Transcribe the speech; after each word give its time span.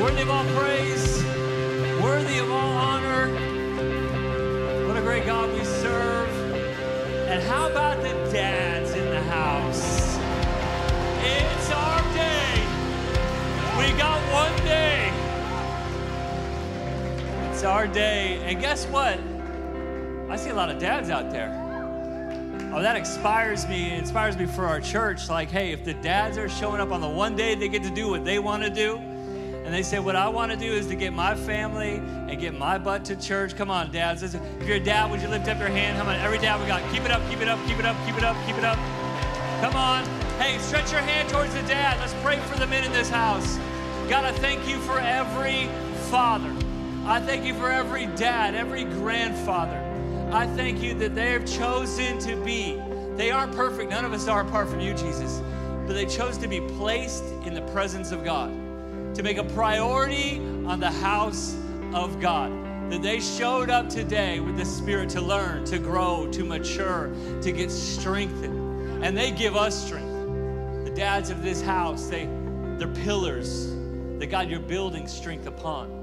Worthy 0.00 0.22
of 0.22 0.30
all 0.30 0.44
praise, 0.58 1.22
worthy 2.02 2.38
of 2.38 2.50
all 2.50 2.72
honor. 2.72 3.28
What 4.88 4.96
a 4.96 5.02
great 5.02 5.26
God 5.26 5.52
we 5.52 5.62
serve. 5.62 6.26
And 7.28 7.42
how 7.42 7.68
about 7.68 8.00
the 8.00 8.08
dads 8.32 8.92
in 8.92 9.04
the 9.10 9.20
house? 9.24 10.16
It's 11.22 11.70
our 11.70 12.00
day. 12.14 12.64
We 13.76 13.98
got 13.98 14.22
one 14.32 14.56
day. 14.64 15.12
It's 17.52 17.62
our 17.62 17.86
day. 17.86 18.40
And 18.46 18.58
guess 18.58 18.86
what? 18.86 19.20
I 20.30 20.36
see 20.36 20.48
a 20.48 20.54
lot 20.54 20.70
of 20.70 20.78
dads 20.78 21.10
out 21.10 21.30
there. 21.30 21.50
Oh, 22.72 22.80
that 22.80 22.96
inspires 22.96 23.68
me. 23.68 23.90
It 23.90 23.98
inspires 23.98 24.38
me 24.38 24.46
for 24.46 24.64
our 24.64 24.80
church. 24.80 25.28
Like, 25.28 25.50
hey, 25.50 25.72
if 25.72 25.84
the 25.84 25.92
dads 25.92 26.38
are 26.38 26.48
showing 26.48 26.80
up 26.80 26.90
on 26.90 27.02
the 27.02 27.08
one 27.08 27.36
day 27.36 27.54
they 27.54 27.68
get 27.68 27.82
to 27.82 27.90
do 27.90 28.08
what 28.08 28.24
they 28.24 28.38
want 28.38 28.62
to 28.62 28.70
do, 28.70 28.98
and 29.64 29.74
they 29.74 29.82
say, 29.82 29.98
What 29.98 30.16
I 30.16 30.28
want 30.28 30.50
to 30.52 30.56
do 30.56 30.72
is 30.72 30.86
to 30.88 30.94
get 30.94 31.12
my 31.12 31.34
family 31.34 31.94
and 31.94 32.40
get 32.40 32.58
my 32.58 32.78
butt 32.78 33.04
to 33.06 33.16
church. 33.16 33.56
Come 33.56 33.70
on, 33.70 33.90
dads. 33.92 34.22
If 34.22 34.34
you're 34.66 34.76
a 34.76 34.80
dad, 34.80 35.10
would 35.10 35.20
you 35.20 35.28
lift 35.28 35.48
up 35.48 35.58
your 35.58 35.68
hand? 35.68 35.98
Come 35.98 36.08
on, 36.08 36.16
every 36.16 36.38
dad 36.38 36.60
we 36.60 36.66
got. 36.66 36.82
Keep 36.92 37.04
it 37.04 37.10
up, 37.10 37.22
keep 37.30 37.40
it 37.40 37.48
up, 37.48 37.58
keep 37.66 37.78
it 37.78 37.84
up, 37.84 37.96
keep 38.06 38.16
it 38.16 38.24
up, 38.24 38.36
keep 38.46 38.56
it 38.56 38.64
up. 38.64 38.76
Come 39.60 39.76
on. 39.76 40.04
Hey, 40.40 40.56
stretch 40.58 40.90
your 40.90 41.02
hand 41.02 41.28
towards 41.28 41.52
the 41.52 41.62
dad. 41.62 41.98
Let's 42.00 42.14
pray 42.22 42.38
for 42.38 42.58
the 42.58 42.66
men 42.66 42.82
in 42.82 42.92
this 42.92 43.10
house. 43.10 43.58
God, 44.08 44.24
I 44.24 44.32
thank 44.32 44.66
you 44.66 44.78
for 44.80 44.98
every 44.98 45.68
father. 46.10 46.50
I 47.04 47.20
thank 47.20 47.44
you 47.44 47.54
for 47.54 47.70
every 47.70 48.06
dad, 48.06 48.54
every 48.54 48.84
grandfather. 48.84 49.78
I 50.32 50.46
thank 50.46 50.82
you 50.82 50.94
that 50.94 51.14
they 51.14 51.32
have 51.32 51.44
chosen 51.44 52.18
to 52.20 52.36
be. 52.36 52.80
They 53.16 53.30
aren't 53.30 53.54
perfect. 53.54 53.90
None 53.90 54.04
of 54.04 54.12
us 54.12 54.28
are 54.28 54.40
apart 54.40 54.68
from 54.68 54.80
you, 54.80 54.94
Jesus. 54.94 55.42
But 55.86 55.94
they 55.94 56.06
chose 56.06 56.38
to 56.38 56.48
be 56.48 56.60
placed 56.60 57.24
in 57.44 57.52
the 57.52 57.62
presence 57.72 58.12
of 58.12 58.24
God, 58.24 58.50
to 59.14 59.22
make 59.22 59.38
a 59.38 59.44
priority 59.44 60.38
on 60.66 60.80
the 60.80 60.90
house 60.90 61.56
of 61.92 62.20
God. 62.20 62.52
That 62.90 63.02
they 63.02 63.20
showed 63.20 63.70
up 63.70 63.88
today 63.88 64.40
with 64.40 64.56
the 64.56 64.64
Spirit 64.64 65.08
to 65.10 65.20
learn, 65.20 65.64
to 65.66 65.78
grow, 65.78 66.28
to 66.32 66.44
mature, 66.44 67.12
to 67.42 67.52
get 67.52 67.70
strengthened. 67.70 69.04
And 69.04 69.16
they 69.16 69.30
give 69.30 69.56
us 69.56 69.86
strength. 69.86 70.84
The 70.84 70.92
dads 70.94 71.30
of 71.30 71.42
this 71.42 71.62
house, 71.62 72.06
they, 72.06 72.28
they're 72.78 72.88
pillars 72.88 73.70
that 74.18 74.26
God, 74.26 74.50
you're 74.50 74.60
building 74.60 75.06
strength 75.06 75.46
upon. 75.46 75.98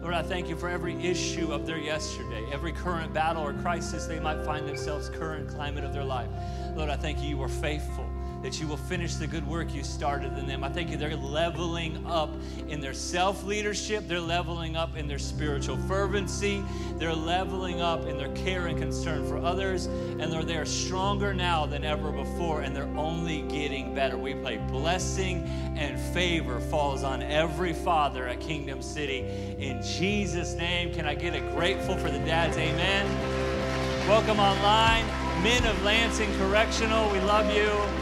Lord, 0.00 0.14
I 0.14 0.22
thank 0.22 0.48
you 0.48 0.56
for 0.56 0.68
every 0.68 0.94
issue 0.94 1.52
of 1.52 1.66
their 1.66 1.78
yesterday, 1.78 2.44
every 2.52 2.72
current 2.72 3.12
battle 3.12 3.42
or 3.42 3.52
crisis 3.54 4.06
they 4.06 4.20
might 4.20 4.44
find 4.44 4.66
themselves, 4.66 5.08
current 5.08 5.48
climate 5.48 5.84
of 5.84 5.92
their 5.92 6.04
life. 6.04 6.28
Lord, 6.74 6.90
I 6.90 6.96
thank 6.96 7.22
you, 7.22 7.28
you 7.28 7.42
are 7.42 7.48
faithful 7.48 8.08
that 8.46 8.60
you 8.60 8.68
will 8.68 8.76
finish 8.76 9.16
the 9.16 9.26
good 9.26 9.44
work 9.44 9.74
you 9.74 9.82
started 9.82 10.38
in 10.38 10.46
them. 10.46 10.62
I 10.62 10.68
thank 10.68 10.88
you 10.88 10.96
they're 10.96 11.16
leveling 11.16 12.06
up 12.06 12.30
in 12.68 12.80
their 12.80 12.94
self 12.94 13.42
leadership, 13.42 14.06
they're 14.06 14.20
leveling 14.20 14.76
up 14.76 14.96
in 14.96 15.08
their 15.08 15.18
spiritual 15.18 15.76
fervency, 15.88 16.62
they're 16.96 17.12
leveling 17.12 17.80
up 17.80 18.06
in 18.06 18.16
their 18.16 18.32
care 18.34 18.68
and 18.68 18.78
concern 18.78 19.26
for 19.26 19.38
others, 19.38 19.86
and 19.86 20.32
they're, 20.32 20.44
they're 20.44 20.64
stronger 20.64 21.34
now 21.34 21.66
than 21.66 21.84
ever 21.84 22.12
before, 22.12 22.60
and 22.60 22.76
they're 22.76 22.96
only 22.96 23.42
getting 23.42 23.96
better. 23.96 24.16
We 24.16 24.34
pray 24.34 24.58
blessing 24.58 25.42
and 25.76 25.98
favor 26.14 26.60
falls 26.60 27.02
on 27.02 27.24
every 27.24 27.72
father 27.72 28.28
at 28.28 28.38
Kingdom 28.38 28.80
City. 28.80 29.56
In 29.58 29.82
Jesus' 29.82 30.54
name, 30.54 30.94
can 30.94 31.04
I 31.04 31.16
get 31.16 31.34
a 31.34 31.40
grateful 31.56 31.96
for 31.96 32.12
the 32.12 32.20
dads? 32.20 32.56
Amen. 32.56 34.06
Welcome 34.06 34.38
online. 34.38 35.04
Men 35.42 35.66
of 35.66 35.82
Lansing 35.82 36.32
Correctional, 36.38 37.10
we 37.10 37.18
love 37.18 37.52
you. 37.52 37.95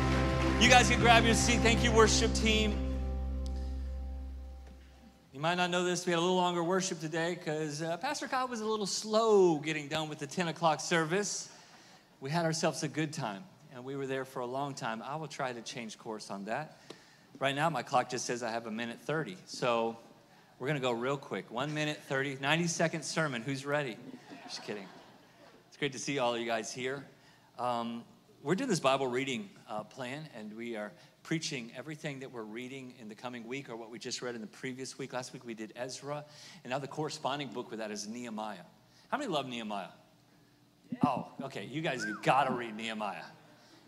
You 0.60 0.70
guys 0.70 0.88
can 0.88 1.00
grab 1.00 1.24
your 1.24 1.34
seat. 1.34 1.60
Thank 1.60 1.84
you, 1.84 1.92
worship 1.92 2.32
team. 2.32 2.78
You 5.32 5.40
might 5.40 5.56
not 5.56 5.68
know 5.68 5.84
this. 5.84 6.06
We 6.06 6.12
had 6.12 6.18
a 6.18 6.20
little 6.20 6.36
longer 6.36 6.62
worship 6.62 7.00
today 7.00 7.34
because 7.34 7.82
uh, 7.82 7.96
Pastor 7.98 8.28
Kyle 8.28 8.48
was 8.48 8.60
a 8.60 8.64
little 8.64 8.86
slow 8.86 9.56
getting 9.58 9.88
done 9.88 10.08
with 10.08 10.20
the 10.20 10.26
10 10.26 10.48
o'clock 10.48 10.80
service. 10.80 11.50
We 12.20 12.30
had 12.30 12.44
ourselves 12.46 12.82
a 12.82 12.88
good 12.88 13.12
time 13.12 13.42
and 13.74 13.84
we 13.84 13.96
were 13.96 14.06
there 14.06 14.24
for 14.24 14.40
a 14.40 14.46
long 14.46 14.74
time. 14.74 15.02
I 15.02 15.16
will 15.16 15.26
try 15.26 15.52
to 15.52 15.60
change 15.60 15.98
course 15.98 16.30
on 16.30 16.44
that. 16.44 16.78
Right 17.40 17.54
now, 17.54 17.68
my 17.68 17.82
clock 17.82 18.08
just 18.08 18.24
says 18.24 18.42
I 18.42 18.50
have 18.50 18.66
a 18.66 18.70
minute 18.70 19.00
30. 19.02 19.36
So 19.46 19.98
we're 20.58 20.68
going 20.68 20.80
to 20.80 20.86
go 20.86 20.92
real 20.92 21.18
quick. 21.18 21.50
One 21.50 21.74
minute 21.74 22.00
30, 22.08 22.38
90 22.40 22.68
second 22.68 23.04
sermon. 23.04 23.42
Who's 23.42 23.66
ready? 23.66 23.96
Just 24.44 24.62
kidding. 24.62 24.86
It's 25.68 25.76
great 25.76 25.92
to 25.92 25.98
see 25.98 26.20
all 26.20 26.34
of 26.34 26.40
you 26.40 26.46
guys 26.46 26.72
here. 26.72 27.04
Um, 27.58 28.04
we're 28.44 28.54
doing 28.54 28.68
this 28.68 28.78
Bible 28.78 29.06
reading 29.06 29.48
uh, 29.70 29.84
plan, 29.84 30.28
and 30.38 30.54
we 30.54 30.76
are 30.76 30.92
preaching 31.22 31.72
everything 31.74 32.20
that 32.20 32.30
we're 32.30 32.42
reading 32.42 32.92
in 33.00 33.08
the 33.08 33.14
coming 33.14 33.48
week 33.48 33.70
or 33.70 33.76
what 33.76 33.90
we 33.90 33.98
just 33.98 34.20
read 34.20 34.34
in 34.34 34.42
the 34.42 34.46
previous 34.46 34.98
week. 34.98 35.14
Last 35.14 35.32
week 35.32 35.46
we 35.46 35.54
did 35.54 35.72
Ezra, 35.74 36.22
and 36.62 36.70
now 36.70 36.78
the 36.78 36.86
corresponding 36.86 37.48
book 37.48 37.70
with 37.70 37.78
that 37.78 37.90
is 37.90 38.06
Nehemiah. 38.06 38.66
How 39.08 39.16
many 39.16 39.30
love 39.30 39.48
Nehemiah? 39.48 39.88
Oh, 41.02 41.28
okay. 41.44 41.64
You 41.64 41.80
guys, 41.80 42.04
got 42.22 42.44
to 42.44 42.52
read 42.52 42.76
Nehemiah. 42.76 43.24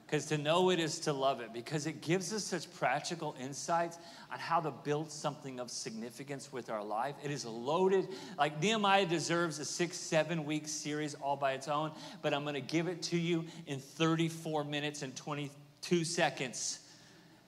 Because 0.06 0.26
to 0.26 0.38
know 0.38 0.70
it 0.70 0.78
is 0.78 1.00
to 1.00 1.12
love 1.12 1.40
it, 1.40 1.52
because 1.52 1.86
it 1.86 2.00
gives 2.00 2.32
us 2.32 2.44
such 2.44 2.72
practical 2.74 3.34
insights 3.40 3.98
on 4.30 4.38
how 4.38 4.60
to 4.60 4.70
build 4.70 5.10
something 5.10 5.58
of 5.58 5.68
significance 5.68 6.52
with 6.52 6.70
our 6.70 6.84
life. 6.84 7.16
It 7.24 7.32
is 7.32 7.44
loaded. 7.44 8.08
Like 8.38 8.62
Nehemiah 8.62 9.06
deserves 9.06 9.58
a 9.58 9.64
six, 9.64 9.96
seven 9.96 10.44
week 10.44 10.68
series 10.68 11.14
all 11.14 11.36
by 11.36 11.54
its 11.54 11.66
own, 11.66 11.90
but 12.22 12.32
I'm 12.32 12.42
going 12.42 12.54
to 12.54 12.60
give 12.60 12.86
it 12.86 13.02
to 13.02 13.18
you 13.18 13.46
in 13.66 13.80
34 13.80 14.62
minutes 14.62 15.02
and 15.02 15.14
22 15.16 16.04
seconds. 16.04 16.78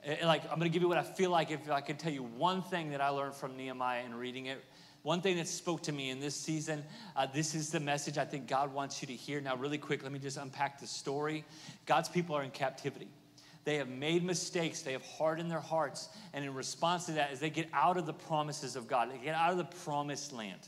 Eh, 0.04 0.26
like, 0.26 0.42
I'm 0.44 0.58
going 0.58 0.70
to 0.70 0.72
give 0.72 0.82
you 0.82 0.88
what 0.88 0.98
I 0.98 1.04
feel 1.04 1.30
like 1.30 1.52
if 1.52 1.70
I 1.70 1.80
could 1.80 2.00
tell 2.00 2.12
you 2.12 2.24
one 2.24 2.62
thing 2.62 2.90
that 2.90 3.00
I 3.00 3.10
learned 3.10 3.34
from 3.34 3.56
Nehemiah 3.56 4.04
in 4.04 4.14
reading 4.14 4.46
it 4.46 4.64
one 5.02 5.20
thing 5.20 5.36
that 5.36 5.48
spoke 5.48 5.82
to 5.84 5.92
me 5.92 6.10
in 6.10 6.20
this 6.20 6.34
season, 6.34 6.84
uh, 7.16 7.26
this 7.32 7.54
is 7.54 7.70
the 7.70 7.80
message 7.80 8.18
I 8.18 8.24
think 8.24 8.46
God 8.48 8.72
wants 8.72 9.00
you 9.00 9.06
to 9.06 9.14
hear. 9.14 9.40
Now, 9.40 9.56
really 9.56 9.78
quick, 9.78 10.02
let 10.02 10.12
me 10.12 10.18
just 10.18 10.36
unpack 10.36 10.80
the 10.80 10.86
story. 10.86 11.44
God's 11.86 12.08
people 12.08 12.34
are 12.36 12.42
in 12.42 12.50
captivity. 12.50 13.08
They 13.64 13.76
have 13.76 13.88
made 13.88 14.24
mistakes. 14.24 14.82
They 14.82 14.92
have 14.92 15.04
hardened 15.04 15.50
their 15.50 15.60
hearts. 15.60 16.08
And 16.32 16.44
in 16.44 16.54
response 16.54 17.06
to 17.06 17.12
that, 17.12 17.30
as 17.30 17.40
they 17.40 17.50
get 17.50 17.68
out 17.72 17.96
of 17.96 18.06
the 18.06 18.12
promises 18.12 18.76
of 18.76 18.88
God, 18.88 19.12
they 19.12 19.18
get 19.18 19.34
out 19.34 19.52
of 19.52 19.58
the 19.58 19.64
promised 19.84 20.32
land. 20.32 20.60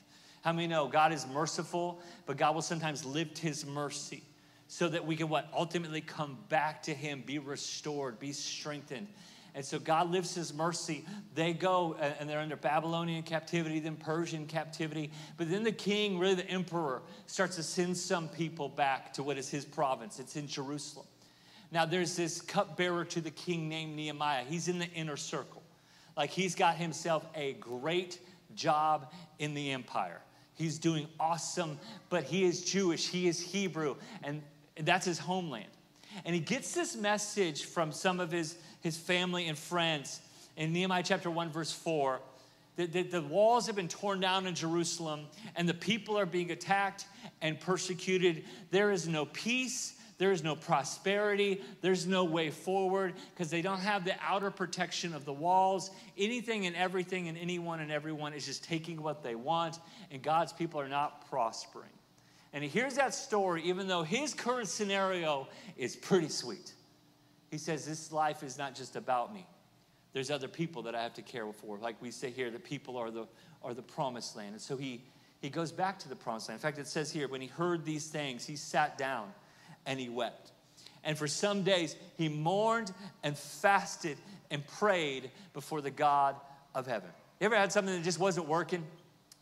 How 0.42 0.52
many 0.52 0.66
know 0.68 0.86
God 0.86 1.12
is 1.12 1.26
merciful, 1.26 2.00
but 2.26 2.36
God 2.36 2.54
will 2.54 2.62
sometimes 2.62 3.04
lift 3.04 3.38
his 3.38 3.66
mercy 3.66 4.22
so 4.68 4.88
that 4.88 5.04
we 5.04 5.16
can 5.16 5.28
what? 5.28 5.48
Ultimately 5.52 6.00
come 6.00 6.38
back 6.48 6.82
to 6.84 6.94
him, 6.94 7.22
be 7.26 7.38
restored, 7.38 8.18
be 8.18 8.32
strengthened. 8.32 9.08
And 9.54 9.64
so 9.64 9.78
God 9.78 10.10
lifts 10.10 10.34
his 10.34 10.54
mercy. 10.54 11.04
They 11.34 11.52
go 11.52 11.96
and 12.18 12.28
they're 12.28 12.40
under 12.40 12.56
Babylonian 12.56 13.22
captivity, 13.22 13.80
then 13.80 13.96
Persian 13.96 14.46
captivity. 14.46 15.10
But 15.36 15.50
then 15.50 15.64
the 15.64 15.72
king, 15.72 16.18
really 16.18 16.34
the 16.34 16.48
emperor, 16.48 17.02
starts 17.26 17.56
to 17.56 17.62
send 17.62 17.96
some 17.96 18.28
people 18.28 18.68
back 18.68 19.12
to 19.14 19.22
what 19.22 19.38
is 19.38 19.48
his 19.48 19.64
province. 19.64 20.18
It's 20.20 20.36
in 20.36 20.46
Jerusalem. 20.46 21.06
Now 21.72 21.84
there's 21.84 22.16
this 22.16 22.40
cupbearer 22.40 23.04
to 23.06 23.20
the 23.20 23.30
king 23.30 23.68
named 23.68 23.96
Nehemiah. 23.96 24.44
He's 24.48 24.68
in 24.68 24.78
the 24.78 24.90
inner 24.90 25.16
circle. 25.16 25.62
Like 26.16 26.30
he's 26.30 26.54
got 26.54 26.76
himself 26.76 27.24
a 27.34 27.54
great 27.54 28.20
job 28.54 29.12
in 29.38 29.54
the 29.54 29.70
empire. 29.70 30.20
He's 30.54 30.78
doing 30.78 31.06
awesome, 31.18 31.78
but 32.10 32.24
he 32.24 32.44
is 32.44 32.62
Jewish, 32.62 33.08
he 33.08 33.28
is 33.28 33.40
Hebrew, 33.40 33.96
and 34.22 34.42
that's 34.82 35.06
his 35.06 35.18
homeland. 35.18 35.70
And 36.24 36.34
he 36.34 36.40
gets 36.40 36.74
this 36.74 36.96
message 36.96 37.64
from 37.64 37.92
some 37.92 38.20
of 38.20 38.30
his 38.30 38.56
his 38.80 38.96
family 38.96 39.48
and 39.48 39.58
friends 39.58 40.20
in 40.56 40.72
Nehemiah 40.72 41.02
chapter 41.04 41.30
1, 41.30 41.50
verse 41.50 41.72
4. 41.72 42.20
The, 42.76 42.86
the, 42.86 43.02
the, 43.02 43.22
walls 43.22 43.66
have 43.66 43.76
been 43.76 43.88
torn 43.88 44.20
down 44.20 44.46
in 44.46 44.54
Jerusalem, 44.54 45.26
and 45.56 45.68
the 45.68 45.74
people 45.74 46.18
are 46.18 46.26
being 46.26 46.50
attacked 46.50 47.06
and 47.42 47.58
persecuted. 47.58 48.44
There 48.70 48.90
is 48.90 49.06
no 49.06 49.26
peace, 49.26 49.94
there 50.18 50.32
is 50.32 50.42
no 50.42 50.54
prosperity, 50.54 51.62
there's 51.80 52.06
no 52.06 52.24
way 52.24 52.50
forward 52.50 53.14
because 53.34 53.50
they 53.50 53.62
don't 53.62 53.80
have 53.80 54.04
the 54.04 54.14
outer 54.22 54.50
protection 54.50 55.14
of 55.14 55.24
the 55.24 55.32
walls. 55.32 55.90
Anything 56.16 56.66
and 56.66 56.76
everything 56.76 57.28
and 57.28 57.36
anyone 57.36 57.80
and 57.80 57.90
everyone 57.90 58.32
is 58.32 58.46
just 58.46 58.64
taking 58.64 59.02
what 59.02 59.22
they 59.22 59.34
want, 59.34 59.78
and 60.10 60.22
God's 60.22 60.52
people 60.52 60.80
are 60.80 60.88
not 60.88 61.28
prospering. 61.28 61.90
And 62.52 62.64
he 62.64 62.70
hears 62.70 62.94
that 62.94 63.14
story, 63.14 63.62
even 63.64 63.88
though 63.88 64.02
his 64.02 64.34
current 64.34 64.68
scenario 64.68 65.48
is 65.76 65.96
pretty 65.96 66.28
sweet. 66.28 66.72
He 67.50 67.58
says, 67.58 67.84
This 67.84 68.12
life 68.12 68.42
is 68.42 68.58
not 68.58 68.74
just 68.74 68.96
about 68.96 69.34
me. 69.34 69.46
There's 70.12 70.30
other 70.30 70.48
people 70.48 70.82
that 70.82 70.94
I 70.94 71.02
have 71.02 71.14
to 71.14 71.22
care 71.22 71.50
for. 71.52 71.78
Like 71.78 72.00
we 72.00 72.10
say 72.10 72.30
here, 72.30 72.50
the 72.50 72.58
people 72.58 72.96
are 72.96 73.10
the, 73.10 73.26
are 73.62 73.74
the 73.74 73.82
promised 73.82 74.36
land. 74.36 74.52
And 74.52 74.60
so 74.60 74.76
he, 74.76 75.02
he 75.40 75.50
goes 75.50 75.70
back 75.70 75.98
to 76.00 76.08
the 76.08 76.16
promised 76.16 76.48
land. 76.48 76.58
In 76.58 76.62
fact, 76.62 76.78
it 76.78 76.88
says 76.88 77.12
here, 77.12 77.28
when 77.28 77.40
he 77.40 77.46
heard 77.46 77.84
these 77.84 78.08
things, 78.08 78.44
he 78.46 78.56
sat 78.56 78.98
down 78.98 79.32
and 79.86 80.00
he 80.00 80.08
wept. 80.08 80.52
And 81.04 81.16
for 81.16 81.28
some 81.28 81.62
days, 81.62 81.96
he 82.16 82.28
mourned 82.28 82.92
and 83.22 83.36
fasted 83.36 84.18
and 84.50 84.66
prayed 84.66 85.30
before 85.54 85.80
the 85.80 85.90
God 85.90 86.36
of 86.74 86.86
heaven. 86.86 87.08
You 87.40 87.46
ever 87.46 87.56
had 87.56 87.72
something 87.72 87.94
that 87.94 88.02
just 88.02 88.18
wasn't 88.18 88.48
working 88.48 88.84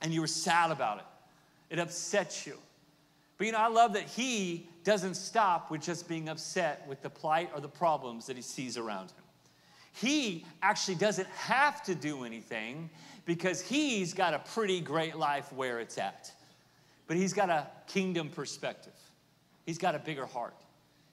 and 0.00 0.12
you 0.12 0.20
were 0.20 0.28
sad 0.28 0.70
about 0.70 0.98
it? 0.98 1.04
It 1.70 1.78
upset 1.78 2.46
you. 2.46 2.56
But 3.38 3.46
you 3.46 3.52
know, 3.52 3.58
I 3.58 3.68
love 3.68 3.92
that 3.92 4.02
he 4.02 4.68
doesn't 4.84 5.14
stop 5.14 5.70
with 5.70 5.80
just 5.80 6.08
being 6.08 6.28
upset 6.28 6.84
with 6.88 7.00
the 7.02 7.10
plight 7.10 7.50
or 7.54 7.60
the 7.60 7.68
problems 7.68 8.26
that 8.26 8.36
he 8.36 8.42
sees 8.42 8.76
around 8.76 9.12
him. 9.12 9.24
He 9.94 10.44
actually 10.60 10.96
doesn't 10.96 11.28
have 11.28 11.82
to 11.84 11.94
do 11.94 12.24
anything 12.24 12.90
because 13.24 13.60
he's 13.60 14.12
got 14.12 14.34
a 14.34 14.40
pretty 14.40 14.80
great 14.80 15.16
life 15.16 15.52
where 15.52 15.80
it's 15.80 15.98
at. 15.98 16.32
But 17.06 17.16
he's 17.16 17.32
got 17.32 17.48
a 17.48 17.66
kingdom 17.86 18.28
perspective, 18.28 18.92
he's 19.66 19.78
got 19.78 19.94
a 19.94 19.98
bigger 19.98 20.26
heart. 20.26 20.54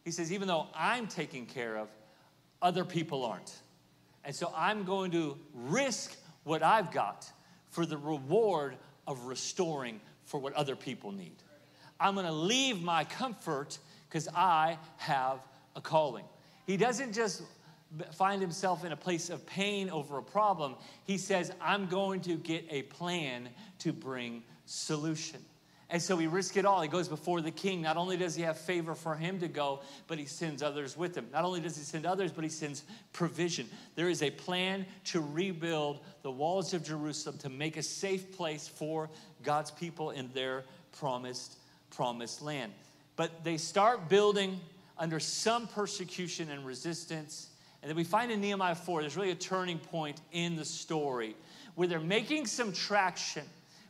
He 0.03 0.11
says, 0.11 0.31
even 0.31 0.47
though 0.47 0.67
I'm 0.75 1.07
taken 1.07 1.47
care 1.47 1.77
of, 1.77 1.89
other 2.61 2.85
people 2.85 3.25
aren't. 3.25 3.53
And 4.23 4.35
so 4.35 4.53
I'm 4.55 4.83
going 4.83 5.11
to 5.11 5.35
risk 5.53 6.15
what 6.43 6.61
I've 6.61 6.91
got 6.91 7.31
for 7.71 7.87
the 7.87 7.97
reward 7.97 8.77
of 9.07 9.25
restoring 9.25 9.99
for 10.25 10.39
what 10.39 10.53
other 10.53 10.75
people 10.75 11.11
need. 11.11 11.35
I'm 11.99 12.15
going 12.15 12.25
to 12.25 12.31
leave 12.31 12.81
my 12.81 13.03
comfort 13.03 13.77
because 14.09 14.27
I 14.35 14.77
have 14.97 15.39
a 15.75 15.81
calling. 15.81 16.25
He 16.65 16.77
doesn't 16.77 17.13
just 17.13 17.43
find 18.13 18.41
himself 18.41 18.83
in 18.83 18.91
a 18.91 18.97
place 18.97 19.29
of 19.29 19.45
pain 19.45 19.89
over 19.89 20.17
a 20.17 20.23
problem. 20.23 20.75
He 21.05 21.17
says, 21.17 21.51
I'm 21.61 21.87
going 21.87 22.21
to 22.21 22.35
get 22.35 22.65
a 22.69 22.83
plan 22.83 23.49
to 23.79 23.93
bring 23.93 24.43
solution. 24.65 25.39
And 25.89 26.01
so 26.01 26.17
he 26.17 26.25
risks 26.25 26.57
it 26.57 26.65
all. 26.65 26.81
He 26.81 26.87
goes 26.87 27.07
before 27.07 27.41
the 27.41 27.51
king. 27.51 27.81
Not 27.81 27.95
only 27.95 28.17
does 28.17 28.33
he 28.33 28.41
have 28.41 28.57
favor 28.57 28.95
for 28.95 29.15
him 29.15 29.39
to 29.39 29.47
go, 29.47 29.81
but 30.07 30.17
he 30.17 30.25
sends 30.25 30.63
others 30.63 30.97
with 30.97 31.15
him. 31.15 31.27
Not 31.31 31.45
only 31.45 31.59
does 31.61 31.77
he 31.77 31.83
send 31.83 32.07
others, 32.07 32.31
but 32.31 32.43
he 32.43 32.49
sends 32.49 32.83
provision. 33.13 33.69
There 33.93 34.09
is 34.09 34.23
a 34.23 34.31
plan 34.31 34.87
to 35.05 35.21
rebuild 35.21 35.99
the 36.23 36.31
walls 36.31 36.73
of 36.73 36.83
Jerusalem 36.83 37.37
to 37.39 37.49
make 37.49 37.77
a 37.77 37.83
safe 37.83 38.35
place 38.35 38.67
for 38.67 39.11
God's 39.43 39.69
people 39.69 40.09
in 40.09 40.31
their 40.33 40.63
promised 40.91 41.57
promised 41.95 42.41
land. 42.41 42.71
But 43.15 43.43
they 43.43 43.57
start 43.57 44.09
building 44.09 44.59
under 44.97 45.19
some 45.19 45.67
persecution 45.67 46.49
and 46.49 46.65
resistance. 46.65 47.49
And 47.81 47.89
then 47.89 47.95
we 47.95 48.03
find 48.03 48.31
in 48.31 48.41
Nehemiah 48.41 48.75
4, 48.75 49.01
there's 49.01 49.15
really 49.15 49.31
a 49.31 49.35
turning 49.35 49.79
point 49.79 50.21
in 50.31 50.55
the 50.55 50.65
story 50.65 51.35
where 51.75 51.87
they're 51.87 51.99
making 51.99 52.45
some 52.45 52.71
traction, 52.71 53.43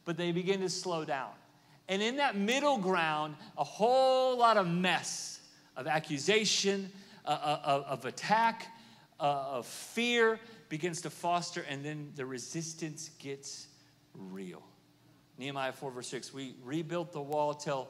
but 0.05 0.17
they 0.17 0.31
begin 0.31 0.61
to 0.61 0.69
slow 0.69 1.05
down. 1.05 1.31
And 1.87 2.01
in 2.01 2.17
that 2.17 2.35
middle 2.35 2.77
ground, 2.77 3.35
a 3.57 3.63
whole 3.63 4.37
lot 4.37 4.57
of 4.57 4.67
mess 4.67 5.39
of 5.75 5.87
accusation, 5.87 6.91
uh, 7.25 7.29
uh, 7.29 7.59
of, 7.63 7.83
of 7.83 8.05
attack, 8.05 8.67
uh, 9.19 9.23
of 9.23 9.65
fear 9.65 10.39
begins 10.69 11.01
to 11.01 11.09
foster, 11.09 11.63
and 11.69 11.85
then 11.85 12.11
the 12.15 12.25
resistance 12.25 13.11
gets 13.19 13.67
real. 14.13 14.63
Nehemiah 15.37 15.73
4, 15.73 15.91
verse 15.91 16.07
6 16.07 16.33
we 16.33 16.55
rebuilt 16.63 17.11
the 17.11 17.21
wall 17.21 17.53
till, 17.53 17.89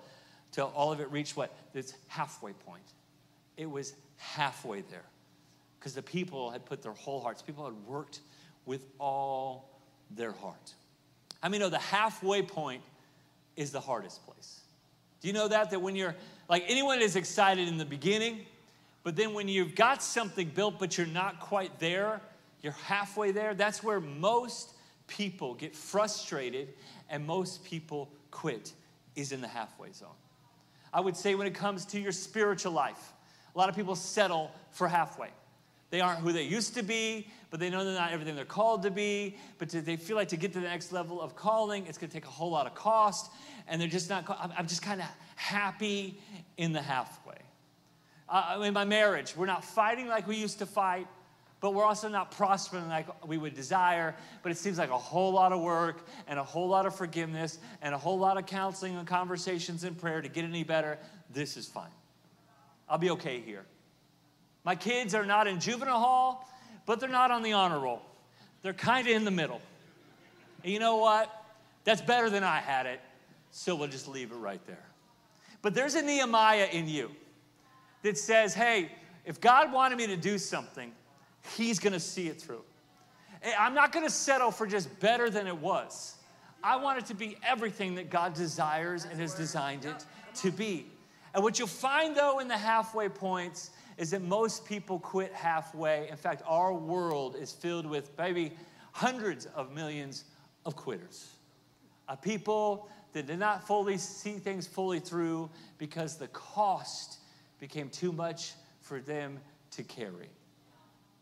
till 0.52 0.72
all 0.76 0.92
of 0.92 1.00
it 1.00 1.12
reached 1.12 1.38
what? 1.38 1.56
This 1.74 1.94
halfway 2.08 2.54
point. 2.54 2.84
It 3.58 3.70
was 3.70 3.94
halfway 4.18 4.82
there 4.82 5.06
because 5.80 5.94
the 5.94 6.02
people 6.02 6.50
had 6.50 6.66
put 6.66 6.82
their 6.82 6.94
whole 6.94 7.22
hearts, 7.22 7.42
people 7.42 7.66
had 7.66 7.76
worked 7.88 8.20
with 8.66 8.86
all 9.00 9.70
their 10.12 10.32
heart. 10.32 10.74
I 11.44 11.50
mean, 11.50 11.62
know 11.62 11.70
the 11.70 11.78
halfway 11.78 12.42
point 12.42 12.82
is 13.56 13.72
the 13.72 13.80
hardest 13.80 14.26
place. 14.26 14.62
Do 15.22 15.28
you 15.28 15.34
know 15.34 15.48
that? 15.48 15.70
That 15.70 15.82
when 15.82 15.96
you're 15.96 16.16
like 16.50 16.66
anyone 16.68 17.02
is 17.02 17.16
excited 17.16 17.68
in 17.68 17.78
the 17.78 17.86
beginning, 17.86 18.46
but 19.04 19.16
then 19.16 19.34
when 19.34 19.48
you've 19.48 19.76
got 19.76 20.02
something 20.02 20.50
built, 20.50 20.80
but 20.80 20.98
you're 20.98 21.08
not 21.08 21.40
quite 21.40 21.80
there, 21.80 22.22
you're 22.62 22.74
halfway 22.74 23.32
there, 23.32 23.54
that's 23.54 23.84
where 23.84 24.00
most 24.00 24.72
people 25.08 25.54
get 25.54 25.76
frustrated 25.76 26.74
and 27.10 27.26
most 27.26 27.64
people 27.64 28.12
quit, 28.32 28.74
is 29.16 29.32
in 29.32 29.42
the 29.42 29.48
halfway 29.48 29.92
zone. 29.92 30.10
I 30.94 31.00
would 31.00 31.16
say 31.16 31.36
when 31.36 31.48
it 31.48 31.54
comes 31.54 31.86
to 31.88 32.00
your 32.00 32.12
spiritual 32.12 32.72
life, 32.72 33.14
a 33.54 33.58
lot 33.58 33.70
of 33.70 33.76
people 33.76 33.96
settle 33.96 34.52
for 34.72 34.88
halfway. 34.88 35.30
They 35.90 36.02
aren't 36.02 36.20
who 36.20 36.32
they 36.34 36.44
used 36.44 36.74
to 36.76 36.84
be, 36.84 37.28
but 37.50 37.60
they 37.60 37.70
know 37.70 37.86
they're 37.86 37.94
not 37.94 38.12
everything 38.12 38.36
they're 38.36 38.44
called 38.44 38.84
to 38.84 38.92
be. 38.92 39.38
But 39.60 39.70
they 39.70 39.96
feel 39.96 40.18
like 40.18 40.30
to 40.30 40.38
get 40.38 40.52
to 40.54 40.60
the 40.60 40.68
next 40.68 40.92
level 40.92 41.22
of 41.22 41.36
calling, 41.36 41.86
it's 41.88 41.98
going 41.98 42.10
to 42.10 42.14
take 42.14 42.26
a 42.26 42.32
whole 42.32 42.52
lot 42.52 42.66
of 42.66 42.76
cost. 42.76 43.32
And 43.68 43.80
they're 43.80 43.88
just 43.88 44.10
not, 44.10 44.26
I'm 44.58 44.68
just 44.68 44.82
kind 44.82 45.00
of 45.00 45.08
happy 45.36 46.20
in 46.58 46.74
the 46.74 46.82
halfway. 46.82 47.38
Uh, 48.28 48.62
in 48.66 48.74
my 48.74 48.84
marriage, 48.84 49.38
we're 49.38 49.46
not 49.46 49.64
fighting 49.64 50.08
like 50.08 50.28
we 50.28 50.36
used 50.36 50.60
to 50.60 50.66
fight, 50.66 51.08
but 51.66 51.74
we're 51.74 51.84
also 51.84 52.08
not 52.08 52.30
prospering 52.30 52.88
like 52.90 53.08
we 53.26 53.40
would 53.40 53.56
desire. 53.56 54.14
But 54.44 54.52
it 54.52 54.58
seems 54.60 54.78
like 54.78 54.92
a 54.92 54.98
whole 55.00 55.34
lot 55.34 55.52
of 55.52 55.62
work 55.62 56.06
and 56.28 56.38
a 56.38 56.44
whole 56.44 56.68
lot 56.68 56.86
of 56.86 56.96
forgiveness 56.96 57.58
and 57.82 57.96
a 57.96 57.98
whole 57.98 58.20
lot 58.20 58.38
of 58.38 58.46
counseling 58.46 58.96
and 58.96 59.08
conversations 59.08 59.84
and 59.84 60.00
prayer 60.00 60.22
to 60.22 60.30
get 60.30 60.46
any 60.46 60.64
better. 60.64 61.00
This 61.34 61.58
is 61.58 61.66
fine. 61.66 61.90
I'll 62.88 63.00
be 63.00 63.10
okay 63.10 63.42
here. 63.42 63.66
My 64.64 64.76
kids 64.76 65.16
are 65.16 65.26
not 65.26 65.48
in 65.48 65.60
juvenile 65.60 65.98
hall, 65.98 66.48
but 66.86 67.00
they're 67.00 67.10
not 67.10 67.32
on 67.32 67.42
the 67.42 67.54
honor 67.54 67.80
roll. 67.80 68.04
They're 68.62 68.72
kind 68.72 69.08
of 69.08 69.16
in 69.16 69.26
the 69.26 69.32
middle. 69.32 69.60
And 70.64 70.72
you 70.72 70.78
know 70.78 70.98
what? 70.98 71.34
That's 71.84 72.00
better 72.00 72.30
than 72.30 72.44
I 72.44 72.60
had 72.60 72.86
it, 72.86 73.02
so 73.50 73.74
we'll 73.74 73.88
just 73.88 74.08
leave 74.08 74.32
it 74.32 74.36
right 74.36 74.64
there. 74.68 74.86
But 75.64 75.74
there's 75.74 75.96
a 75.96 76.04
Nehemiah 76.04 76.68
in 76.72 76.88
you 76.88 77.10
that 78.04 78.20
says, 78.20 78.54
hey, 78.54 78.92
if 79.26 79.42
God 79.42 79.74
wanted 79.74 79.98
me 79.98 80.06
to 80.06 80.16
do 80.16 80.38
something, 80.38 80.92
He's 81.56 81.80
gonna 81.80 82.00
see 82.00 82.28
it 82.28 82.42
through. 82.42 82.64
I'm 83.58 83.74
not 83.74 83.92
gonna 83.92 84.10
settle 84.10 84.52
for 84.52 84.66
just 84.66 85.00
better 85.00 85.30
than 85.30 85.48
it 85.48 85.58
was. 85.58 86.16
I 86.64 86.78
want 86.78 86.98
it 87.00 87.06
to 87.08 87.14
be 87.14 87.38
everything 87.46 87.96
that 87.96 88.10
God 88.10 88.34
desires 88.34 89.06
and 89.06 89.20
has 89.20 89.36
designed 89.36 89.86
it 89.86 90.06
to 90.36 90.52
be. 90.52 90.88
And 91.34 91.44
what 91.44 91.60
you'll 91.60 91.68
find 91.68 92.16
though 92.16 92.40
in 92.40 92.48
the 92.48 92.58
halfway 92.58 93.10
points 93.10 93.72
is 93.98 94.12
that 94.12 94.22
most 94.22 94.66
people 94.66 95.00
quit 95.00 95.34
halfway. 95.34 96.10
In 96.10 96.18
fact, 96.18 96.42
our 96.48 96.74
world 96.74 97.36
is 97.36 97.52
filled 97.52 97.86
with 97.86 98.12
maybe 98.18 98.54
hundreds 98.92 99.46
of 99.48 99.74
millions 99.74 100.26
of 100.66 100.76
quitters. 100.76 101.28
Uh, 102.08 102.16
people 102.16 102.90
that 103.14 103.28
did 103.28 103.40
not 103.40 103.66
fully 103.66 103.98
see 103.98 104.34
things 104.34 104.68
fully 104.68 105.00
through 105.00 105.50
because 105.78 106.18
the 106.18 106.28
cost 106.30 107.20
became 107.60 107.90
too 107.90 108.12
much 108.12 108.54
for 108.82 109.00
them 109.00 109.40
to 109.72 109.84
carry. 109.84 110.30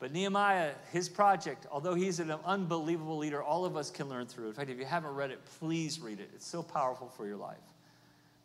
But 0.04 0.12
Nehemiah, 0.12 0.72
his 0.92 1.08
project, 1.08 1.66
although 1.72 1.94
he's 1.94 2.20
an 2.20 2.30
unbelievable 2.44 3.18
leader, 3.18 3.42
all 3.42 3.64
of 3.64 3.78
us 3.78 3.90
can 3.90 4.10
learn 4.10 4.26
through. 4.26 4.50
In 4.50 4.54
fact, 4.54 4.70
if 4.70 4.78
you 4.78 4.84
haven't 4.84 5.16
read 5.16 5.32
it, 5.32 5.40
please 5.60 6.02
read 6.02 6.20
it. 6.20 6.30
It's 6.36 6.46
so 6.46 6.62
powerful 6.62 7.08
for 7.08 7.26
your 7.26 7.38
life. 7.38 7.56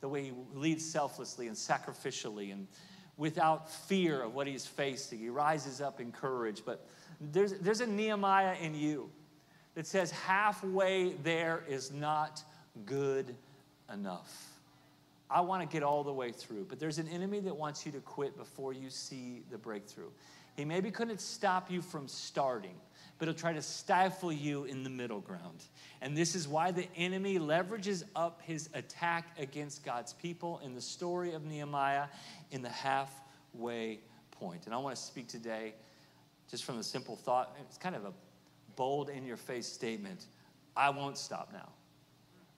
The 0.00 0.08
way 0.08 0.26
he 0.26 0.32
leads 0.54 0.88
selflessly 0.88 1.48
and 1.48 1.56
sacrificially 1.56 2.52
and 2.52 2.68
without 3.16 3.68
fear 3.68 4.22
of 4.22 4.36
what 4.36 4.46
he's 4.46 4.66
facing. 4.66 5.18
He 5.18 5.30
rises 5.30 5.80
up 5.80 6.00
in 6.00 6.12
courage. 6.12 6.62
But 6.64 6.86
there's, 7.20 7.54
there's 7.54 7.80
a 7.80 7.88
Nehemiah 7.88 8.54
in 8.62 8.76
you 8.76 9.10
that 9.74 9.84
says 9.84 10.12
halfway 10.12 11.14
there 11.24 11.64
is 11.68 11.90
not 11.90 12.40
good 12.86 13.34
enough. 13.92 14.52
I 15.28 15.40
want 15.40 15.68
to 15.68 15.72
get 15.76 15.82
all 15.82 16.04
the 16.04 16.12
way 16.12 16.30
through. 16.30 16.66
But 16.68 16.78
there's 16.78 16.98
an 16.98 17.08
enemy 17.08 17.40
that 17.40 17.56
wants 17.56 17.84
you 17.84 17.90
to 17.90 18.00
quit 18.00 18.36
before 18.38 18.72
you 18.72 18.90
see 18.90 19.42
the 19.50 19.58
breakthrough. 19.58 20.10
He 20.58 20.64
maybe 20.64 20.90
couldn't 20.90 21.20
stop 21.20 21.70
you 21.70 21.80
from 21.80 22.08
starting, 22.08 22.74
but 23.16 23.28
he'll 23.28 23.34
try 23.36 23.52
to 23.52 23.62
stifle 23.62 24.32
you 24.32 24.64
in 24.64 24.82
the 24.82 24.90
middle 24.90 25.20
ground. 25.20 25.62
And 26.00 26.16
this 26.16 26.34
is 26.34 26.48
why 26.48 26.72
the 26.72 26.88
enemy 26.96 27.38
leverages 27.38 28.02
up 28.16 28.42
his 28.42 28.68
attack 28.74 29.38
against 29.38 29.84
God's 29.84 30.14
people 30.14 30.60
in 30.64 30.74
the 30.74 30.80
story 30.80 31.32
of 31.32 31.44
Nehemiah 31.44 32.06
in 32.50 32.60
the 32.60 32.70
halfway 32.70 34.00
point. 34.32 34.66
And 34.66 34.74
I 34.74 34.78
want 34.78 34.96
to 34.96 35.00
speak 35.00 35.28
today 35.28 35.74
just 36.50 36.64
from 36.64 36.76
the 36.76 36.82
simple 36.82 37.14
thought 37.14 37.56
it's 37.60 37.78
kind 37.78 37.94
of 37.94 38.04
a 38.04 38.12
bold, 38.74 39.10
in 39.10 39.24
your 39.24 39.36
face 39.36 39.68
statement 39.68 40.26
I 40.76 40.90
won't 40.90 41.18
stop 41.18 41.50
now. 41.52 41.68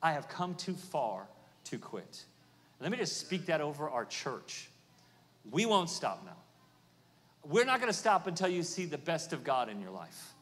I 0.03 0.13
have 0.13 0.27
come 0.27 0.55
too 0.55 0.73
far 0.75 1.27
to 1.65 1.77
quit. 1.77 2.25
Let 2.81 2.91
me 2.91 2.97
just 2.97 3.19
speak 3.19 3.45
that 3.47 3.61
over 3.61 3.91
our 3.91 4.07
church. 4.07 4.71
We 5.51 5.67
won't 5.67 5.91
stop 5.91 6.25
now. 6.25 6.39
We're 7.51 7.65
not 7.65 7.81
going 7.81 7.93
to 7.93 7.99
stop 7.99 8.29
until 8.29 8.49
you 8.49 8.63
see 8.63 8.85
the 8.85 8.97
best 8.97 9.33
of 9.33 9.43
God 9.43 9.69
in 9.69 9.81
your 9.81 9.91
life. 9.91 10.35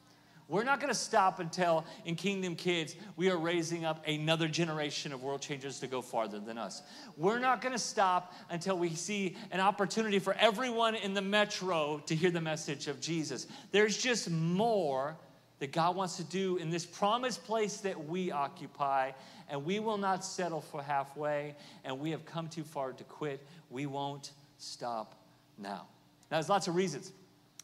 We're 0.47 0.65
not 0.65 0.79
going 0.79 0.93
to 0.93 0.99
stop 0.99 1.41
until 1.41 1.87
in 2.05 2.17
Kingdom 2.17 2.55
Kids 2.55 2.97
we 3.17 3.31
are 3.31 3.39
raising 3.39 3.87
up 3.87 4.07
another 4.07 4.47
generation 4.47 5.15
of 5.15 5.23
world 5.23 5.41
changers 5.41 5.81
to 5.81 5.87
go 5.87 6.03
farther 6.03 6.39
than 6.39 6.59
us. 6.59 6.83
We're 7.17 7.39
not 7.39 7.63
going 7.63 7.73
to 7.73 7.79
stop 7.79 8.35
until 8.51 8.77
we 8.79 8.91
see 8.91 9.37
an 9.51 9.61
opportunity 9.61 10.19
for 10.19 10.35
everyone 10.35 10.95
in 10.97 11.15
the 11.15 11.23
metro 11.23 12.03
to 12.05 12.15
hear 12.15 12.31
the 12.31 12.43
message 12.43 12.89
of 12.89 13.01
Jesus. 13.01 13.47
There's 13.73 13.97
just 13.97 14.31
more 14.31 15.17
that 15.61 15.73
God 15.73 15.97
wants 15.97 16.19
to 16.19 16.25
do 16.25 16.59
in 16.59 16.69
this 16.69 16.85
promised 16.85 17.43
place 17.45 17.79
that 17.79 18.07
we 18.07 18.31
occupy, 18.31 19.13
and 19.49 19.65
we 19.65 19.81
will 19.81 19.99
not 19.99 20.27
settle 20.27 20.61
for 20.61 20.83
halfway, 20.83 21.57
and 21.85 22.01
we 22.01 22.11
have 22.11 22.27
come 22.27 22.49
too 22.49 22.65
far 22.65 22.93
to 22.93 23.05
quit. 23.05 23.47
We 23.71 23.87
won't 23.87 24.33
stop 24.59 25.15
now. 25.57 25.87
Now, 26.31 26.37
there's 26.37 26.49
lots 26.49 26.69
of 26.69 26.75
reasons 26.75 27.13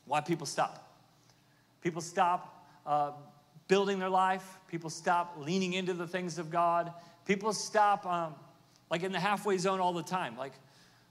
why 0.07 0.21
people 0.21 0.47
stop. 0.47 0.93
People 1.81 2.01
stop 2.01 2.67
uh, 2.87 3.13
building 3.69 3.99
their 3.99 4.09
life. 4.09 4.59
People 4.69 4.91
stop 4.91 5.37
leaning 5.39 5.75
into 5.75 5.93
the 5.93 6.07
things 6.07 6.39
of 6.39 6.51
God. 6.51 6.93
People 7.27 7.53
stop, 7.53 8.07
um, 8.07 8.35
like 8.91 9.03
in 9.03 9.13
the 9.13 9.21
halfway 9.21 9.59
zone 9.59 9.81
all 9.81 9.93
the 9.93 10.03
time. 10.03 10.37
Like, 10.37 10.53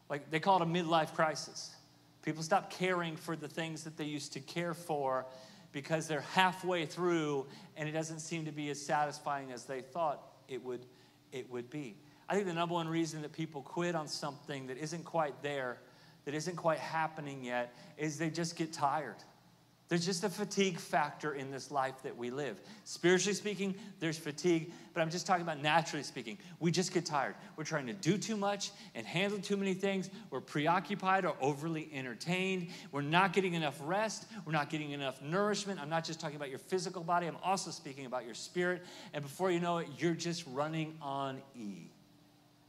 like 0.09 0.29
they 0.31 0.39
call 0.39 0.61
it 0.61 0.63
a 0.63 0.65
midlife 0.65 1.13
crisis. 1.13 1.75
People 2.23 2.43
stop 2.43 2.71
caring 2.71 3.15
for 3.15 3.35
the 3.35 3.47
things 3.47 3.83
that 3.83 3.97
they 3.97 4.05
used 4.05 4.33
to 4.33 4.39
care 4.39 4.73
for 4.73 5.25
because 5.73 6.07
they're 6.07 6.21
halfway 6.21 6.85
through 6.85 7.45
and 7.75 7.89
it 7.89 7.91
doesn't 7.91 8.19
seem 8.19 8.45
to 8.45 8.51
be 8.51 8.69
as 8.69 8.79
satisfying 8.79 9.51
as 9.51 9.65
they 9.65 9.81
thought 9.81 10.21
it 10.47 10.63
would, 10.63 10.85
it 11.31 11.49
would 11.51 11.69
be. 11.69 11.95
I 12.29 12.35
think 12.35 12.47
the 12.47 12.53
number 12.53 12.75
one 12.75 12.87
reason 12.87 13.21
that 13.23 13.33
people 13.33 13.61
quit 13.61 13.95
on 13.95 14.07
something 14.07 14.67
that 14.67 14.77
isn't 14.77 15.03
quite 15.03 15.41
there, 15.41 15.79
that 16.25 16.33
isn't 16.33 16.55
quite 16.55 16.79
happening 16.79 17.43
yet, 17.43 17.75
is 17.97 18.17
they 18.17 18.29
just 18.29 18.55
get 18.55 18.73
tired. 18.73 19.15
There's 19.89 20.05
just 20.05 20.23
a 20.23 20.29
fatigue 20.29 20.79
factor 20.79 21.35
in 21.35 21.51
this 21.51 21.69
life 21.69 22.01
that 22.01 22.17
we 22.17 22.31
live. 22.31 22.59
Spiritually 22.83 23.35
speaking, 23.35 23.75
there's 23.99 24.17
fatigue, 24.17 24.71
but 24.91 25.01
I'm 25.01 25.09
just 25.11 25.27
talking 25.27 25.43
about 25.43 25.61
naturally 25.61 26.01
speaking. 26.01 26.39
We 26.59 26.71
just 26.71 26.93
get 26.93 27.05
tired. 27.05 27.35
We're 27.57 27.65
trying 27.65 27.85
to 27.87 27.93
do 27.93 28.17
too 28.17 28.35
much 28.35 28.71
and 28.95 29.05
handle 29.05 29.37
too 29.39 29.55
many 29.55 29.75
things. 29.75 30.09
We're 30.31 30.41
preoccupied 30.41 31.25
or 31.25 31.35
overly 31.41 31.89
entertained. 31.93 32.69
We're 32.91 33.01
not 33.01 33.33
getting 33.33 33.53
enough 33.53 33.79
rest. 33.83 34.25
We're 34.45 34.53
not 34.53 34.71
getting 34.71 34.91
enough 34.91 35.21
nourishment. 35.21 35.79
I'm 35.79 35.89
not 35.89 36.05
just 36.05 36.19
talking 36.19 36.37
about 36.37 36.49
your 36.49 36.59
physical 36.59 37.03
body, 37.03 37.27
I'm 37.27 37.37
also 37.43 37.69
speaking 37.69 38.07
about 38.07 38.25
your 38.25 38.33
spirit. 38.33 38.83
And 39.13 39.21
before 39.21 39.51
you 39.51 39.59
know 39.59 39.77
it, 39.79 39.89
you're 39.99 40.15
just 40.15 40.43
running 40.47 40.95
on 41.01 41.39
E. 41.55 41.92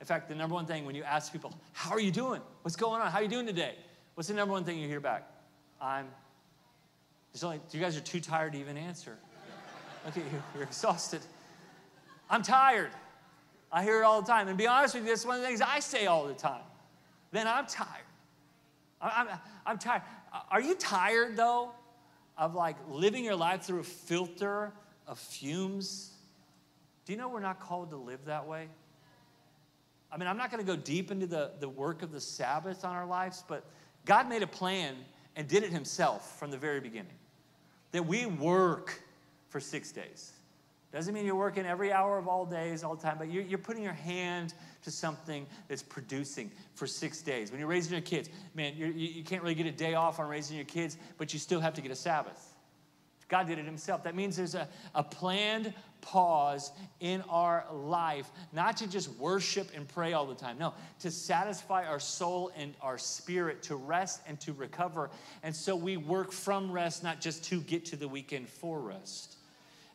In 0.05 0.07
fact, 0.07 0.29
the 0.29 0.35
number 0.35 0.55
one 0.55 0.67
thing 0.67 0.85
when 0.85 0.95
you 0.95 1.03
ask 1.03 1.33
people, 1.33 1.51
How 1.73 1.93
are 1.93 1.99
you 1.99 2.11
doing? 2.11 2.43
What's 2.61 2.77
going 2.77 3.01
on? 3.01 3.11
How 3.11 3.21
are 3.21 3.23
you 3.23 3.29
doing 3.29 3.47
today? 3.47 3.75
What's 4.13 4.29
the 4.29 4.35
number 4.35 4.53
one 4.53 4.63
thing 4.63 4.79
you 4.79 4.87
hear 4.87 5.01
back? 5.01 5.27
I'm 5.81 6.09
it's 7.33 7.43
only, 7.43 7.59
you 7.71 7.81
guys 7.81 7.97
are 7.97 8.03
too 8.03 8.21
tired 8.21 8.53
to 8.53 8.61
even 8.61 8.77
answer. 8.77 9.17
Look 10.05 10.19
at 10.19 10.23
you, 10.23 10.43
you're 10.55 10.65
exhausted. 10.65 11.23
I'm 12.29 12.43
tired. 12.43 12.91
I 13.73 13.83
hear 13.83 14.03
it 14.03 14.05
all 14.05 14.21
the 14.21 14.27
time. 14.27 14.49
And 14.49 14.59
be 14.59 14.67
honest 14.67 14.95
with 14.95 15.05
you, 15.05 15.09
that's 15.09 15.25
one 15.25 15.37
of 15.37 15.41
the 15.41 15.49
things 15.49 15.63
I 15.63 15.81
say 15.81 16.05
all 16.05 16.27
the 16.27 16.35
time. 16.35 16.61
Then 17.33 17.49
I'm 17.49 17.65
tired. 17.65 17.89
I'm, 19.01 19.27
I'm, 19.27 19.39
I'm 19.65 19.79
tired. 19.79 20.03
Are 20.51 20.61
you 20.61 20.75
tired, 20.75 21.35
though, 21.35 21.71
of 22.37 22.55
like 22.55 22.77
living 22.91 23.25
your 23.25 23.37
life 23.37 23.63
through 23.63 23.81
a 23.81 23.85
filter 23.85 24.71
of 25.07 25.19
fumes? 25.19 26.13
Do 27.07 27.15
you 27.15 27.19
know 27.19 27.31
we're 27.31 27.41
not 27.41 27.59
called 27.59 27.89
to 27.89 27.97
live 27.97 28.27
that 28.27 28.47
way? 28.47 28.69
I 30.15 30.17
mean, 30.17 30.29
I'm 30.29 30.37
not 30.37 30.53
going 30.53 30.65
to 30.65 30.67
go 30.67 30.81
deep 30.81 31.11
into 31.11 31.27
the, 31.27 31.51
the 31.59 31.69
work 31.69 32.05
of 32.05 32.13
the 32.13 32.21
Sabbath 32.21 32.85
on 32.85 32.95
our 32.95 33.07
lives, 33.07 33.43
but 33.49 33.65
God 34.05 34.29
made 34.29 34.45
a 34.45 34.47
plan 34.47 34.95
and 35.35 35.49
did 35.49 35.65
it 35.65 35.71
himself 35.71 36.39
from 36.39 36.53
the 36.53 36.57
very 36.57 36.79
beginning 36.79 37.17
that 37.91 38.07
we 38.07 38.25
work 38.25 39.03
for 39.49 39.59
six 39.59 39.91
days. 39.91 40.33
Doesn't 40.93 41.13
mean 41.13 41.27
you're 41.27 41.35
working 41.35 41.67
every 41.67 41.93
hour 41.93 42.17
of 42.17 42.29
all 42.29 42.47
days, 42.47 42.85
all 42.85 42.95
the 42.95 43.03
time, 43.03 43.17
but 43.19 43.29
you're, 43.29 43.43
you're 43.43 43.59
putting 43.59 43.83
your 43.83 43.93
hand 43.93 44.55
to 44.85 44.93
something 44.93 45.45
that's 45.67 45.83
producing 45.83 46.53
for 46.75 46.87
six 46.87 47.21
days. 47.21 47.51
When 47.51 47.59
you're 47.59 47.69
raising 47.69 47.93
your 47.93 48.03
kids, 48.03 48.29
man, 48.55 48.77
you 48.77 48.87
you 48.87 49.25
can't 49.25 49.43
really 49.43 49.57
get 49.57 49.67
a 49.67 49.73
day 49.73 49.95
off 49.95 50.21
on 50.21 50.29
raising 50.29 50.57
your 50.57 50.67
kids, 50.67 50.97
but 51.19 51.33
you 51.33 51.41
still 51.41 51.59
have 51.59 51.75
to 51.75 51.81
get 51.81 51.91
a 51.91 51.97
Sabbath. 51.97 52.54
God 53.29 53.47
did 53.47 53.59
it 53.59 53.65
himself. 53.65 54.05
That 54.05 54.15
means 54.15 54.37
there's 54.37 54.55
a, 54.55 54.69
a 54.95 55.03
planned 55.03 55.73
pause 56.01 56.71
in 57.01 57.23
our 57.31 57.65
life, 57.73 58.31
not 58.53 58.77
to 58.77 58.87
just 58.87 59.09
worship 59.17 59.71
and 59.75 59.89
pray 59.89 60.13
all 60.13 60.27
the 60.27 60.35
time. 60.35 60.59
No, 60.59 60.75
to 61.01 61.11
satisfy 61.11 61.87
our 61.87 61.99
soul 61.99 62.53
and 62.57 62.75
our 62.83 62.99
spirit, 62.99 63.63
to 63.65 63.77
rest 63.77 64.21
and 64.27 64.39
to 64.41 64.53
recover. 64.53 65.11
And 65.43 65.57
so 65.57 65.75
we 65.75 65.97
work 65.97 66.31
from 66.31 66.71
rest, 66.71 67.03
not 67.03 67.21
just 67.21 67.45
to 67.45 67.61
get 67.61 67.87
to 67.87 67.97
the 67.97 68.07
weekend 68.07 68.49
for 68.49 68.81
rest. 68.81 69.37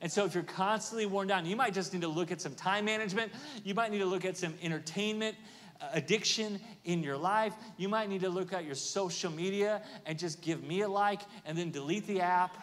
And 0.02 0.12
so, 0.12 0.24
if 0.24 0.34
you're 0.34 0.44
constantly 0.44 1.06
worn 1.06 1.28
down, 1.28 1.46
you 1.46 1.58
might 1.58 1.74
just 1.74 1.94
need 1.94 2.04
to 2.04 2.08
look 2.08 2.32
at 2.32 2.40
some 2.40 2.56
time 2.56 2.86
management. 2.86 3.34
You 3.66 3.74
might 3.76 3.92
need 3.92 4.00
to 4.00 4.06
look 4.06 4.24
at 4.24 4.38
some 4.38 4.54
entertainment 4.62 5.36
uh, 5.82 5.90
addiction 5.94 6.60
in 6.86 7.04
your 7.04 7.18
life. 7.18 7.54
You 7.78 7.90
might 7.90 8.08
need 8.10 8.22
to 8.22 8.30
look 8.30 8.54
at 8.54 8.64
your 8.64 8.76
social 8.76 9.30
media 9.32 9.82
and 10.06 10.18
just 10.18 10.42
give 10.42 10.64
me 10.64 10.82
a 10.82 10.88
like 10.88 11.22
and 11.46 11.58
then 11.58 11.70
delete 11.70 12.08
the 12.08 12.22
app 12.22 12.56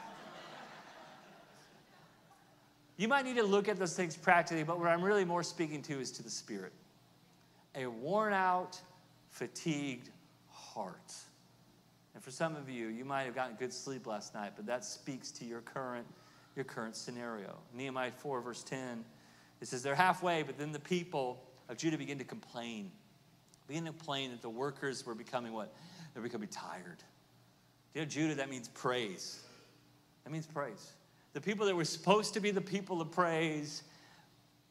you 2.96 3.08
might 3.08 3.24
need 3.24 3.36
to 3.36 3.42
look 3.42 3.68
at 3.68 3.78
those 3.78 3.94
things 3.94 4.16
practically, 4.16 4.62
but 4.62 4.78
what 4.78 4.88
I'm 4.88 5.02
really 5.02 5.24
more 5.24 5.42
speaking 5.42 5.82
to 5.82 6.00
is 6.00 6.10
to 6.12 6.22
the 6.22 6.30
spirit. 6.30 6.72
A 7.74 7.86
worn 7.86 8.32
out, 8.32 8.80
fatigued 9.30 10.10
heart. 10.50 11.14
And 12.14 12.24
for 12.24 12.30
some 12.30 12.56
of 12.56 12.70
you, 12.70 12.88
you 12.88 13.04
might 13.04 13.24
have 13.24 13.34
gotten 13.34 13.56
good 13.56 13.72
sleep 13.72 14.06
last 14.06 14.34
night, 14.34 14.52
but 14.56 14.64
that 14.66 14.84
speaks 14.84 15.30
to 15.32 15.44
your 15.44 15.60
current, 15.60 16.06
your 16.54 16.64
current 16.64 16.96
scenario. 16.96 17.54
Nehemiah 17.74 18.12
4, 18.12 18.40
verse 18.40 18.62
10, 18.62 19.04
it 19.60 19.68
says, 19.68 19.82
They're 19.82 19.94
halfway, 19.94 20.42
but 20.42 20.56
then 20.56 20.72
the 20.72 20.80
people 20.80 21.42
of 21.68 21.76
Judah 21.76 21.98
begin 21.98 22.16
to 22.16 22.24
complain. 22.24 22.90
Begin 23.68 23.84
to 23.84 23.90
complain 23.90 24.30
that 24.30 24.40
the 24.40 24.48
workers 24.48 25.04
were 25.04 25.14
becoming 25.14 25.52
what? 25.52 25.74
They're 26.14 26.22
becoming 26.22 26.48
tired. 26.48 27.02
You 27.94 28.00
know, 28.00 28.06
Judah, 28.06 28.36
that 28.36 28.48
means 28.48 28.68
praise. 28.68 29.42
That 30.24 30.30
means 30.30 30.46
praise. 30.46 30.92
The 31.36 31.42
people 31.42 31.66
that 31.66 31.76
were 31.76 31.84
supposed 31.84 32.32
to 32.32 32.40
be 32.40 32.50
the 32.50 32.62
people 32.62 33.02
of 33.02 33.10
praise 33.10 33.82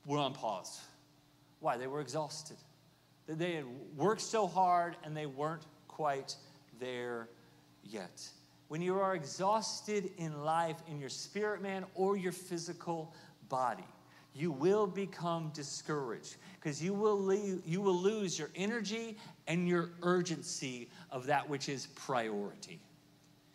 were 0.04 0.18
on 0.18 0.34
pause. 0.34 0.82
Why? 1.60 1.78
They 1.78 1.86
were 1.86 2.02
exhausted. 2.02 2.58
They 3.28 3.54
had 3.54 3.66
worked 3.96 4.22
so 4.22 4.48
hard 4.48 4.96
and 5.04 5.16
they 5.16 5.28
weren't 5.28 5.62
quite 5.88 6.36
there 6.80 7.30
yet. 7.84 8.28
When 8.68 8.82
you 8.82 9.00
are 9.00 9.14
exhausted 9.14 10.10
in 10.18 10.44
life, 10.44 10.78
in 10.88 11.00
your 11.00 11.10
spirit 11.10 11.62
man 11.62 11.86
or 11.94 12.18
your 12.18 12.32
physical 12.32 13.14
body, 13.48 13.86
you 14.34 14.52
will 14.52 14.88
become 14.88 15.52
discouraged 15.54 16.38
because 16.60 16.84
you 16.84 16.96
will 16.96 17.32
you 17.64 17.80
will 17.80 17.96
lose 17.96 18.40
your 18.40 18.50
energy 18.56 19.18
and 19.46 19.70
your 19.70 19.92
urgency 20.02 20.90
of 21.12 21.28
that 21.28 21.48
which 21.48 21.70
is 21.70 21.86
priority. 21.94 22.80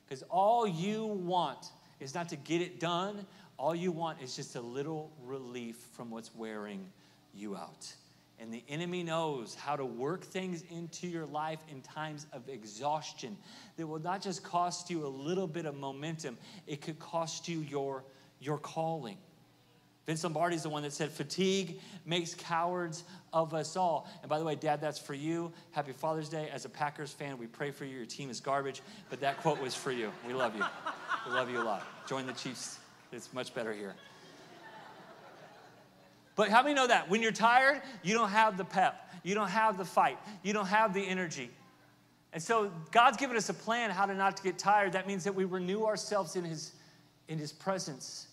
Because 0.06 0.22
all 0.30 0.64
you 0.64 1.06
want 1.06 1.72
is 2.00 2.14
not 2.14 2.28
to 2.30 2.36
get 2.36 2.60
it 2.60 2.80
done. 2.80 3.26
All 3.56 3.74
you 3.74 3.92
want 3.92 4.20
is 4.22 4.34
just 4.34 4.56
a 4.56 4.60
little 4.60 5.12
relief 5.24 5.76
from 5.92 6.10
what's 6.10 6.34
wearing 6.34 6.86
you 7.34 7.56
out. 7.56 7.92
And 8.40 8.52
the 8.52 8.62
enemy 8.70 9.02
knows 9.02 9.54
how 9.54 9.76
to 9.76 9.84
work 9.84 10.24
things 10.24 10.64
into 10.70 11.06
your 11.06 11.26
life 11.26 11.58
in 11.70 11.82
times 11.82 12.26
of 12.32 12.48
exhaustion 12.48 13.36
that 13.76 13.86
will 13.86 14.00
not 14.00 14.22
just 14.22 14.42
cost 14.42 14.88
you 14.88 15.06
a 15.06 15.08
little 15.08 15.46
bit 15.46 15.66
of 15.66 15.76
momentum, 15.76 16.38
it 16.66 16.80
could 16.80 16.98
cost 16.98 17.48
you 17.48 17.60
your, 17.60 18.02
your 18.40 18.56
calling. 18.56 19.18
Vince 20.10 20.24
Lombardi 20.24 20.56
is 20.56 20.64
the 20.64 20.68
one 20.68 20.82
that 20.82 20.92
said, 20.92 21.08
Fatigue 21.08 21.78
makes 22.04 22.34
cowards 22.34 23.04
of 23.32 23.54
us 23.54 23.76
all. 23.76 24.08
And 24.22 24.28
by 24.28 24.40
the 24.40 24.44
way, 24.44 24.56
Dad, 24.56 24.80
that's 24.80 24.98
for 24.98 25.14
you. 25.14 25.52
Happy 25.70 25.92
Father's 25.92 26.28
Day. 26.28 26.50
As 26.52 26.64
a 26.64 26.68
Packers 26.68 27.12
fan, 27.12 27.38
we 27.38 27.46
pray 27.46 27.70
for 27.70 27.84
you. 27.84 27.98
Your 27.98 28.06
team 28.06 28.28
is 28.28 28.40
garbage, 28.40 28.82
but 29.08 29.20
that 29.20 29.40
quote 29.40 29.60
was 29.60 29.72
for 29.72 29.92
you. 29.92 30.10
We 30.26 30.32
love 30.32 30.56
you. 30.56 30.64
We 31.28 31.32
love 31.32 31.48
you 31.48 31.62
a 31.62 31.62
lot. 31.62 31.86
Join 32.08 32.26
the 32.26 32.32
Chiefs. 32.32 32.80
It's 33.12 33.32
much 33.32 33.54
better 33.54 33.72
here. 33.72 33.94
But 36.34 36.48
how 36.48 36.64
many 36.64 36.74
know 36.74 36.88
that? 36.88 37.08
When 37.08 37.22
you're 37.22 37.30
tired, 37.30 37.80
you 38.02 38.12
don't 38.12 38.30
have 38.30 38.56
the 38.56 38.64
pep, 38.64 39.12
you 39.22 39.36
don't 39.36 39.50
have 39.50 39.78
the 39.78 39.84
fight, 39.84 40.18
you 40.42 40.52
don't 40.52 40.66
have 40.66 40.92
the 40.92 41.06
energy. 41.06 41.52
And 42.32 42.42
so 42.42 42.72
God's 42.90 43.16
given 43.16 43.36
us 43.36 43.48
a 43.48 43.54
plan 43.54 43.90
how 43.90 44.06
to 44.06 44.14
not 44.14 44.36
to 44.38 44.42
get 44.42 44.58
tired. 44.58 44.90
That 44.90 45.06
means 45.06 45.22
that 45.22 45.36
we 45.36 45.44
renew 45.44 45.84
ourselves 45.84 46.34
in 46.34 46.44
His, 46.44 46.72
in 47.28 47.38
His 47.38 47.52
presence. 47.52 48.26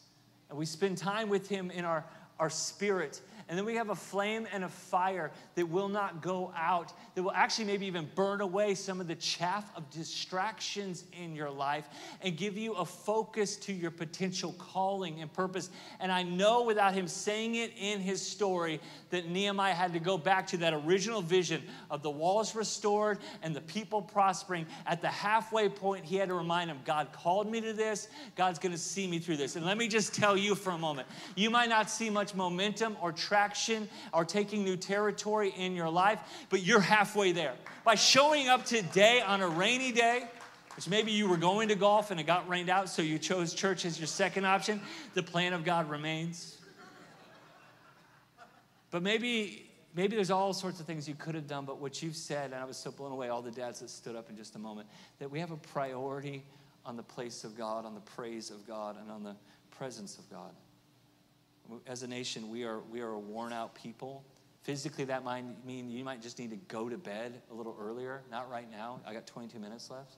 And 0.49 0.57
we 0.57 0.65
spend 0.65 0.97
time 0.97 1.29
with 1.29 1.49
Him 1.49 1.71
in 1.71 1.85
our, 1.85 2.05
our 2.39 2.49
spirit. 2.49 3.21
And 3.49 3.57
then 3.57 3.63
we 3.63 3.75
have 3.75 3.89
a 3.89 3.95
flame 3.95 4.45
and 4.51 4.65
a 4.65 4.69
fire 4.69 5.31
that 5.55 5.69
will 5.69 5.87
not 5.87 6.21
go 6.21 6.51
out, 6.57 6.91
that 7.15 7.23
will 7.23 7.31
actually 7.31 7.63
maybe 7.63 7.85
even 7.85 8.09
burn 8.13 8.41
away 8.41 8.75
some 8.75 8.99
of 8.99 9.07
the 9.07 9.15
chaff 9.15 9.71
of 9.77 9.89
distractions 9.89 11.05
in 11.13 11.33
your 11.33 11.49
life 11.49 11.87
and 12.21 12.35
give 12.35 12.57
you 12.57 12.73
a 12.73 12.83
focus 12.83 13.55
to 13.55 13.71
your 13.71 13.91
potential 13.91 14.53
calling 14.57 15.21
and 15.21 15.31
purpose. 15.31 15.69
And 16.01 16.11
I 16.11 16.23
know 16.23 16.63
without 16.63 16.93
him 16.93 17.07
saying 17.07 17.55
it 17.55 17.71
in 17.79 18.01
his 18.01 18.21
story 18.21 18.81
that 19.11 19.29
Nehemiah 19.29 19.73
had 19.73 19.93
to 19.93 19.99
go 19.99 20.17
back 20.17 20.45
to 20.47 20.57
that 20.57 20.73
original 20.73 21.21
vision 21.21 21.63
of 21.89 22.03
the 22.03 22.11
walls 22.11 22.53
restored 22.53 23.19
and 23.43 23.55
the 23.55 23.61
people 23.61 24.01
prospering. 24.01 24.65
At 24.85 25.01
the 25.01 25.07
halfway 25.07 25.69
point, 25.69 26.03
he 26.03 26.17
had 26.17 26.27
to 26.27 26.35
remind 26.35 26.69
him 26.69 26.79
God 26.83 27.13
called 27.13 27.49
me 27.49 27.61
to 27.61 27.71
this, 27.71 28.09
God's 28.35 28.59
gonna 28.59 28.77
see 28.77 29.07
me 29.07 29.19
through 29.19 29.37
this. 29.37 29.55
And 29.55 29.65
let 29.65 29.77
me 29.77 29.87
just 29.87 30.13
tell 30.13 30.35
you 30.35 30.53
for 30.53 30.71
a 30.71 30.77
moment 30.77 31.07
you 31.37 31.49
might 31.49 31.69
not 31.69 31.89
see 31.89 32.09
much 32.09 32.35
momentum 32.35 32.97
or 33.01 33.13
traction 33.13 33.36
traction 33.37 33.87
or 34.13 34.25
taking 34.25 34.63
new 34.63 34.75
territory 34.75 35.53
in 35.55 35.75
your 35.75 35.89
life, 35.89 36.19
but 36.49 36.63
you're 36.63 36.79
halfway 36.79 37.31
there. 37.31 37.53
By 37.83 37.93
showing 37.93 38.47
up 38.47 38.65
today 38.65 39.21
on 39.21 39.41
a 39.41 39.47
rainy 39.47 39.91
day, 39.91 40.23
which 40.75 40.89
maybe 40.89 41.11
you 41.11 41.29
were 41.29 41.37
going 41.37 41.67
to 41.67 41.75
golf 41.75 42.09
and 42.09 42.19
it 42.19 42.25
got 42.25 42.49
rained 42.49 42.69
out, 42.69 42.89
so 42.89 43.03
you 43.03 43.19
chose 43.19 43.53
church 43.53 43.85
as 43.85 43.99
your 43.99 44.07
second 44.07 44.45
option, 44.45 44.81
the 45.13 45.21
plan 45.21 45.53
of 45.53 45.63
God 45.63 45.87
remains. 45.87 46.57
But 48.89 49.03
maybe 49.03 49.69
maybe 49.93 50.15
there's 50.15 50.31
all 50.31 50.53
sorts 50.53 50.79
of 50.79 50.87
things 50.87 51.07
you 51.07 51.15
could 51.15 51.35
have 51.35 51.47
done, 51.47 51.65
but 51.65 51.79
what 51.79 52.01
you've 52.01 52.15
said, 52.15 52.45
and 52.51 52.55
I 52.55 52.65
was 52.65 52.77
so 52.77 52.89
blown 52.89 53.11
away, 53.11 53.29
all 53.29 53.43
the 53.43 53.51
dads 53.51 53.81
that 53.81 53.91
stood 53.91 54.15
up 54.15 54.31
in 54.31 54.35
just 54.35 54.55
a 54.55 54.59
moment, 54.59 54.87
that 55.19 55.29
we 55.29 55.39
have 55.39 55.51
a 55.51 55.57
priority 55.57 56.43
on 56.85 56.97
the 56.97 57.03
place 57.03 57.43
of 57.43 57.55
God, 57.55 57.85
on 57.85 57.93
the 57.93 58.01
praise 58.01 58.49
of 58.49 58.65
God, 58.67 58.95
and 58.99 59.11
on 59.11 59.23
the 59.23 59.35
presence 59.77 60.17
of 60.17 60.27
God. 60.31 60.51
As 61.85 62.03
a 62.03 62.07
nation, 62.07 62.49
we 62.49 62.63
are, 62.63 62.79
we 62.79 63.01
are 63.01 63.11
a 63.11 63.19
worn 63.19 63.53
out 63.53 63.75
people 63.75 64.23
Physically, 64.67 65.05
that 65.05 65.23
might 65.23 65.45
mean 65.65 65.89
you 65.89 66.03
might 66.03 66.21
just 66.21 66.37
need 66.39 66.49
to 66.49 66.57
go 66.57 66.89
to 66.89 66.97
bed 66.97 67.41
a 67.49 67.53
little 67.53 67.77
earlier. 67.79 68.21
Not 68.29 68.49
right 68.49 68.69
now. 68.69 68.99
I 69.07 69.13
got 69.13 69.25
22 69.25 69.59
minutes 69.59 69.89
left. 69.89 70.17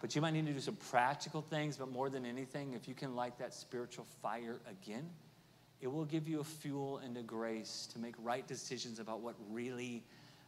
But 0.00 0.14
you 0.14 0.22
might 0.22 0.34
need 0.34 0.46
to 0.46 0.52
do 0.52 0.60
some 0.60 0.76
practical 0.76 1.42
things, 1.42 1.78
but 1.78 1.90
more 1.90 2.08
than 2.08 2.24
anything, 2.24 2.74
if 2.74 2.86
you 2.86 2.94
can 2.94 3.16
light 3.16 3.40
that 3.40 3.54
spiritual 3.54 4.06
fire 4.22 4.60
again, 4.70 5.10
it 5.80 5.88
will 5.88 6.04
give 6.04 6.28
you 6.28 6.38
a 6.38 6.44
fuel 6.44 6.98
and 6.98 7.16
a 7.16 7.22
grace 7.22 7.88
to 7.92 7.98
make 7.98 8.14
right 8.22 8.46
decisions 8.46 9.00
about 9.00 9.18
what 9.18 9.34
really 9.50 10.04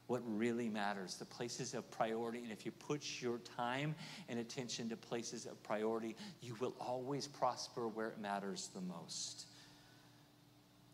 what 0.09 0.23
really 0.27 0.69
matters, 0.69 1.15
the 1.17 1.25
places 1.25 1.75
of 1.75 1.89
priority. 1.91 2.41
And 2.43 2.51
if 2.51 2.67
you 2.67 2.73
put 2.73 3.21
your 3.21 3.39
time 3.57 3.95
and 4.29 4.41
attention 4.41 4.89
to 4.89 4.97
places 4.97 5.47
of 5.47 5.63
priority, 5.63 6.17
you 6.41 6.57
will 6.61 6.75
always 6.81 7.29
prosper 7.29 7.87
where 7.87 8.09
it 8.09 8.19
matters 8.19 8.71
the 8.75 8.81
most. 8.81 9.47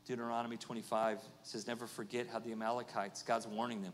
Deuteronomy 0.04 0.56
25 0.56 1.21
says, 1.42 1.66
Never 1.66 1.87
forget 1.87 2.26
how 2.30 2.40
the 2.40 2.52
Amalekites, 2.52 3.23
God's 3.23 3.47
warning 3.47 3.83
them, 3.83 3.92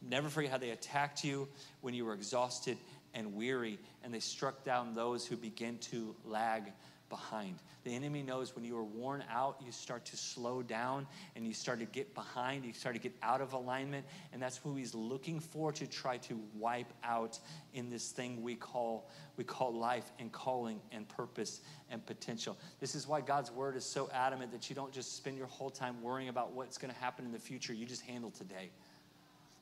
never 0.00 0.30
forget 0.30 0.50
how 0.50 0.58
they 0.58 0.70
attacked 0.70 1.22
you 1.22 1.48
when 1.82 1.92
you 1.92 2.06
were 2.06 2.14
exhausted 2.14 2.78
and 3.14 3.34
weary, 3.34 3.78
and 4.02 4.12
they 4.12 4.20
struck 4.20 4.64
down 4.64 4.94
those 4.94 5.26
who 5.26 5.36
began 5.36 5.76
to 5.78 6.16
lag 6.24 6.72
behind. 7.12 7.56
The 7.84 7.94
enemy 7.94 8.22
knows 8.22 8.56
when 8.56 8.64
you 8.64 8.74
are 8.78 8.84
worn 8.84 9.22
out, 9.30 9.60
you 9.62 9.70
start 9.70 10.06
to 10.06 10.16
slow 10.16 10.62
down 10.62 11.06
and 11.36 11.46
you 11.46 11.52
start 11.52 11.78
to 11.80 11.84
get 11.84 12.14
behind, 12.14 12.64
you 12.64 12.72
start 12.72 12.94
to 12.94 13.00
get 13.00 13.12
out 13.22 13.42
of 13.42 13.52
alignment, 13.52 14.06
and 14.32 14.40
that's 14.40 14.56
who 14.56 14.74
he's 14.74 14.94
looking 14.94 15.38
for 15.38 15.72
to 15.72 15.86
try 15.86 16.16
to 16.16 16.40
wipe 16.54 16.90
out 17.04 17.38
in 17.74 17.90
this 17.90 18.12
thing 18.12 18.42
we 18.42 18.54
call 18.54 19.10
we 19.36 19.44
call 19.44 19.74
life 19.74 20.10
and 20.18 20.32
calling 20.32 20.80
and 20.90 21.06
purpose 21.06 21.60
and 21.90 22.04
potential. 22.06 22.56
This 22.80 22.94
is 22.94 23.06
why 23.06 23.20
God's 23.20 23.50
word 23.50 23.76
is 23.76 23.84
so 23.84 24.08
adamant 24.14 24.50
that 24.52 24.70
you 24.70 24.74
don't 24.74 24.92
just 24.92 25.14
spend 25.14 25.36
your 25.36 25.48
whole 25.48 25.70
time 25.70 26.00
worrying 26.00 26.30
about 26.30 26.52
what's 26.52 26.78
going 26.78 26.94
to 26.94 26.98
happen 26.98 27.26
in 27.26 27.32
the 27.32 27.38
future, 27.38 27.74
you 27.74 27.84
just 27.84 28.02
handle 28.02 28.30
today. 28.30 28.70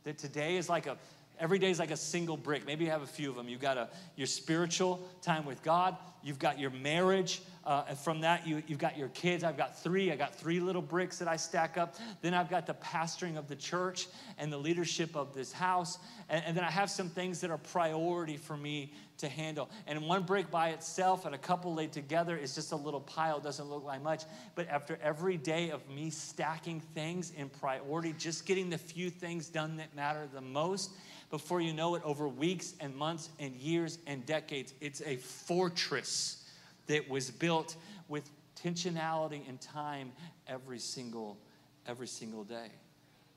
That 0.04 0.19
today 0.19 0.57
is 0.57 0.69
like 0.69 0.87
a 0.87 0.97
Every 1.41 1.59
day 1.59 1.71
is 1.71 1.79
like 1.79 1.91
a 1.91 1.97
single 1.97 2.37
brick. 2.37 2.67
Maybe 2.67 2.85
you 2.85 2.91
have 2.91 3.03
a 3.03 3.07
few 3.07 3.31
of 3.31 3.37
them. 3.37 3.49
You've 3.49 3.63
got 3.63 3.79
a, 3.79 3.89
your 4.15 4.27
spiritual 4.27 5.09
time 5.23 5.47
with 5.47 5.63
God. 5.63 5.97
You've 6.23 6.39
got 6.39 6.59
your 6.59 6.71
marriage. 6.71 7.41
Uh, 7.64 7.85
and 7.88 7.99
from 7.99 8.23
that, 8.23 8.47
you, 8.47 8.62
you've 8.67 8.79
got 8.79 8.97
your 8.97 9.09
kids. 9.09 9.45
I've 9.45 9.57
got 9.57 9.79
three. 9.79 10.11
I 10.11 10.17
got 10.17 10.35
three 10.35 10.61
little 10.61 10.81
bricks 10.81 11.19
that 11.19 11.29
I 11.29 11.37
stack 11.37 11.76
up. 11.76 11.97
Then 12.23 12.33
I've 12.33 12.49
got 12.49 12.67
the 12.67 12.75
pastoring 12.75 13.37
of 13.37 13.49
the 13.49 13.57
church 13.57 14.07
and 14.38 14.52
the 14.52 14.57
leadership 14.57 15.14
of 15.14 15.35
this 15.35 15.52
house. 15.52 15.99
And, 16.29 16.43
and 16.47 16.57
then 16.57 16.64
I 16.64 16.71
have 16.71 16.90
some 16.90 17.09
things 17.11 17.40
that 17.43 17.50
are 17.50 17.59
priority 17.59 18.38
for 18.38 18.57
me 18.57 18.93
to 19.19 19.29
handle. 19.29 19.69
And 19.87 20.07
one 20.07 20.23
brick 20.23 20.50
by 20.50 20.71
itself 20.71 21.26
and 21.26 21.35
a 21.35 21.38
couple 21.38 21.75
laid 21.75 21.93
together 21.93 22.37
is 22.37 22.55
just 22.55 22.73
a 22.73 22.76
little 22.76 23.00
pile. 23.00 23.40
Doesn't 23.40 23.69
look 23.69 23.85
like 23.85 24.02
much. 24.02 24.25
But 24.55 24.69
after 24.69 24.99
every 25.02 25.37
day 25.37 25.71
of 25.71 25.87
me 25.90 26.09
stacking 26.09 26.81
things 26.95 27.33
in 27.37 27.50
priority, 27.50 28.14
just 28.17 28.47
getting 28.47 28.71
the 28.71 28.79
few 28.79 29.11
things 29.11 29.49
done 29.49 29.76
that 29.76 29.95
matter 29.95 30.26
the 30.33 30.40
most, 30.40 30.93
before 31.31 31.61
you 31.61 31.75
know 31.75 31.95
it, 31.95 32.02
over 32.05 32.26
weeks 32.26 32.75
and 32.81 32.97
months 32.97 33.29
and 33.38 33.55
years 33.55 33.99
and 34.07 34.25
decades, 34.26 34.75
it's 34.81 35.02
a 35.02 35.17
fortress 35.17 36.40
that 36.91 37.09
was 37.09 37.31
built 37.31 37.77
with 38.09 38.29
intentionality 38.57 39.49
and 39.49 39.61
time 39.61 40.11
every 40.49 40.79
single 40.79 41.39
every 41.87 42.09
single 42.09 42.45
day. 42.45 42.69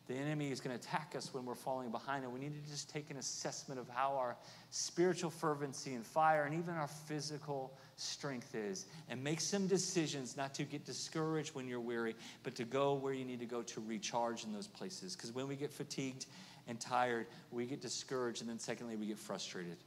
The 0.08 0.16
enemy 0.16 0.52
is 0.52 0.60
going 0.60 0.78
to 0.78 0.86
attack 0.86 1.14
us 1.16 1.34
when 1.34 1.46
we're 1.46 1.56
falling 1.56 1.90
behind, 1.90 2.26
and 2.26 2.34
we 2.34 2.40
need 2.40 2.62
to 2.62 2.70
just 2.70 2.90
take 2.90 3.10
an 3.10 3.16
assessment 3.16 3.80
of 3.80 3.88
how 3.88 4.18
our 4.18 4.36
spiritual 4.70 5.30
fervency 5.30 5.94
and 5.94 6.06
fire 6.06 6.44
and 6.44 6.54
even 6.54 6.74
our 6.74 6.88
physical 6.88 7.78
strength 7.96 8.54
is, 8.54 8.86
and 9.08 9.24
make 9.24 9.40
some 9.40 9.66
decisions 9.66 10.36
not 10.36 10.54
to 10.56 10.64
get 10.64 10.84
discouraged 10.84 11.56
when 11.56 11.70
you're 11.70 11.80
weary, 11.80 12.16
but 12.44 12.54
to 12.56 12.66
go 12.66 12.96
where 12.96 13.14
you 13.14 13.24
need 13.24 13.40
to 13.40 13.46
go 13.46 13.62
to 13.62 13.80
recharge 13.80 14.44
in 14.44 14.52
those 14.52 14.68
places. 14.68 15.16
Because 15.16 15.32
when 15.32 15.48
we 15.48 15.56
get 15.56 15.72
fatigued 15.72 16.26
and 16.68 16.82
tired, 16.82 17.28
we 17.50 17.66
get 17.66 17.82
discouraged, 17.82 18.42
and 18.42 18.50
then 18.50 18.60
secondly, 18.60 18.98
we 18.98 19.06
get 19.06 19.18
frustrated. 19.18 19.78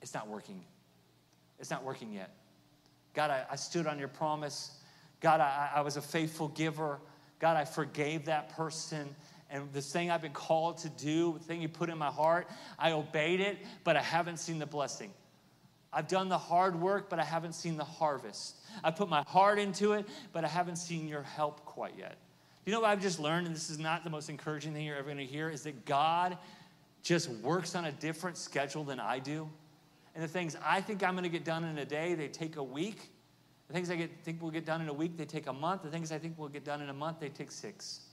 It's 0.00 0.14
not 0.14 0.28
working. 0.28 0.64
It's 1.58 1.70
not 1.70 1.84
working 1.84 2.10
yet. 2.10 2.30
God, 3.16 3.30
I, 3.30 3.44
I 3.50 3.56
stood 3.56 3.86
on 3.86 3.98
your 3.98 4.08
promise. 4.08 4.72
God, 5.20 5.40
I, 5.40 5.70
I 5.76 5.80
was 5.80 5.96
a 5.96 6.02
faithful 6.02 6.48
giver. 6.48 7.00
God, 7.40 7.56
I 7.56 7.64
forgave 7.64 8.26
that 8.26 8.50
person. 8.50 9.08
And 9.50 9.72
this 9.72 9.90
thing 9.90 10.10
I've 10.10 10.20
been 10.20 10.32
called 10.32 10.78
to 10.78 10.90
do, 10.90 11.32
the 11.38 11.44
thing 11.44 11.62
you 11.62 11.68
put 11.68 11.88
in 11.88 11.96
my 11.96 12.10
heart, 12.10 12.46
I 12.78 12.92
obeyed 12.92 13.40
it, 13.40 13.56
but 13.84 13.96
I 13.96 14.02
haven't 14.02 14.36
seen 14.36 14.58
the 14.58 14.66
blessing. 14.66 15.12
I've 15.92 16.08
done 16.08 16.28
the 16.28 16.36
hard 16.36 16.78
work, 16.78 17.08
but 17.08 17.18
I 17.18 17.24
haven't 17.24 17.54
seen 17.54 17.78
the 17.78 17.84
harvest. 17.84 18.56
I 18.84 18.90
put 18.90 19.08
my 19.08 19.22
heart 19.26 19.58
into 19.58 19.94
it, 19.94 20.06
but 20.34 20.44
I 20.44 20.48
haven't 20.48 20.76
seen 20.76 21.08
your 21.08 21.22
help 21.22 21.64
quite 21.64 21.94
yet. 21.96 22.18
You 22.66 22.72
know 22.72 22.80
what 22.80 22.90
I've 22.90 23.00
just 23.00 23.18
learned, 23.18 23.46
and 23.46 23.56
this 23.56 23.70
is 23.70 23.78
not 23.78 24.04
the 24.04 24.10
most 24.10 24.28
encouraging 24.28 24.74
thing 24.74 24.84
you're 24.84 24.96
ever 24.96 25.06
going 25.06 25.16
to 25.16 25.24
hear, 25.24 25.48
is 25.48 25.62
that 25.62 25.86
God 25.86 26.36
just 27.02 27.30
works 27.30 27.74
on 27.74 27.86
a 27.86 27.92
different 27.92 28.36
schedule 28.36 28.84
than 28.84 29.00
I 29.00 29.20
do. 29.20 29.48
And 30.16 30.24
the 30.24 30.28
things 30.28 30.56
I 30.64 30.80
think 30.80 31.04
I'm 31.04 31.12
going 31.12 31.24
to 31.24 31.28
get 31.28 31.44
done 31.44 31.62
in 31.62 31.76
a 31.76 31.84
day, 31.84 32.14
they 32.14 32.28
take 32.28 32.56
a 32.56 32.62
week. 32.62 33.12
The 33.68 33.74
things 33.74 33.90
I 33.90 33.96
get, 33.96 34.10
think 34.24 34.40
will 34.40 34.50
get 34.50 34.64
done 34.64 34.80
in 34.80 34.88
a 34.88 34.92
week, 34.92 35.18
they 35.18 35.26
take 35.26 35.46
a 35.46 35.52
month. 35.52 35.82
The 35.82 35.90
things 35.90 36.10
I 36.10 36.18
think 36.18 36.38
will 36.38 36.48
get 36.48 36.64
done 36.64 36.80
in 36.80 36.88
a 36.88 36.94
month, 36.94 37.20
they 37.20 37.28
take 37.28 37.50
six. 37.52 38.05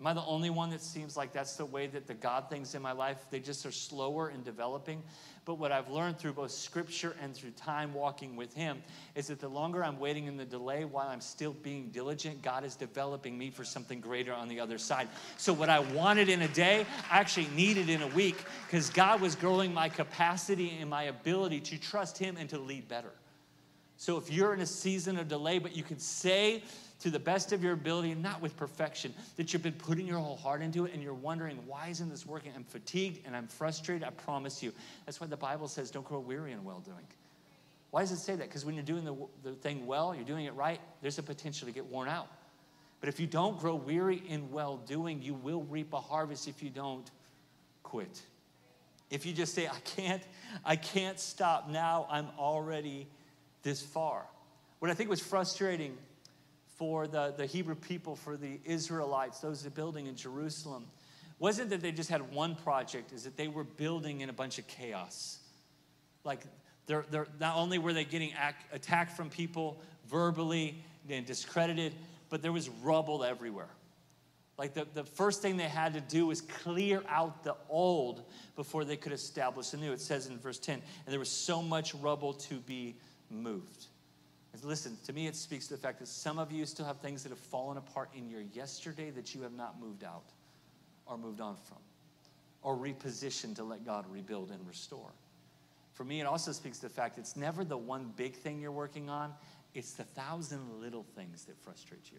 Am 0.00 0.06
I 0.06 0.14
the 0.14 0.24
only 0.24 0.48
one 0.48 0.70
that 0.70 0.80
seems 0.80 1.14
like 1.14 1.34
that's 1.34 1.56
the 1.56 1.66
way 1.66 1.86
that 1.88 2.06
the 2.06 2.14
God 2.14 2.48
things 2.48 2.74
in 2.74 2.80
my 2.80 2.92
life, 2.92 3.18
they 3.30 3.38
just 3.38 3.66
are 3.66 3.70
slower 3.70 4.30
in 4.30 4.42
developing? 4.42 5.02
But 5.44 5.56
what 5.56 5.72
I've 5.72 5.90
learned 5.90 6.18
through 6.18 6.32
both 6.32 6.52
scripture 6.52 7.14
and 7.20 7.34
through 7.34 7.50
time 7.50 7.92
walking 7.92 8.34
with 8.34 8.54
Him 8.54 8.82
is 9.14 9.26
that 9.26 9.40
the 9.40 9.48
longer 9.48 9.84
I'm 9.84 9.98
waiting 9.98 10.24
in 10.24 10.38
the 10.38 10.44
delay 10.46 10.86
while 10.86 11.08
I'm 11.08 11.20
still 11.20 11.52
being 11.52 11.90
diligent, 11.90 12.40
God 12.40 12.64
is 12.64 12.76
developing 12.76 13.36
me 13.36 13.50
for 13.50 13.62
something 13.62 14.00
greater 14.00 14.32
on 14.32 14.48
the 14.48 14.58
other 14.58 14.78
side. 14.78 15.06
So, 15.36 15.52
what 15.52 15.68
I 15.68 15.80
wanted 15.80 16.30
in 16.30 16.40
a 16.40 16.48
day, 16.48 16.86
I 17.10 17.18
actually 17.18 17.48
needed 17.54 17.90
in 17.90 18.00
a 18.00 18.08
week 18.08 18.42
because 18.66 18.88
God 18.88 19.20
was 19.20 19.34
growing 19.34 19.74
my 19.74 19.90
capacity 19.90 20.78
and 20.80 20.88
my 20.88 21.04
ability 21.04 21.60
to 21.60 21.78
trust 21.78 22.16
Him 22.16 22.38
and 22.38 22.48
to 22.48 22.58
lead 22.58 22.88
better. 22.88 23.12
So, 24.00 24.16
if 24.16 24.32
you're 24.32 24.54
in 24.54 24.60
a 24.60 24.66
season 24.66 25.18
of 25.18 25.28
delay, 25.28 25.58
but 25.58 25.76
you 25.76 25.82
can 25.82 25.98
say, 25.98 26.62
to 27.00 27.10
the 27.10 27.18
best 27.18 27.52
of 27.52 27.62
your 27.62 27.74
ability, 27.74 28.14
not 28.14 28.40
with 28.40 28.56
perfection, 28.56 29.12
that 29.36 29.52
you've 29.52 29.62
been 29.62 29.74
putting 29.74 30.06
your 30.06 30.18
whole 30.18 30.38
heart 30.38 30.62
into 30.62 30.86
it 30.86 30.94
and 30.94 31.02
you're 31.02 31.12
wondering, 31.12 31.58
why 31.66 31.88
isn't 31.88 32.08
this 32.08 32.24
working? 32.24 32.50
I'm 32.56 32.64
fatigued 32.64 33.26
and 33.26 33.36
I'm 33.36 33.46
frustrated. 33.46 34.02
I 34.02 34.08
promise 34.08 34.62
you. 34.62 34.72
That's 35.04 35.20
why 35.20 35.26
the 35.26 35.36
Bible 35.36 35.68
says, 35.68 35.90
don't 35.90 36.06
grow 36.06 36.18
weary 36.18 36.52
in 36.52 36.64
well 36.64 36.80
doing. 36.80 37.04
Why 37.90 38.00
does 38.00 38.10
it 38.12 38.20
say 38.20 38.36
that? 38.36 38.48
Because 38.48 38.64
when 38.64 38.74
you're 38.74 38.84
doing 38.84 39.04
the, 39.04 39.14
the 39.42 39.52
thing 39.52 39.86
well, 39.86 40.14
you're 40.14 40.24
doing 40.24 40.46
it 40.46 40.54
right, 40.54 40.80
there's 41.02 41.18
a 41.18 41.22
potential 41.22 41.68
to 41.68 41.74
get 41.74 41.84
worn 41.84 42.08
out. 42.08 42.28
But 43.00 43.10
if 43.10 43.20
you 43.20 43.26
don't 43.26 43.60
grow 43.60 43.74
weary 43.74 44.22
in 44.26 44.50
well 44.50 44.78
doing, 44.78 45.20
you 45.20 45.34
will 45.34 45.64
reap 45.64 45.92
a 45.92 46.00
harvest 46.00 46.48
if 46.48 46.62
you 46.62 46.70
don't 46.70 47.10
quit. 47.82 48.22
If 49.10 49.26
you 49.26 49.34
just 49.34 49.54
say, 49.54 49.68
I 49.68 49.78
can't, 49.84 50.22
I 50.64 50.76
can't 50.76 51.20
stop 51.20 51.68
now, 51.68 52.06
I'm 52.08 52.28
already 52.38 53.08
this 53.62 53.82
far. 53.82 54.26
What 54.78 54.90
I 54.90 54.94
think 54.94 55.10
was 55.10 55.20
frustrating 55.20 55.96
for 56.76 57.06
the, 57.06 57.34
the 57.36 57.46
Hebrew 57.46 57.74
people, 57.74 58.16
for 58.16 58.36
the 58.36 58.58
Israelites, 58.64 59.40
those 59.40 59.62
building 59.64 60.06
in 60.06 60.16
Jerusalem, 60.16 60.86
wasn't 61.38 61.70
that 61.70 61.80
they 61.80 61.92
just 61.92 62.10
had 62.10 62.32
one 62.32 62.54
project, 62.54 63.12
is 63.12 63.24
that 63.24 63.36
they 63.36 63.48
were 63.48 63.64
building 63.64 64.20
in 64.20 64.30
a 64.30 64.32
bunch 64.32 64.58
of 64.58 64.66
chaos. 64.66 65.38
Like, 66.24 66.40
they're, 66.86 67.04
they're, 67.10 67.26
not 67.38 67.56
only 67.56 67.78
were 67.78 67.92
they 67.92 68.04
getting 68.04 68.32
act, 68.32 68.64
attacked 68.74 69.16
from 69.16 69.30
people 69.30 69.80
verbally 70.08 70.82
and 71.08 71.24
discredited, 71.24 71.94
but 72.28 72.42
there 72.42 72.52
was 72.52 72.68
rubble 72.82 73.24
everywhere. 73.24 73.68
Like 74.60 74.74
the, 74.74 74.86
the 74.92 75.04
first 75.04 75.40
thing 75.40 75.56
they 75.56 75.64
had 75.64 75.94
to 75.94 76.02
do 76.02 76.26
was 76.26 76.42
clear 76.42 77.02
out 77.08 77.44
the 77.44 77.56
old 77.70 78.22
before 78.56 78.84
they 78.84 78.96
could 78.96 79.12
establish 79.12 79.70
the 79.70 79.78
new. 79.78 79.92
It 79.92 80.00
says 80.02 80.26
in 80.26 80.38
verse 80.38 80.58
10, 80.58 80.74
and 80.74 81.12
there 81.12 81.18
was 81.18 81.30
so 81.30 81.62
much 81.62 81.94
rubble 81.94 82.34
to 82.34 82.56
be 82.56 82.96
moved. 83.30 83.86
Listen, 84.62 84.96
to 85.06 85.12
me, 85.12 85.26
it 85.26 85.36
speaks 85.36 85.68
to 85.68 85.74
the 85.74 85.80
fact 85.80 86.00
that 86.00 86.08
some 86.08 86.38
of 86.38 86.50
you 86.50 86.66
still 86.66 86.84
have 86.84 86.98
things 86.98 87.22
that 87.22 87.30
have 87.30 87.38
fallen 87.38 87.78
apart 87.78 88.10
in 88.14 88.28
your 88.28 88.42
yesterday 88.52 89.10
that 89.10 89.34
you 89.34 89.40
have 89.42 89.52
not 89.52 89.80
moved 89.80 90.04
out 90.04 90.24
or 91.06 91.16
moved 91.16 91.40
on 91.40 91.56
from 91.56 91.78
or 92.62 92.76
repositioned 92.76 93.56
to 93.56 93.64
let 93.64 93.84
God 93.84 94.04
rebuild 94.10 94.50
and 94.50 94.66
restore. 94.66 95.12
For 95.94 96.04
me, 96.04 96.20
it 96.20 96.26
also 96.26 96.52
speaks 96.52 96.78
to 96.78 96.88
the 96.88 96.92
fact 96.92 97.18
it's 97.18 97.36
never 97.36 97.64
the 97.64 97.76
one 97.76 98.12
big 98.16 98.34
thing 98.34 98.60
you're 98.60 98.72
working 98.72 99.08
on, 99.08 99.32
it's 99.74 99.92
the 99.92 100.04
thousand 100.04 100.80
little 100.80 101.04
things 101.14 101.44
that 101.44 101.56
frustrate 101.58 102.10
you. 102.12 102.18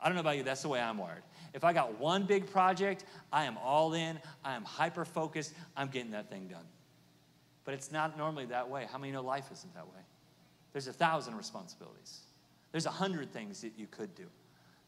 I 0.00 0.06
don't 0.06 0.14
know 0.14 0.20
about 0.20 0.36
you, 0.36 0.42
that's 0.42 0.62
the 0.62 0.68
way 0.68 0.80
I'm 0.80 0.98
wired. 0.98 1.22
If 1.54 1.64
I 1.64 1.72
got 1.72 1.98
one 1.98 2.24
big 2.24 2.50
project, 2.50 3.04
I 3.32 3.44
am 3.44 3.56
all 3.58 3.94
in, 3.94 4.18
I 4.44 4.54
am 4.54 4.64
hyper 4.64 5.04
focused, 5.04 5.54
I'm 5.76 5.88
getting 5.88 6.12
that 6.12 6.30
thing 6.30 6.46
done. 6.46 6.64
But 7.64 7.74
it's 7.74 7.90
not 7.90 8.16
normally 8.16 8.46
that 8.46 8.68
way. 8.68 8.86
How 8.90 8.98
many 8.98 9.12
know 9.12 9.22
life 9.22 9.46
isn't 9.52 9.74
that 9.74 9.86
way? 9.86 10.00
There's 10.72 10.88
a 10.88 10.92
thousand 10.92 11.36
responsibilities. 11.36 12.20
There's 12.72 12.86
a 12.86 12.90
hundred 12.90 13.32
things 13.32 13.60
that 13.62 13.72
you 13.76 13.86
could 13.86 14.14
do. 14.14 14.26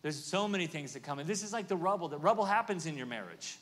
There's 0.03 0.17
so 0.17 0.49
many 0.49 0.67
things 0.67 0.93
that 0.95 1.03
come. 1.03 1.19
And 1.19 1.29
this 1.29 1.43
is 1.43 1.53
like 1.53 1.69
the 1.69 1.77
rubble. 1.77 2.09
The 2.09 2.19
rubble 2.19 2.45
happens 2.45 2.87
in 2.87 2.97
your 2.97 3.07
marriage. 3.07 3.59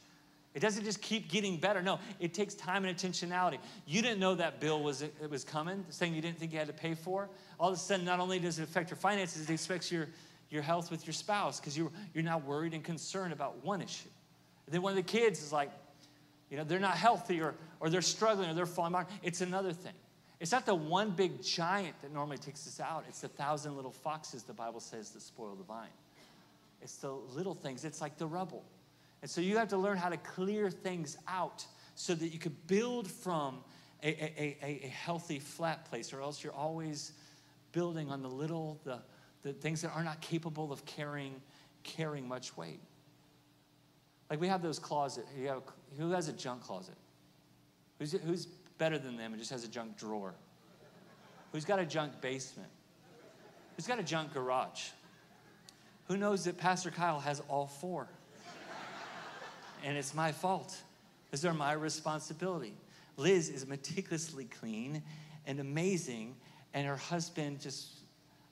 It 0.55 0.61
doesn't 0.61 0.85
just 0.85 1.03
keep 1.03 1.31
getting 1.31 1.59
better. 1.59 1.83
No, 1.83 2.01
it 2.21 2.35
takes 2.35 2.55
time 2.55 2.85
and 2.85 2.97
intentionality. 2.97 3.59
You 3.87 4.03
didn't 4.03 4.19
know 4.19 4.35
that 4.37 4.61
bill 4.61 4.83
was 4.83 5.03
it 5.03 5.31
was 5.31 5.45
coming, 5.45 5.85
saying 5.91 6.15
you 6.15 6.23
didn't 6.23 6.39
think 6.39 6.53
you 6.53 6.59
had 6.59 6.69
to 6.69 6.73
pay 6.73 6.95
for. 6.95 7.29
All 7.61 7.69
of 7.69 7.75
a 7.75 7.79
sudden, 7.79 8.05
not 8.05 8.19
only 8.19 8.39
does 8.39 8.59
it 8.59 8.63
affect 8.63 8.91
your 8.91 8.97
finances, 8.97 9.49
it 9.49 9.55
affects 9.55 9.93
your 9.93 10.09
your 10.51 10.63
health 10.63 10.91
with 10.91 11.07
your 11.07 11.13
spouse 11.13 11.61
because 11.61 11.77
you're, 11.77 11.91
you're 12.15 12.25
now 12.25 12.39
worried 12.39 12.75
and 12.75 12.83
concerned 12.83 13.33
about 13.33 13.65
one 13.65 13.83
issue. 13.83 14.09
And 14.67 14.75
then 14.75 14.83
one 14.83 14.93
of 14.93 14.97
the 14.97 15.03
kids 15.03 15.43
is 15.43 15.53
like, 15.53 15.71
you 16.51 16.57
know, 16.57 16.65
they're 16.65 16.79
not 16.79 16.97
healthy 16.97 17.41
or, 17.41 17.55
or 17.81 17.91
they're 17.91 18.03
struggling 18.03 18.51
or 18.51 18.55
they're 18.55 18.67
falling 18.67 18.93
behind. 18.93 19.09
It's 19.23 19.41
another 19.41 19.73
thing. 19.73 19.93
It's 20.41 20.53
not 20.53 20.67
the 20.67 20.75
one 20.75 21.11
big 21.11 21.43
giant 21.43 22.01
that 22.03 22.13
normally 22.13 22.39
takes 22.39 22.67
us 22.67 22.81
out. 22.81 23.05
It's 23.09 23.21
the 23.21 23.29
thousand 23.29 23.77
little 23.77 23.91
foxes, 23.91 24.45
the 24.45 24.53
Bible 24.53 24.81
says, 24.81 25.11
that 25.11 25.23
spoil 25.23 25.57
the 25.57 25.65
vine. 25.65 25.89
It's 26.81 26.97
the 26.97 27.13
little 27.13 27.55
things. 27.55 27.85
It's 27.85 28.01
like 28.01 28.19
the 28.19 28.27
rubble. 28.27 28.65
And 29.21 29.31
so 29.31 29.41
you 29.41 29.57
have 29.57 29.69
to 29.69 29.77
learn 29.77 29.97
how 29.97 30.09
to 30.09 30.17
clear 30.17 30.71
things 30.71 31.17
out 31.27 31.67
so 31.97 32.15
that 32.15 32.29
you 32.29 32.39
could 32.39 32.67
build 32.69 33.11
from 33.11 33.59
a, 34.05 34.11
a, 34.11 34.57
a, 34.63 34.81
a 34.85 34.89
healthy, 34.89 35.41
flat 35.41 35.85
place, 35.87 36.13
or 36.13 36.21
else 36.21 36.45
you're 36.45 36.53
always 36.53 37.13
building 37.73 38.11
on 38.11 38.23
the 38.23 38.29
little, 38.29 38.81
the, 38.85 39.01
the 39.43 39.53
things 39.53 39.83
that 39.83 39.91
are 39.91 40.05
not 40.05 40.21
capable 40.21 40.73
of 40.73 40.85
carrying, 40.85 41.35
carrying 41.83 42.29
much 42.29 42.57
weight. 42.57 42.81
Like 44.31 44.41
we 44.41 44.47
have 44.47 44.63
those 44.63 44.79
closet. 44.79 45.27
Who 45.99 46.11
has 46.11 46.29
a 46.29 46.33
junk 46.33 46.63
closet? 46.63 46.95
Who's, 47.99 48.13
who's 48.13 48.47
better 48.79 48.99
than 48.99 49.17
them 49.17 49.33
and 49.33 49.41
just 49.41 49.51
has 49.51 49.65
a 49.65 49.69
junk 49.69 49.97
drawer? 49.99 50.35
Who's 51.53 51.65
got 51.65 51.79
a 51.79 51.87
junk 51.87 52.21
basement? 52.21 52.69
Who's 53.77 53.87
got 53.87 53.99
a 53.99 54.03
junk 54.03 54.33
garage? 54.33 54.89
Who 56.09 56.17
knows 56.17 56.45
that 56.45 56.57
Pastor 56.59 56.91
Kyle 56.91 57.21
has 57.21 57.43
all 57.49 57.67
four? 57.67 58.09
and 59.85 59.97
it's 59.97 60.15
my 60.15 60.33
fault. 60.33 60.77
These 61.31 61.45
are 61.45 61.55
my 61.55 61.73
responsibility. 61.73 62.75
Liz 63.17 63.49
is 63.51 63.67
meticulously 63.67 64.45
clean 64.45 65.03
and 65.47 65.61
amazing, 65.61 66.37
and 66.75 66.87
her 66.87 66.97
husband 66.97 67.61
just, 67.61 68.01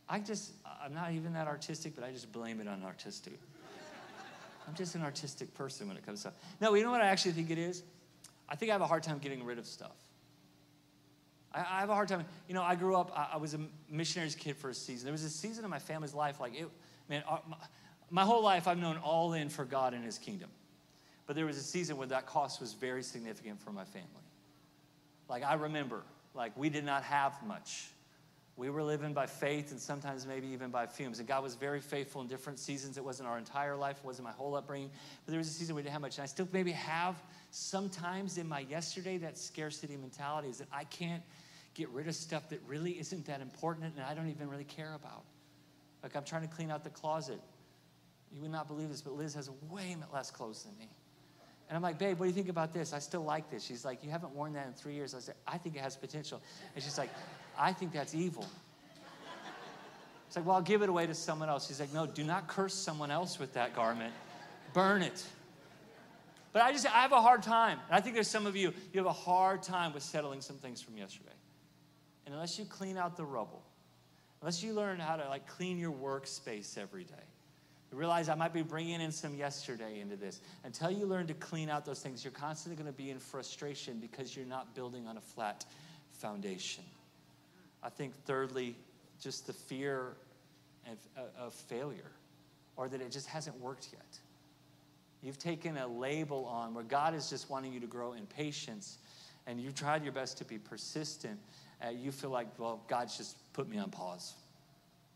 I 0.09 0.19
just, 0.19 0.53
I'm 0.83 0.95
not 0.95 1.13
even 1.13 1.33
that 1.35 1.47
artistic, 1.47 1.95
but 1.95 2.05
I 2.05 2.13
just 2.13 2.33
blame 2.33 2.61
it 2.61 2.69
on 2.69 2.83
artistic. 2.85 3.39
I'm 4.67 4.75
just 4.75 4.95
an 4.95 5.03
artistic 5.03 5.55
person 5.55 5.87
when 5.87 5.97
it 5.97 6.05
comes 6.05 6.25
to 6.25 6.33
No, 6.61 6.75
you 6.75 6.83
know 6.83 6.91
what 6.91 7.01
I 7.01 7.07
actually 7.07 7.33
think 7.33 7.51
it 7.51 7.59
is? 7.59 7.83
I 8.49 8.57
think 8.57 8.71
I 8.71 8.75
have 8.75 8.81
a 8.81 8.87
hard 8.87 9.03
time 9.03 9.19
getting 9.19 9.45
rid 9.45 9.59
of 9.59 9.67
stuff. 9.67 9.97
I, 11.57 11.61
I 11.61 11.81
have 11.81 11.91
a 11.91 11.95
hard 11.95 12.09
time. 12.09 12.25
You 12.49 12.55
know, 12.55 12.63
I 12.63 12.75
grew 12.75 12.97
up, 12.97 13.11
I, 13.17 13.35
I, 13.35 13.37
was 13.39 13.55
a 13.55 13.61
missionary's 13.91 14.35
kid 14.35 14.57
for 14.57 14.71
a 14.71 14.75
season. 14.75 15.07
There 15.07 15.13
was 15.13 15.25
a 15.25 15.31
season 15.31 15.65
in 15.65 15.71
my 15.71 15.79
family's 15.79 16.15
life, 16.15 16.41
like, 16.41 16.55
it, 16.55 16.69
man, 17.09 17.23
uh, 17.29 17.39
my, 17.49 17.57
my 18.11 18.23
whole 18.23 18.43
life 18.43 18.69
I've 18.69 18.79
known 18.79 18.99
all 18.99 19.33
in 19.33 19.49
for 19.49 19.65
God 19.65 19.95
and 19.95 20.05
His 20.05 20.19
kingdom. 20.19 20.51
But 21.27 21.35
there 21.35 21.47
was 21.47 21.57
a 21.57 21.63
season 21.63 21.97
where 21.97 22.07
that 22.09 22.27
cost 22.27 22.61
was 22.61 22.73
very 22.73 23.03
significant 23.03 23.61
for 23.61 23.73
my 23.73 23.85
family. 23.85 24.09
Like, 25.29 25.43
I 25.43 25.55
remember, 25.55 26.03
like, 26.35 26.57
we 26.57 26.69
did 26.69 26.85
not 26.85 27.03
have 27.03 27.43
much. 27.45 27.89
We 28.57 28.71
were 28.71 28.83
living 28.83 29.13
by 29.13 29.27
faith 29.27 29.71
and 29.71 29.79
sometimes 29.79 30.25
maybe 30.25 30.47
even 30.49 30.71
by 30.71 30.87
fumes. 30.87 31.19
And 31.19 31.29
God 31.29 31.43
was 31.43 31.57
very 31.57 31.81
faithful 31.81 32.23
in 32.23 32.29
different 32.29 32.59
seasons. 32.59 32.97
It 32.97 33.05
wasn't 33.05 33.29
our 33.29 33.37
entire 33.37 33.77
life, 33.77 33.99
it 33.99 34.07
wasn't 34.07 34.27
my 34.27 34.33
whole 34.33 34.55
upbringing. 34.55 34.91
But 35.25 35.33
there 35.33 35.39
was 35.39 35.49
a 35.49 35.53
season 35.53 35.75
we 35.75 35.83
didn't 35.83 35.93
have 35.93 36.01
much. 36.01 36.17
And 36.17 36.23
I 36.23 36.27
still 36.27 36.49
maybe 36.53 36.73
have 36.73 37.17
sometimes 37.51 38.39
in 38.39 38.49
my 38.49 38.61
yesterday 38.61 39.19
that 39.19 39.37
scarcity 39.37 39.97
mentality 39.97 40.49
is 40.49 40.59
that 40.59 40.69
I 40.73 40.85
can't 40.85 41.23
get 41.77 41.89
rid 41.91 42.09
of 42.09 42.15
stuff 42.15 42.49
that 42.49 42.61
really 42.67 42.93
isn't 42.93 43.27
that 43.27 43.41
important 43.41 43.95
and 43.97 44.05
I 44.05 44.15
don't 44.15 44.29
even 44.29 44.49
really 44.49 44.65
care 44.65 44.95
about. 44.95 45.25
Like 46.03 46.17
I'm 46.17 46.25
trying 46.25 46.43
to 46.43 46.49
clean 46.49 46.71
out 46.71 46.85
the 46.85 46.91
closet. 46.91 47.41
You 48.33 48.41
would 48.43 48.51
not 48.51 48.67
believe 48.67 48.89
this, 48.89 49.03
but 49.03 49.15
Liz 49.15 49.35
has 49.35 49.51
way 49.71 49.95
less 50.13 50.31
clothes 50.31 50.65
than 50.65 50.77
me. 50.79 50.89
And 51.69 51.77
I'm 51.77 51.83
like, 51.83 51.99
babe, 51.99 52.19
what 52.19 52.27
do 52.27 52.31
you 52.31 52.35
think 52.35 52.49
about 52.49 52.73
this? 52.73 52.93
I 52.93 52.99
still 53.01 53.25
like 53.25 53.51
this. 53.51 53.65
She's 53.65 53.85
like, 53.85 54.05
you 54.05 54.11
haven't 54.11 54.33
worn 54.33 54.53
that 54.53 54.67
in 54.69 54.73
three 54.73 54.95
years. 54.95 55.15
I 55.15 55.19
said, 55.19 55.35
I 55.47 55.59
think 55.59 55.77
it 55.77 55.81
has 55.81 55.97
potential. 55.97 56.41
And 56.75 56.83
she's 56.83 56.97
like, 56.97 57.11
I 57.59 57.73
think 57.73 57.93
that's 57.93 58.15
evil. 58.15 58.47
It's 60.27 60.37
like, 60.37 60.47
well, 60.47 60.57
I'll 60.57 60.63
give 60.63 60.83
it 60.83 60.89
away 60.89 61.07
to 61.07 61.15
someone 61.15 61.49
else. 61.49 61.67
She's 61.67 61.81
like, 61.81 61.93
no, 61.93 62.07
do 62.07 62.25
not 62.25 62.49
curse 62.49 62.75
someone 62.75 63.11
else 63.11 63.39
with 63.39 63.53
that 63.55 63.75
garment. 63.75 64.13
Burn 64.75 65.03
it. 65.03 65.25
But 66.53 66.63
I 66.63 66.73
just, 66.73 66.87
I 66.87 67.03
have 67.03 67.13
a 67.13 67.21
hard 67.21 67.43
time. 67.43 67.79
And 67.89 67.97
I 67.97 68.01
think 68.01 68.15
there's 68.15 68.31
some 68.31 68.47
of 68.47 68.57
you, 68.57 68.73
you 68.93 68.99
have 68.99 69.07
a 69.07 69.13
hard 69.13 69.63
time 69.63 69.93
with 69.93 70.03
settling 70.03 70.41
some 70.41 70.57
things 70.57 70.81
from 70.81 70.97
yesterday. 70.97 71.36
And 72.27 72.35
unless 72.35 72.59
you 72.59 72.65
clean 72.65 72.99
out 72.99 73.17
the 73.17 73.25
rubble, 73.25 73.63
unless 74.43 74.63
you 74.63 74.75
learn 74.75 74.99
how 74.99 75.17
to 75.17 75.27
like 75.29 75.47
clean 75.47 75.79
your 75.79 75.93
workspace 75.93 76.77
every 76.77 77.05
day, 77.05 77.15
you 77.91 77.97
realize 77.97 78.29
I 78.29 78.35
might 78.35 78.53
be 78.53 78.63
bringing 78.63 79.01
in 79.01 79.13
some 79.13 79.37
yesterday 79.37 80.01
into 80.01 80.17
this. 80.17 80.41
Until 80.65 80.91
you 80.91 81.07
learn 81.07 81.29
to 81.29 81.35
clean 81.35 81.71
out 81.71 81.87
those 81.87 82.01
things, 82.01 82.25
you're 82.25 82.33
constantly 82.33 82.83
going 82.83 82.93
to 82.93 82.97
be 82.97 83.11
in 83.11 83.21
frustration 83.21 83.99
because 84.01 84.37
you're 84.37 84.45
not 84.45 84.75
building 84.75 85.07
on 85.07 85.17
a 85.17 85.21
flat 85.21 85.65
foundation. 86.11 86.83
I 87.83 87.89
think, 87.91 88.15
thirdly, 88.25 88.75
just 89.21 89.47
the 89.47 89.53
fear 89.53 90.17
of, 90.91 90.99
uh, 91.17 91.45
of 91.47 91.55
failure 91.55 92.11
or 92.77 92.89
that 92.89 93.01
it 93.01 93.13
just 93.13 93.29
hasn't 93.29 93.59
worked 93.61 93.89
yet. 93.93 94.19
You've 95.23 95.39
taken 95.39 95.77
a 95.77 95.87
label 95.87 96.45
on 96.47 96.75
where 96.75 96.85
God 96.85 97.15
is 97.15 97.31
just 97.31 97.49
wanting 97.49 97.73
you 97.73 97.81
to 97.81 97.87
grow 97.87 98.13
in 98.13 98.27
patience 98.27 98.99
and 99.47 99.61
you've 99.61 99.75
tried 99.75 100.03
your 100.03 100.13
best 100.13 100.39
to 100.39 100.45
be 100.45 100.59
persistent. 100.59 101.39
Uh, 101.85 101.91
you 101.91 102.11
feel 102.11 102.31
like, 102.31 102.49
well, 102.59 102.83
God's 102.89 103.17
just 103.17 103.37
put 103.53 103.69
me 103.69 103.79
on 103.79 103.91
pause. 103.91 104.35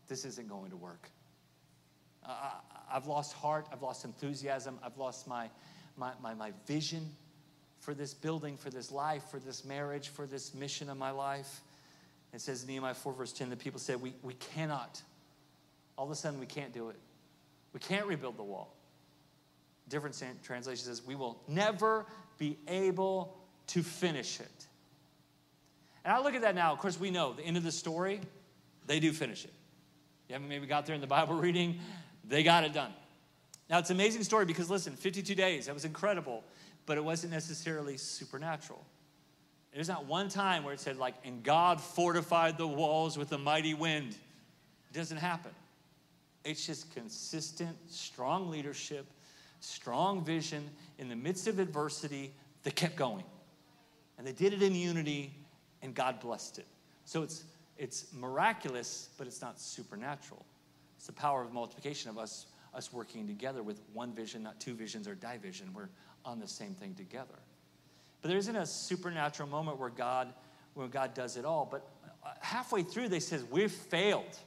This 0.07 0.25
isn't 0.25 0.47
going 0.47 0.69
to 0.71 0.77
work. 0.77 1.09
Uh, 2.25 2.51
I've 2.91 3.07
lost 3.07 3.33
heart. 3.33 3.67
I've 3.71 3.81
lost 3.81 4.05
enthusiasm. 4.05 4.77
I've 4.83 4.97
lost 4.97 5.27
my, 5.27 5.49
my, 5.97 6.11
my, 6.21 6.33
my 6.33 6.51
vision 6.67 7.09
for 7.79 7.93
this 7.93 8.13
building, 8.13 8.57
for 8.57 8.69
this 8.69 8.91
life, 8.91 9.23
for 9.31 9.39
this 9.39 9.65
marriage, 9.65 10.09
for 10.09 10.27
this 10.27 10.53
mission 10.53 10.89
of 10.89 10.97
my 10.97 11.11
life. 11.11 11.61
It 12.33 12.41
says 12.41 12.61
in 12.61 12.69
Nehemiah 12.69 12.93
4, 12.93 13.13
verse 13.13 13.33
10, 13.33 13.49
the 13.49 13.55
people 13.55 13.79
said, 13.79 14.01
we, 14.01 14.13
we 14.21 14.35
cannot. 14.35 15.01
All 15.97 16.05
of 16.05 16.11
a 16.11 16.15
sudden, 16.15 16.39
we 16.39 16.45
can't 16.45 16.73
do 16.73 16.89
it. 16.89 16.95
We 17.73 17.79
can't 17.79 18.05
rebuild 18.05 18.37
the 18.37 18.43
wall. 18.43 18.73
Different 19.89 20.21
translation 20.43 20.85
says, 20.85 21.01
we 21.05 21.15
will 21.15 21.41
never 21.47 22.05
be 22.37 22.57
able 22.67 23.37
to 23.67 23.83
finish 23.83 24.39
it. 24.39 24.67
And 26.03 26.13
I 26.13 26.19
look 26.19 26.33
at 26.33 26.41
that 26.41 26.55
now. 26.55 26.71
Of 26.73 26.79
course, 26.79 26.99
we 26.99 27.11
know 27.11 27.33
the 27.33 27.43
end 27.43 27.57
of 27.57 27.63
the 27.63 27.71
story, 27.71 28.21
they 28.87 28.99
do 28.99 29.11
finish 29.11 29.45
it. 29.45 29.53
You 30.27 30.33
haven't 30.33 30.49
maybe 30.49 30.67
got 30.67 30.85
there 30.85 30.95
in 30.95 31.01
the 31.01 31.07
Bible 31.07 31.35
reading, 31.39 31.79
they 32.27 32.43
got 32.43 32.63
it 32.63 32.73
done. 32.73 32.93
Now, 33.69 33.79
it's 33.79 33.89
an 33.89 33.95
amazing 33.95 34.23
story 34.23 34.45
because, 34.45 34.69
listen, 34.69 34.95
52 34.95 35.33
days, 35.33 35.67
that 35.67 35.73
was 35.73 35.85
incredible, 35.85 36.43
but 36.85 36.97
it 36.97 37.03
wasn't 37.03 37.31
necessarily 37.31 37.95
supernatural. 37.97 38.83
There's 39.73 39.87
not 39.87 40.05
one 40.05 40.27
time 40.27 40.63
where 40.63 40.73
it 40.73 40.81
said, 40.81 40.97
like, 40.97 41.15
and 41.23 41.41
God 41.41 41.79
fortified 41.79 42.57
the 42.57 42.67
walls 42.67 43.17
with 43.17 43.31
a 43.31 43.37
mighty 43.37 43.73
wind. 43.73 44.11
It 44.89 44.97
doesn't 44.97 45.17
happen. 45.17 45.51
It's 46.43 46.65
just 46.65 46.93
consistent, 46.93 47.77
strong 47.89 48.49
leadership, 48.49 49.05
strong 49.61 50.25
vision 50.25 50.69
in 50.97 51.07
the 51.07 51.15
midst 51.15 51.47
of 51.47 51.59
adversity 51.59 52.33
that 52.63 52.75
kept 52.75 52.97
going. 52.97 53.23
And 54.17 54.27
they 54.27 54.33
did 54.33 54.53
it 54.53 54.61
in 54.61 54.75
unity, 54.75 55.33
and 55.81 55.93
God 55.95 56.19
blessed 56.19 56.59
it. 56.59 56.67
So 57.05 57.23
it's, 57.23 57.43
it's 57.77 58.05
miraculous, 58.13 59.09
but 59.17 59.27
it's 59.27 59.41
not 59.41 59.59
supernatural. 59.59 60.45
It's 60.97 61.07
the 61.07 61.13
power 61.13 61.41
of 61.41 61.51
multiplication 61.51 62.09
of 62.09 62.17
us, 62.17 62.45
us 62.73 62.93
working 62.93 63.27
together 63.27 63.63
with 63.63 63.81
one 63.93 64.13
vision, 64.13 64.43
not 64.43 64.59
two 64.59 64.73
visions 64.73 65.07
or 65.07 65.15
division. 65.15 65.71
We're 65.73 65.89
on 66.23 66.39
the 66.39 66.47
same 66.47 66.73
thing 66.73 66.93
together. 66.93 67.39
But 68.21 68.29
there 68.29 68.37
isn't 68.37 68.55
a 68.55 68.65
supernatural 68.65 69.49
moment 69.49 69.79
where 69.79 69.89
God, 69.89 70.31
where 70.75 70.87
God 70.87 71.13
does 71.13 71.37
it 71.37 71.45
all. 71.45 71.67
But 71.69 71.87
uh, 72.23 72.29
halfway 72.39 72.83
through, 72.83 73.09
they 73.09 73.19
says, 73.19 73.43
we've 73.49 73.71
failed. 73.71 74.37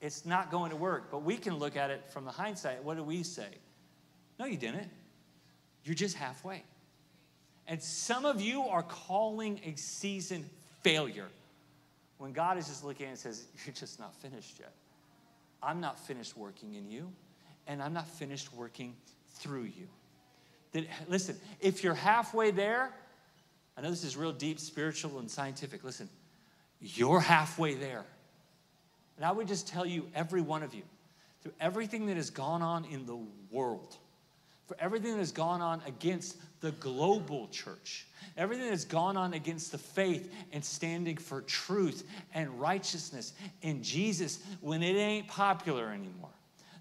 It's 0.00 0.24
not 0.24 0.50
going 0.50 0.70
to 0.70 0.76
work. 0.76 1.10
But 1.10 1.24
we 1.24 1.36
can 1.36 1.56
look 1.56 1.76
at 1.76 1.90
it 1.90 2.08
from 2.10 2.24
the 2.24 2.30
hindsight. 2.30 2.84
What 2.84 2.96
do 2.96 3.02
we 3.02 3.24
say? 3.24 3.48
No, 4.38 4.46
you 4.46 4.56
didn't. 4.56 4.88
You're 5.84 5.94
just 5.94 6.16
halfway. 6.16 6.62
And 7.68 7.82
some 7.82 8.24
of 8.24 8.40
you 8.40 8.62
are 8.62 8.82
calling 8.82 9.60
a 9.64 9.76
season 9.76 10.48
failure 10.82 11.28
when 12.18 12.32
God 12.32 12.58
is 12.58 12.68
just 12.68 12.84
looking 12.84 13.06
and 13.08 13.18
says, 13.18 13.46
You're 13.64 13.74
just 13.74 13.98
not 13.98 14.14
finished 14.14 14.58
yet. 14.58 14.72
I'm 15.62 15.80
not 15.80 15.98
finished 15.98 16.36
working 16.36 16.74
in 16.74 16.90
you, 16.90 17.10
and 17.66 17.82
I'm 17.82 17.92
not 17.92 18.06
finished 18.06 18.52
working 18.54 18.94
through 19.34 19.64
you. 19.64 19.88
That, 20.72 20.86
listen, 21.08 21.36
if 21.60 21.82
you're 21.82 21.94
halfway 21.94 22.50
there, 22.50 22.92
I 23.76 23.80
know 23.82 23.90
this 23.90 24.04
is 24.04 24.16
real 24.16 24.32
deep, 24.32 24.60
spiritual, 24.60 25.18
and 25.18 25.30
scientific. 25.30 25.84
Listen, 25.84 26.08
you're 26.80 27.20
halfway 27.20 27.74
there. 27.74 28.04
And 29.16 29.24
I 29.24 29.32
would 29.32 29.48
just 29.48 29.66
tell 29.66 29.86
you, 29.86 30.08
every 30.14 30.40
one 30.40 30.62
of 30.62 30.74
you, 30.74 30.82
through 31.42 31.52
everything 31.60 32.06
that 32.06 32.16
has 32.16 32.30
gone 32.30 32.62
on 32.62 32.84
in 32.84 33.06
the 33.06 33.18
world, 33.50 33.96
for 34.66 34.76
everything 34.80 35.12
that 35.12 35.18
has 35.18 35.32
gone 35.32 35.60
on 35.60 35.80
against 35.86 36.36
the 36.60 36.72
global 36.72 37.48
church, 37.48 38.06
everything 38.36 38.68
that's 38.68 38.84
gone 38.84 39.16
on 39.16 39.34
against 39.34 39.72
the 39.72 39.78
faith 39.78 40.32
and 40.52 40.64
standing 40.64 41.16
for 41.16 41.42
truth 41.42 42.04
and 42.34 42.60
righteousness 42.60 43.32
in 43.62 43.82
Jesus 43.82 44.40
when 44.60 44.82
it 44.82 44.96
ain't 44.96 45.28
popular 45.28 45.90
anymore. 45.90 46.30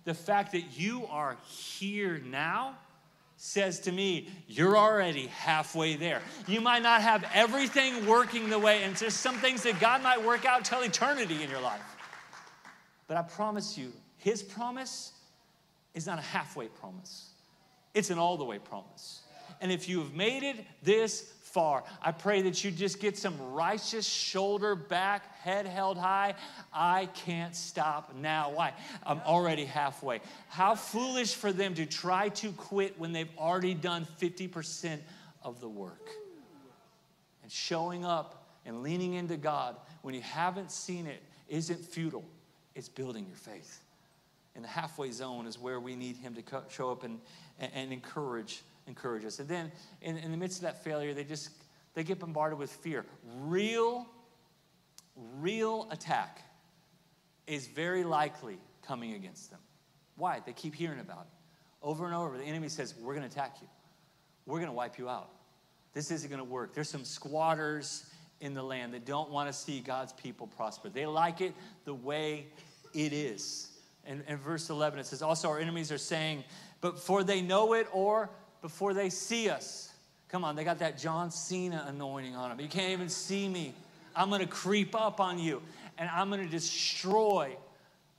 The 0.06 0.14
fact 0.14 0.52
that 0.54 0.78
you 0.78 1.06
are 1.08 1.38
here 1.48 2.22
now 2.26 2.76
says 3.38 3.82
to 3.82 3.92
me, 3.92 4.30
you're 4.48 4.78
already 4.78 5.28
halfway 5.28 5.96
there. 5.96 6.22
You 6.48 6.62
might 6.62 6.84
not 6.84 7.02
have 7.02 7.26
everything 7.34 8.06
working 8.06 8.50
the 8.50 8.58
way, 8.58 8.84
and 8.84 8.96
there's 8.96 9.14
some 9.14 9.36
things 9.36 9.64
that 9.64 9.80
God 9.80 10.02
might 10.02 10.24
work 10.24 10.46
out 10.46 10.64
till 10.64 10.82
eternity 10.82 11.44
in 11.44 11.50
your 11.50 11.60
life. 11.60 11.82
But 13.08 13.18
I 13.18 13.24
promise 13.24 13.78
you, 13.78 13.92
His 14.18 14.42
promise 14.42 15.12
is 15.94 16.08
not 16.08 16.18
a 16.18 16.24
halfway 16.24 16.68
promise, 16.68 17.30
it's 17.96 18.12
an 18.12 18.20
all 18.20 18.38
the 18.38 18.44
way 18.44 18.60
promise. 18.60 19.22
And 19.62 19.72
if 19.72 19.90
you 19.90 20.00
have 20.00 20.14
made 20.14 20.44
it 20.44 20.58
this 20.84 21.22
far, 21.42 21.84
I 22.02 22.12
pray 22.12 22.42
that 22.44 22.64
you 22.64 22.70
just 22.70 23.00
get 23.00 23.18
some 23.18 23.54
righteous 23.54 24.06
shoulder 24.06 24.76
back, 24.76 25.40
head 25.40 25.66
held 25.66 25.98
high. 25.98 26.36
I 26.74 27.08
can't 27.08 27.56
stop 27.56 28.14
now. 28.16 28.52
Why? 28.52 28.74
I'm 29.06 29.22
already 29.22 29.64
halfway. 29.64 30.20
How 30.50 30.76
foolish 30.76 31.34
for 31.34 31.54
them 31.54 31.74
to 31.76 31.86
try 31.86 32.30
to 32.30 32.52
quit 32.52 33.00
when 33.00 33.14
they've 33.14 33.32
already 33.38 33.74
done 33.74 34.06
50% 34.20 35.00
of 35.42 35.62
the 35.62 35.70
work. 35.70 36.10
And 37.44 37.52
showing 37.52 38.04
up 38.04 38.46
and 38.66 38.84
leaning 38.84 39.14
into 39.14 39.38
God 39.38 39.78
when 40.02 40.14
you 40.14 40.22
haven't 40.22 40.72
seen 40.72 41.08
it 41.08 41.24
isn't 41.48 41.80
futile, 41.80 42.26
it's 42.76 42.90
building 42.90 43.26
your 43.28 43.38
faith. 43.38 43.85
And 44.56 44.64
the 44.64 44.70
halfway 44.70 45.12
zone 45.12 45.48
is 45.48 45.60
where 45.60 45.80
we 45.80 45.96
need 45.96 46.18
Him 46.18 46.34
to 46.36 46.44
show 46.70 46.92
up 46.92 47.04
and, 47.04 47.20
and 47.60 47.92
encourage 47.92 48.64
encourage 48.88 49.26
us. 49.26 49.40
And 49.40 49.50
then 49.50 49.72
in, 50.02 50.18
in 50.18 50.32
the 50.32 50.38
midst 50.38 50.58
of 50.60 50.64
that 50.64 50.84
failure, 50.84 51.14
they 51.14 51.24
just 51.24 51.50
they 51.94 52.04
get 52.04 52.20
bombarded 52.20 52.60
with 52.60 52.70
fear. 52.70 53.06
Real, 53.40 54.06
real 55.40 55.88
attack 55.92 56.42
is 57.48 57.68
very 57.68 58.04
likely 58.04 58.58
coming 58.86 59.14
against 59.14 59.50
them. 59.50 59.60
Why? 60.18 60.42
They 60.46 60.54
keep 60.54 60.76
hearing 60.76 61.00
about 61.00 61.22
it. 61.22 61.34
Over 61.82 62.06
and 62.06 62.16
over, 62.16 62.38
the 62.38 62.44
enemy 62.44 62.70
says, 62.70 62.96
We're 63.00 63.14
gonna 63.14 63.28
attack 63.28 63.58
you. 63.62 63.68
We're 64.46 64.60
gonna 64.60 64.74
wipe 64.74 64.98
you 64.98 65.10
out. 65.10 65.30
This 65.94 66.12
isn't 66.12 66.30
gonna 66.30 66.44
work. 66.44 66.74
There's 66.74 66.90
some 66.90 67.06
squatters 67.06 68.10
in 68.42 68.54
the 68.54 68.64
land 68.64 68.94
that 68.94 69.06
don't 69.06 69.30
want 69.32 69.48
to 69.48 69.54
see 69.54 69.80
God's 69.80 70.12
people 70.14 70.48
prosper. 70.48 70.90
They 70.90 71.06
like 71.06 71.40
it 71.42 71.54
the 71.86 71.94
way 71.94 72.48
it 72.94 73.14
is. 73.14 73.70
And 74.06 74.24
in 74.28 74.38
verse 74.38 74.70
11, 74.70 75.00
it 75.00 75.06
says, 75.06 75.22
Also, 75.22 75.50
our 75.50 75.60
enemies 75.60 75.92
are 75.92 75.98
saying, 75.98 76.44
But 76.82 77.00
for 77.00 77.24
they 77.24 77.42
know 77.42 77.74
it 77.74 77.88
or 77.92 78.30
before 78.62 78.94
they 78.94 79.10
see 79.10 79.50
us. 79.50 79.92
Come 80.30 80.44
on, 80.44 80.56
they 80.56 80.64
got 80.64 80.80
that 80.80 80.98
John 80.98 81.32
Cena 81.32 81.86
anointing 81.88 82.36
on 82.36 82.50
them. 82.50 82.60
You 82.60 82.68
can't 82.68 82.92
even 82.92 83.10
see 83.10 83.48
me. 83.48 83.74
I'm 84.16 84.30
going 84.30 84.42
to 84.42 84.48
creep 84.48 84.96
up 84.96 85.20
on 85.20 85.40
you 85.40 85.62
and 85.98 86.10
I'm 86.10 86.30
going 86.30 86.44
to 86.44 86.50
destroy 86.50 87.56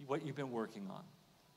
what 0.06 0.24
you've 0.24 0.36
been 0.36 0.52
working 0.52 0.86
on. 0.90 1.02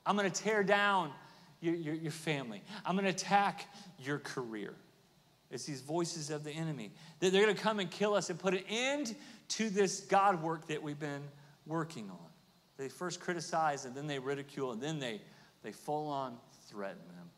I'm 0.04 0.16
going 0.16 0.30
to 0.30 0.42
tear 0.42 0.62
down 0.62 1.12
your, 1.60 1.74
your, 1.74 1.94
your 1.94 2.12
family. 2.12 2.62
I'm 2.84 2.94
going 2.94 3.04
to 3.04 3.10
attack 3.10 3.66
your 3.98 4.18
career. 4.18 4.74
It's 5.50 5.64
these 5.64 5.80
voices 5.80 6.30
of 6.30 6.44
the 6.44 6.52
enemy. 6.52 6.92
They're 7.18 7.30
going 7.30 7.54
to 7.54 7.60
come 7.60 7.80
and 7.80 7.90
kill 7.90 8.14
us 8.14 8.30
and 8.30 8.38
put 8.38 8.54
an 8.54 8.62
end 8.68 9.14
to 9.48 9.68
this 9.68 10.00
God 10.00 10.42
work 10.42 10.68
that 10.68 10.82
we've 10.82 10.98
been 10.98 11.22
working 11.66 12.08
on. 12.10 12.29
They 12.80 12.88
first 12.88 13.20
criticize 13.20 13.84
and 13.84 13.94
then 13.94 14.06
they 14.06 14.18
ridicule 14.18 14.72
and 14.72 14.80
then 14.80 14.98
they, 15.00 15.20
they 15.62 15.70
full 15.70 16.08
on 16.08 16.38
threaten 16.70 17.06
them. 17.08 17.28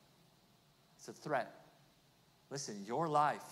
It's 0.97 1.09
a 1.09 1.13
threat. 1.13 1.53
Listen, 2.49 2.85
your 2.87 3.09
life, 3.09 3.43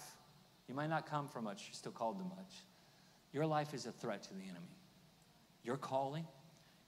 you 0.68 0.74
might 0.76 0.88
not 0.88 1.11
come 1.11 1.26
from 1.26 1.44
much, 1.44 1.64
you're 1.66 1.74
still 1.74 1.90
called 1.90 2.18
to 2.18 2.24
much. 2.24 2.55
Your 3.33 3.44
life 3.44 3.74
is 3.74 3.87
a 3.87 3.90
threat 3.90 4.22
to 4.22 4.35
the 4.35 4.42
enemy. 4.42 4.70
Your 5.64 5.76
calling, 5.76 6.24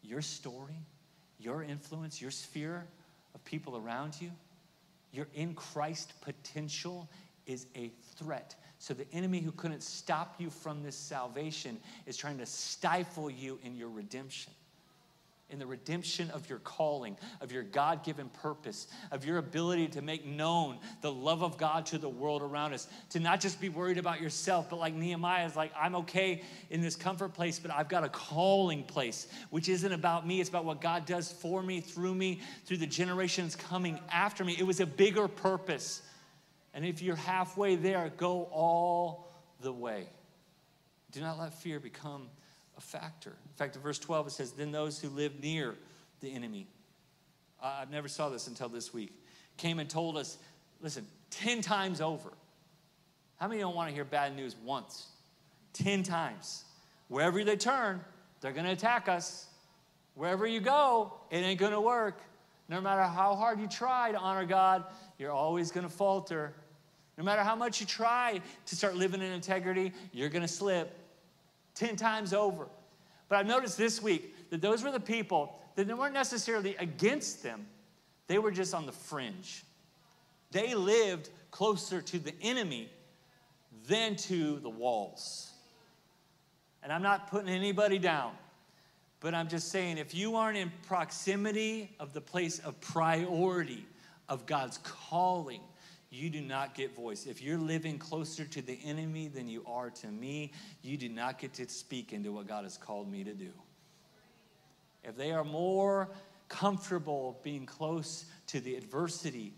your 0.02 0.22
story, 0.22 0.78
your 1.40 1.64
influence, 1.64 2.22
your 2.22 2.30
sphere 2.30 2.86
of 3.34 3.44
people 3.44 3.76
around 3.76 4.14
you, 4.20 4.30
your 5.10 5.26
in 5.34 5.54
Christ 5.54 6.12
potential 6.20 7.10
is 7.46 7.66
a 7.74 7.90
threat. 8.18 8.54
So 8.78 8.94
the 8.94 9.12
enemy 9.12 9.40
who 9.40 9.50
couldn't 9.50 9.82
stop 9.82 10.36
you 10.38 10.48
from 10.48 10.84
this 10.84 10.94
salvation 10.94 11.78
is 12.06 12.16
trying 12.16 12.38
to 12.38 12.46
stifle 12.46 13.28
you 13.28 13.58
in 13.64 13.74
your 13.74 13.88
redemption 13.88 14.52
in 15.52 15.58
the 15.58 15.66
redemption 15.66 16.30
of 16.30 16.48
your 16.48 16.58
calling, 16.60 17.16
of 17.40 17.52
your 17.52 17.62
God 17.62 18.02
given 18.02 18.28
purpose, 18.30 18.88
of 19.10 19.24
your 19.24 19.38
ability 19.38 19.88
to 19.88 20.02
make 20.02 20.26
known 20.26 20.78
the 21.02 21.12
love 21.12 21.42
of 21.42 21.58
God 21.58 21.86
to 21.86 21.98
the 21.98 22.08
world 22.08 22.42
around 22.42 22.72
us, 22.72 22.88
to 23.10 23.20
not 23.20 23.40
just 23.40 23.60
be 23.60 23.68
worried 23.68 23.98
about 23.98 24.20
yourself, 24.20 24.70
but 24.70 24.78
like 24.78 24.94
Nehemiah 24.94 25.46
is 25.46 25.54
like, 25.54 25.70
I'm 25.78 25.94
okay 25.96 26.42
in 26.70 26.80
this 26.80 26.96
comfort 26.96 27.34
place, 27.34 27.58
but 27.58 27.70
I've 27.70 27.88
got 27.88 28.02
a 28.02 28.08
calling 28.08 28.82
place, 28.82 29.28
which 29.50 29.68
isn't 29.68 29.92
about 29.92 30.26
me. 30.26 30.40
It's 30.40 30.48
about 30.48 30.64
what 30.64 30.80
God 30.80 31.04
does 31.04 31.30
for 31.30 31.62
me, 31.62 31.80
through 31.80 32.14
me, 32.14 32.40
through 32.64 32.78
the 32.78 32.86
generations 32.86 33.54
coming 33.54 34.00
after 34.10 34.44
me. 34.44 34.56
It 34.58 34.66
was 34.66 34.80
a 34.80 34.86
bigger 34.86 35.28
purpose. 35.28 36.02
And 36.74 36.84
if 36.84 37.02
you're 37.02 37.16
halfway 37.16 37.76
there, 37.76 38.10
go 38.16 38.44
all 38.44 39.30
the 39.60 39.72
way. 39.72 40.08
Do 41.12 41.20
not 41.20 41.38
let 41.38 41.52
fear 41.60 41.78
become 41.78 42.28
a 42.76 42.80
factor. 42.80 43.30
In 43.30 43.54
fact, 43.56 43.76
in 43.76 43.82
verse 43.82 43.98
12, 43.98 44.28
it 44.28 44.30
says, 44.30 44.52
Then 44.52 44.72
those 44.72 45.00
who 45.00 45.08
live 45.08 45.40
near 45.40 45.74
the 46.20 46.32
enemy, 46.32 46.66
I've 47.62 47.90
never 47.90 48.08
saw 48.08 48.28
this 48.28 48.46
until 48.46 48.68
this 48.68 48.92
week, 48.92 49.12
came 49.56 49.78
and 49.78 49.88
told 49.88 50.16
us, 50.16 50.38
listen, 50.80 51.06
10 51.30 51.61
times 51.61 52.00
over. 52.00 52.30
How 53.37 53.48
many 53.48 53.61
don't 53.61 53.74
want 53.74 53.88
to 53.88 53.94
hear 53.94 54.04
bad 54.04 54.37
news 54.37 54.56
once? 54.64 55.08
10 55.74 56.02
times. 56.02 56.64
Wherever 57.08 57.42
they 57.44 57.56
turn, 57.56 58.00
they're 58.40 58.52
going 58.52 58.66
to 58.66 58.72
attack 58.72 59.08
us. 59.08 59.46
Wherever 60.14 60.46
you 60.46 60.61
go, 60.61 61.14
it 61.30 61.38
ain't 61.38 61.58
going 61.58 61.72
to 61.72 61.80
work. 61.80 62.20
No 62.68 62.80
matter 62.80 63.02
how 63.02 63.35
hard 63.35 63.61
you 63.61 63.66
try 63.66 64.12
to 64.12 64.18
honor 64.18 64.44
God, 64.44 64.85
you're 65.18 65.32
always 65.32 65.70
going 65.70 65.87
to 65.87 65.92
falter. 65.92 66.54
No 67.18 67.24
matter 67.24 67.42
how 67.42 67.54
much 67.54 67.80
you 67.80 67.87
try 67.87 68.40
to 68.66 68.76
start 68.76 68.96
living 68.96 69.20
in 69.20 69.32
integrity, 69.32 69.92
you're 70.12 70.28
going 70.28 70.42
to 70.42 70.48
slip. 70.48 70.96
10 71.74 71.96
times 71.96 72.32
over. 72.32 72.68
But 73.28 73.38
I've 73.38 73.46
noticed 73.46 73.78
this 73.78 74.02
week 74.02 74.50
that 74.50 74.61
those 74.61 74.82
were 74.82 74.92
the 74.92 75.00
people 75.00 75.58
that 75.76 75.87
weren't 75.96 76.14
necessarily 76.14 76.76
against 76.76 77.42
them, 77.42 77.66
they 78.26 78.38
were 78.38 78.50
just 78.50 78.74
on 78.74 78.87
the 78.87 78.92
fringe. 78.92 79.64
They 80.50 80.74
lived 80.74 81.30
closer 81.50 82.02
to 82.02 82.18
the 82.18 82.35
enemy 82.42 82.90
than 83.87 84.16
to 84.16 84.58
the 84.61 84.68
walls. 84.68 85.50
And 86.82 86.92
I'm 86.92 87.02
not 87.02 87.30
putting 87.30 87.48
anybody 87.48 87.98
down, 87.98 88.32
but 89.20 89.35
I'm 89.35 89.48
just 89.48 89.70
saying 89.70 89.98
if 89.98 90.14
you 90.14 90.37
aren't 90.37 90.58
in 90.58 90.72
proximity 90.87 91.94
of 91.98 92.12
the 92.12 92.20
place 92.20 92.58
of 92.58 92.80
priority 92.80 93.87
of 94.28 94.46
God's 94.46 94.78
calling, 94.82 95.61
you 96.12 96.29
do 96.29 96.42
not 96.42 96.75
get 96.75 96.94
voice. 96.94 97.27
If 97.27 97.42
you're 97.42 97.59
living 97.59 97.98
closer 97.98 98.44
to 98.44 98.61
the 98.61 98.79
enemy 98.85 99.29
than 99.29 99.48
you 99.48 99.64
are 99.66 99.88
to 99.88 100.07
me, 100.09 100.53
you 100.83 100.98
do 100.98 101.09
not 101.09 101.38
get 101.38 101.55
to 101.55 101.68
speak 101.68 102.12
into 102.12 102.33
what 102.33 102.46
God 102.46 102.64
has 102.64 102.77
called 102.77 103.11
me 103.11 103.25
to 103.25 103.33
do. 103.33 103.51
If 105.03 105.16
they 105.16 105.33
are 105.33 105.42
more 105.42 106.11
comfortable 106.48 107.40
being 107.42 107.64
close 107.64 108.27
to 108.48 108.61
the 108.61 108.77
adversity, 108.77 109.55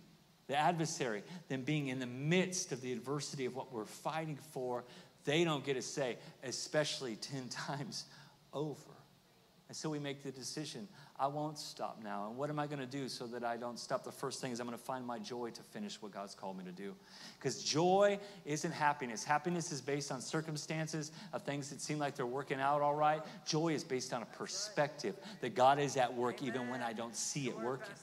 the 0.46 0.56
adversary, 0.56 1.24
than 1.48 1.62
being 1.62 1.88
in 1.88 1.98
the 1.98 2.06
midst 2.06 2.70
of 2.70 2.80
the 2.80 2.92
adversity 2.92 3.46
of 3.46 3.56
what 3.56 3.72
we're 3.72 3.84
fighting 3.84 4.38
for, 4.52 4.84
they 5.24 5.42
don't 5.42 5.64
get 5.64 5.76
a 5.76 5.82
say, 5.82 6.18
especially 6.44 7.16
10 7.16 7.48
times 7.50 8.04
over. 8.52 8.92
And 9.68 9.76
so 9.76 9.90
we 9.90 9.98
make 9.98 10.22
the 10.22 10.30
decision 10.30 10.86
I 11.16 11.28
won't 11.28 11.58
stop 11.58 12.00
now. 12.02 12.26
And 12.26 12.36
what 12.36 12.50
am 12.50 12.58
I 12.58 12.66
going 12.66 12.80
to 12.80 12.86
do 12.86 13.08
so 13.08 13.26
that 13.28 13.44
I 13.44 13.56
don't 13.56 13.78
stop? 13.78 14.02
The 14.02 14.10
first 14.10 14.40
thing 14.40 14.50
is 14.50 14.58
I'm 14.58 14.66
going 14.66 14.76
to 14.76 14.84
find 14.84 15.06
my 15.06 15.20
joy 15.20 15.50
to 15.50 15.62
finish 15.62 16.02
what 16.02 16.12
God's 16.12 16.34
called 16.34 16.58
me 16.58 16.64
to 16.64 16.72
do. 16.72 16.92
Because 17.38 17.62
joy 17.62 18.18
isn't 18.44 18.72
happiness. 18.72 19.22
Happiness 19.22 19.70
is 19.70 19.80
based 19.80 20.10
on 20.10 20.20
circumstances 20.20 21.12
of 21.32 21.42
things 21.42 21.70
that 21.70 21.80
seem 21.80 22.00
like 22.00 22.16
they're 22.16 22.26
working 22.26 22.60
out 22.60 22.82
all 22.82 22.96
right. 22.96 23.22
Joy 23.46 23.74
is 23.74 23.84
based 23.84 24.12
on 24.12 24.22
a 24.22 24.26
perspective 24.26 25.14
that 25.40 25.54
God 25.54 25.78
is 25.78 25.96
at 25.96 26.12
work 26.12 26.42
even 26.42 26.68
when 26.68 26.82
I 26.82 26.92
don't 26.92 27.14
see 27.14 27.48
it 27.48 27.58
working. 27.60 27.94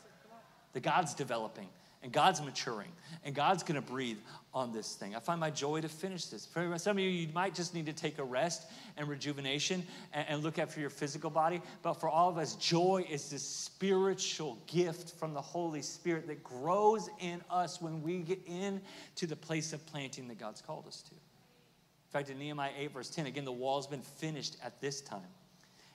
That 0.71 0.84
God's 0.84 1.13
developing 1.13 1.67
and 2.04 2.12
God's 2.12 2.42
maturing, 2.42 2.92
and 3.24 3.36
God's 3.36 3.62
gonna 3.64 3.82
breathe 3.82 4.18
on 4.54 4.74
this 4.74 4.96
thing. 4.96 5.16
I 5.16 5.20
find 5.20 5.40
my 5.40 5.52
joy 5.52 5.82
to 5.82 5.88
finish 5.88 6.26
this. 6.26 6.46
For 6.46 6.78
some 6.78 6.98
of 6.98 7.04
you, 7.04 7.10
you 7.10 7.28
might 7.34 7.54
just 7.54 7.74
need 7.74 7.86
to 7.86 7.94
take 7.94 8.18
a 8.18 8.24
rest 8.24 8.68
and 8.98 9.08
rejuvenation 9.08 9.86
and, 10.12 10.26
and 10.28 10.44
look 10.44 10.60
after 10.60 10.82
your 10.82 10.90
physical 10.90 11.30
body. 11.30 11.62
But 11.84 11.94
for 11.94 12.10
all 12.10 12.30
of 12.30 12.38
us, 12.38 12.56
joy 12.56 13.06
is 13.10 13.30
this 13.30 13.44
spiritual 13.44 14.58
gift 14.68 15.12
from 15.18 15.34
the 15.34 15.42
Holy 15.42 15.82
Spirit 15.82 16.28
that 16.28 16.44
grows 16.44 17.10
in 17.20 17.42
us 17.50 17.82
when 17.82 18.02
we 18.02 18.20
get 18.20 18.40
into 18.48 19.28
the 19.28 19.36
place 19.36 19.72
of 19.72 19.86
planting 19.86 20.28
that 20.28 20.40
God's 20.40 20.62
called 20.62 20.88
us 20.88 21.02
to. 21.04 21.12
In 21.12 22.20
fact, 22.20 22.30
in 22.30 22.40
Nehemiah 22.40 22.72
8, 22.78 22.94
verse 22.94 23.10
10, 23.10 23.28
again, 23.28 23.46
the 23.46 23.52
wall's 23.52 23.88
been 23.88 24.02
finished 24.02 24.58
at 24.64 24.82
this 24.82 25.02
time. 25.02 25.22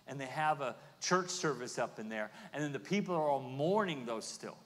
And 0.06 0.20
they 0.20 0.26
have 0.26 0.60
a 0.60 0.76
church 1.00 1.30
service 1.30 1.78
up 1.78 1.98
in 1.98 2.08
there. 2.08 2.30
And 2.54 2.62
then 2.62 2.72
the 2.72 2.78
people 2.78 3.14
are 3.16 3.28
all 3.28 3.42
mourning 3.42 4.06
those 4.06 4.24
still 4.24 4.56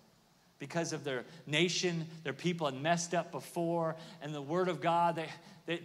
because 0.61 0.93
of 0.93 1.03
their 1.03 1.25
nation, 1.47 2.07
their 2.23 2.35
people 2.35 2.71
had 2.71 2.81
messed 2.81 3.15
up 3.15 3.33
before, 3.33 3.97
and 4.23 4.33
the 4.33 4.43
Word 4.43 4.69
of 4.69 4.81
God, 4.81 5.17
they, 5.17 5.29
they, 5.67 5.81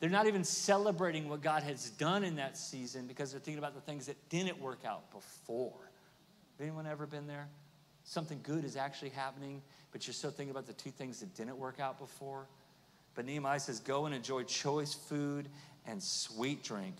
they're 0.00 0.08
not 0.08 0.26
even 0.26 0.44
celebrating 0.44 1.28
what 1.28 1.42
God 1.42 1.64
has 1.64 1.90
done 1.90 2.24
in 2.24 2.36
that 2.36 2.56
season 2.56 3.06
because 3.06 3.32
they're 3.32 3.40
thinking 3.40 3.58
about 3.58 3.74
the 3.74 3.80
things 3.80 4.06
that 4.06 4.16
didn't 4.30 4.58
work 4.60 4.84
out 4.86 5.10
before. 5.10 5.90
Have 6.56 6.60
anyone 6.60 6.86
ever 6.86 7.06
been 7.06 7.26
there? 7.26 7.48
Something 8.04 8.38
good 8.42 8.64
is 8.64 8.76
actually 8.76 9.10
happening, 9.10 9.60
but 9.90 10.06
you're 10.06 10.14
still 10.14 10.30
thinking 10.30 10.52
about 10.52 10.66
the 10.66 10.74
two 10.74 10.90
things 10.90 11.20
that 11.20 11.34
didn't 11.34 11.58
work 11.58 11.80
out 11.80 11.98
before. 11.98 12.46
But 13.14 13.26
Nehemiah 13.26 13.60
says, 13.60 13.80
Go 13.80 14.06
and 14.06 14.14
enjoy 14.14 14.44
choice 14.44 14.94
food 14.94 15.48
and 15.86 16.00
sweet 16.00 16.62
drink. 16.62 16.94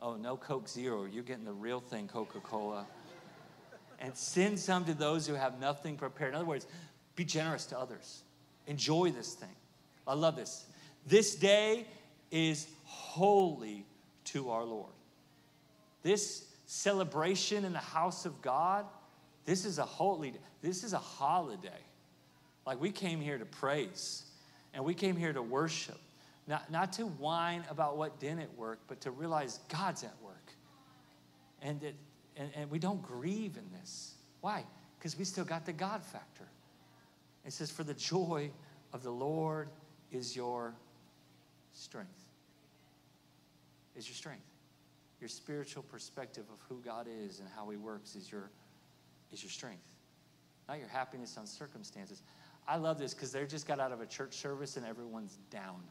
Oh, 0.00 0.16
no 0.16 0.36
Coke 0.36 0.68
Zero. 0.68 1.04
You're 1.04 1.22
getting 1.22 1.44
the 1.44 1.52
real 1.52 1.80
thing, 1.80 2.08
Coca 2.08 2.40
Cola 2.40 2.86
and 4.00 4.16
send 4.16 4.58
some 4.58 4.84
to 4.84 4.94
those 4.94 5.26
who 5.26 5.34
have 5.34 5.58
nothing 5.60 5.96
prepared. 5.96 6.30
In 6.30 6.36
other 6.36 6.44
words, 6.44 6.66
be 7.16 7.24
generous 7.24 7.66
to 7.66 7.78
others. 7.78 8.22
Enjoy 8.66 9.10
this 9.10 9.34
thing. 9.34 9.54
I 10.06 10.14
love 10.14 10.36
this. 10.36 10.66
This 11.06 11.34
day 11.34 11.86
is 12.30 12.66
holy 12.84 13.86
to 14.24 14.50
our 14.50 14.64
Lord. 14.64 14.92
This 16.02 16.46
celebration 16.66 17.64
in 17.64 17.72
the 17.72 17.78
house 17.78 18.26
of 18.26 18.40
God, 18.42 18.86
this 19.44 19.64
is 19.64 19.78
a 19.78 19.84
holy, 19.84 20.34
this 20.62 20.84
is 20.84 20.92
a 20.92 20.98
holiday. 20.98 21.70
Like 22.66 22.80
we 22.80 22.90
came 22.90 23.20
here 23.20 23.38
to 23.38 23.44
praise 23.44 24.24
and 24.72 24.84
we 24.84 24.94
came 24.94 25.16
here 25.16 25.32
to 25.32 25.42
worship, 25.42 25.98
not, 26.46 26.70
not 26.70 26.92
to 26.94 27.06
whine 27.06 27.64
about 27.70 27.96
what 27.96 28.18
didn't 28.18 28.56
work, 28.56 28.80
but 28.88 29.00
to 29.02 29.10
realize 29.10 29.60
God's 29.68 30.02
at 30.02 30.14
work. 30.22 30.52
And, 31.62 31.82
it, 31.82 31.94
and, 32.36 32.50
and 32.54 32.70
we 32.70 32.78
don't 32.78 33.02
grieve 33.02 33.56
in 33.56 33.64
this. 33.78 34.14
Why? 34.40 34.64
Because 34.98 35.18
we 35.18 35.24
still 35.24 35.44
got 35.44 35.66
the 35.66 35.72
God 35.72 36.04
factor. 36.04 36.46
It 37.44 37.52
says, 37.52 37.70
For 37.70 37.84
the 37.84 37.94
joy 37.94 38.50
of 38.92 39.02
the 39.02 39.10
Lord 39.10 39.68
is 40.10 40.34
your 40.34 40.74
strength. 41.72 42.10
Is 43.96 44.08
your 44.08 44.16
strength. 44.16 44.44
Your 45.20 45.28
spiritual 45.28 45.82
perspective 45.84 46.44
of 46.52 46.58
who 46.68 46.82
God 46.84 47.06
is 47.08 47.38
and 47.40 47.48
how 47.54 47.68
He 47.70 47.76
works 47.76 48.16
is 48.16 48.30
your, 48.30 48.50
is 49.32 49.42
your 49.42 49.50
strength, 49.50 49.94
not 50.68 50.78
your 50.78 50.88
happiness 50.88 51.36
on 51.38 51.46
circumstances. 51.46 52.22
I 52.66 52.76
love 52.76 52.98
this 52.98 53.14
because 53.14 53.30
they 53.30 53.44
just 53.46 53.68
got 53.68 53.78
out 53.78 53.92
of 53.92 54.00
a 54.00 54.06
church 54.06 54.34
service 54.34 54.76
and 54.76 54.84
everyone's 54.84 55.38
down. 55.50 55.82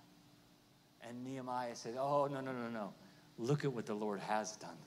And 1.08 1.24
Nehemiah 1.24 1.76
said, 1.76 1.96
Oh, 1.98 2.28
no, 2.28 2.42
no, 2.42 2.52
no, 2.52 2.70
no. 2.70 2.94
Look 3.38 3.66
at 3.66 3.74
what 3.74 3.86
the 3.86 3.94
Lord 3.94 4.20
has 4.20 4.56
done. 4.58 4.78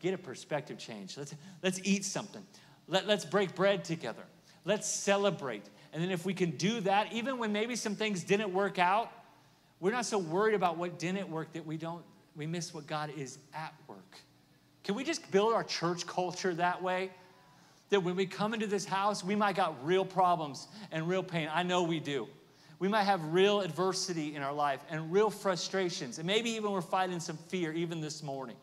Get 0.00 0.14
a 0.14 0.18
perspective 0.18 0.78
change. 0.78 1.16
Let's, 1.16 1.34
let's 1.62 1.80
eat 1.84 2.04
something. 2.04 2.44
Let, 2.88 3.06
let's 3.06 3.24
break 3.24 3.54
bread 3.54 3.84
together. 3.84 4.22
Let's 4.64 4.88
celebrate. 4.88 5.64
And 5.92 6.02
then, 6.02 6.10
if 6.10 6.26
we 6.26 6.34
can 6.34 6.50
do 6.52 6.80
that, 6.80 7.12
even 7.12 7.38
when 7.38 7.52
maybe 7.52 7.76
some 7.76 7.94
things 7.94 8.22
didn't 8.22 8.52
work 8.52 8.78
out, 8.78 9.10
we're 9.80 9.92
not 9.92 10.06
so 10.06 10.18
worried 10.18 10.54
about 10.54 10.76
what 10.76 10.98
didn't 10.98 11.28
work 11.28 11.52
that 11.52 11.64
we 11.64 11.76
don't, 11.76 12.02
we 12.34 12.46
miss 12.46 12.74
what 12.74 12.86
God 12.86 13.10
is 13.16 13.38
at 13.54 13.72
work. 13.86 14.18
Can 14.84 14.94
we 14.94 15.04
just 15.04 15.30
build 15.30 15.52
our 15.52 15.64
church 15.64 16.06
culture 16.06 16.54
that 16.54 16.82
way? 16.82 17.10
That 17.90 18.00
when 18.00 18.16
we 18.16 18.26
come 18.26 18.54
into 18.54 18.66
this 18.66 18.84
house, 18.84 19.22
we 19.24 19.34
might 19.34 19.56
got 19.56 19.84
real 19.84 20.04
problems 20.04 20.68
and 20.90 21.08
real 21.08 21.22
pain. 21.22 21.48
I 21.52 21.62
know 21.62 21.82
we 21.82 22.00
do. 22.00 22.28
We 22.78 22.88
might 22.88 23.04
have 23.04 23.24
real 23.32 23.62
adversity 23.62 24.34
in 24.34 24.42
our 24.42 24.52
life 24.52 24.80
and 24.90 25.10
real 25.10 25.30
frustrations. 25.30 26.18
And 26.18 26.26
maybe 26.26 26.50
even 26.50 26.72
we're 26.72 26.82
fighting 26.82 27.20
some 27.20 27.36
fear 27.36 27.72
even 27.72 28.00
this 28.00 28.22
morning. 28.22 28.56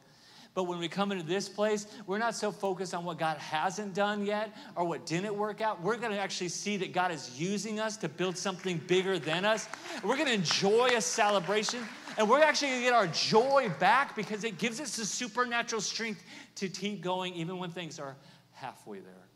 But 0.55 0.65
when 0.65 0.77
we 0.77 0.87
come 0.87 1.11
into 1.11 1.25
this 1.25 1.49
place, 1.49 1.87
we're 2.05 2.19
not 2.19 2.35
so 2.35 2.51
focused 2.51 2.93
on 2.93 3.05
what 3.05 3.17
God 3.17 3.37
hasn't 3.37 3.95
done 3.95 4.23
yet 4.23 4.55
or 4.75 4.85
what 4.85 5.05
didn't 5.05 5.35
work 5.35 5.61
out. 5.61 5.81
We're 5.81 5.97
going 5.97 6.11
to 6.11 6.19
actually 6.19 6.49
see 6.49 6.77
that 6.77 6.93
God 6.93 7.11
is 7.11 7.39
using 7.39 7.79
us 7.79 7.97
to 7.97 8.09
build 8.09 8.37
something 8.37 8.77
bigger 8.85 9.17
than 9.17 9.45
us. 9.45 9.67
We're 10.03 10.15
going 10.15 10.27
to 10.27 10.33
enjoy 10.33 10.91
a 10.95 11.01
celebration 11.01 11.83
and 12.19 12.29
we're 12.29 12.41
actually 12.41 12.69
going 12.69 12.81
to 12.81 12.85
get 12.85 12.93
our 12.93 13.07
joy 13.07 13.71
back 13.79 14.15
because 14.15 14.43
it 14.43 14.59
gives 14.59 14.79
us 14.79 14.95
the 14.95 15.05
supernatural 15.05 15.81
strength 15.81 16.23
to 16.55 16.69
keep 16.69 17.01
going 17.01 17.33
even 17.33 17.57
when 17.57 17.71
things 17.71 17.99
are 17.99 18.15
halfway 18.51 18.99
there. 18.99 19.27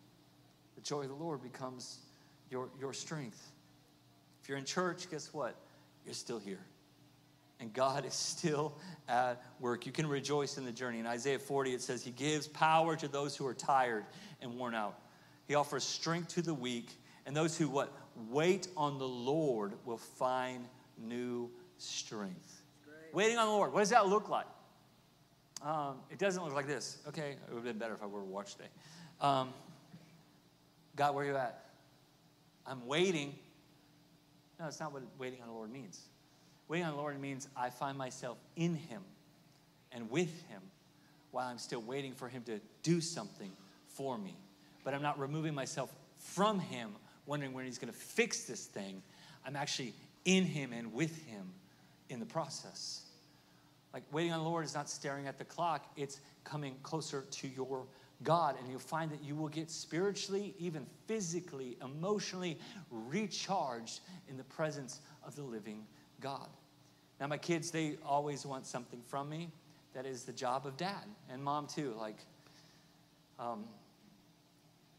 The 0.76 0.82
joy 0.82 1.02
of 1.02 1.10
the 1.10 1.16
Lord 1.16 1.42
becomes 1.42 1.98
your, 2.52 2.70
your 2.80 2.94
strength. 2.94 3.52
If 4.44 4.50
you're 4.50 4.60
in 4.60 4.66
church, 4.66 5.10
guess 5.10 5.34
what? 5.34 5.56
You're 6.06 6.14
still 6.14 6.38
here 6.38 6.60
and 7.60 7.74
God 7.74 8.06
is 8.06 8.14
still 8.14 8.78
at 9.08 9.44
work. 9.60 9.86
You 9.86 9.92
can 9.92 10.08
rejoice 10.08 10.58
in 10.58 10.66
the 10.66 10.72
journey. 10.72 11.00
In 11.00 11.08
Isaiah 11.08 11.40
40, 11.40 11.74
it 11.74 11.82
says, 11.82 12.04
He 12.04 12.12
gives 12.12 12.48
power 12.48 12.96
to 12.96 13.08
those 13.08 13.36
who 13.36 13.46
are 13.48 13.54
tired 13.54 14.06
and 14.42 14.54
worn 14.56 14.76
out. 14.76 15.00
He 15.48 15.56
offers 15.56 15.84
strength 15.84 16.30
to 16.36 16.42
the 16.42 16.54
weak, 16.54 16.90
and 17.26 17.36
those 17.36 17.58
who 17.58 17.70
what 17.70 17.92
wait 18.30 18.68
on 18.76 18.98
the 18.98 19.08
Lord 19.08 19.74
will 19.86 19.98
find 19.98 20.66
new 20.98 21.50
strength. 21.78 22.62
Waiting 23.14 23.38
on 23.38 23.48
the 23.48 23.54
Lord. 23.54 23.74
What 23.74 23.80
does 23.80 23.90
that 23.90 24.08
look 24.08 24.30
like? 24.30 24.46
Um, 25.64 25.96
it 26.12 26.20
doesn't 26.20 26.44
look 26.44 26.54
like 26.54 26.68
this. 26.68 27.00
Okay, 27.08 27.32
it 27.32 27.40
would 27.50 27.56
have 27.56 27.64
been 27.64 27.78
better 27.78 27.94
if 27.94 28.04
I 28.04 28.06
were 28.06 28.20
to 28.20 28.26
watch 28.26 28.54
today. 28.54 28.70
Um, 29.22 29.50
God, 30.96 31.16
where 31.16 31.26
are 31.26 31.28
you 31.28 31.36
at? 31.36 31.66
I'm 32.66 32.86
waiting. 32.86 33.34
No, 34.60 34.68
it's 34.68 34.80
not 34.80 34.92
what 34.92 35.04
waiting 35.18 35.42
on 35.42 35.48
the 35.48 35.54
Lord 35.54 35.72
means. 35.72 36.02
Waiting 36.68 36.86
on 36.86 36.94
the 36.94 36.98
Lord 36.98 37.20
means 37.20 37.48
I 37.56 37.70
find 37.70 37.98
myself 37.98 38.38
in 38.56 38.76
Him 38.76 39.02
and 39.92 40.10
with 40.10 40.42
Him 40.50 40.62
while 41.32 41.48
I'm 41.48 41.58
still 41.58 41.82
waiting 41.82 42.14
for 42.14 42.28
Him 42.28 42.44
to 42.44 42.60
do 42.84 43.00
something 43.00 43.52
for 43.88 44.18
me. 44.18 44.36
But 44.84 44.94
I'm 44.94 45.02
not 45.02 45.20
removing 45.20 45.54
myself 45.54 45.94
from 46.18 46.60
Him, 46.60 46.92
wondering 47.26 47.54
when 47.54 47.66
He's 47.66 47.78
going 47.78 47.92
to 47.92 47.98
fix 47.98 48.44
this 48.44 48.66
thing. 48.66 49.02
I'm 49.46 49.56
actually 49.56 49.94
in 50.26 50.44
Him 50.44 50.74
and 50.74 50.94
with 50.94 51.26
Him 51.26 51.54
in 52.10 52.20
the 52.20 52.26
process. 52.26 53.02
Like 53.94 54.04
waiting 54.12 54.34
on 54.34 54.40
the 54.44 54.50
Lord 54.50 54.66
is 54.66 54.76
not 54.76 54.90
staring 54.90 55.28
at 55.28 55.38
the 55.38 55.46
clock, 55.46 55.86
it's 55.96 56.20
coming 56.44 56.76
closer 56.84 57.24
to 57.32 57.48
your 57.48 57.86
God, 58.24 58.56
and 58.60 58.70
you'll 58.70 58.80
find 58.80 59.12
that 59.12 59.24
you 59.24 59.36
will 59.36 59.48
get 59.48 59.70
spiritually, 59.72 60.54
even 60.60 60.86
physically, 61.08 61.78
emotionally 61.82 62.58
recharged 62.92 64.02
in 64.28 64.38
the 64.38 64.44
presence 64.44 65.00
of 65.26 65.36
the 65.36 65.44
living 65.44 65.86
God. 66.22 66.50
Now, 67.20 67.28
my 67.28 67.38
kids, 67.38 67.72
they 67.72 67.98
always 68.06 68.46
want 68.46 68.66
something 68.66 69.02
from 69.08 69.30
me. 69.30 69.50
That 69.94 70.06
is 70.06 70.24
the 70.24 70.34
job 70.34 70.68
of 70.68 70.78
dad 70.78 71.06
and 71.30 71.44
mom, 71.44 71.68
too. 71.68 71.96
Like, 71.98 72.18
um, 73.40 73.66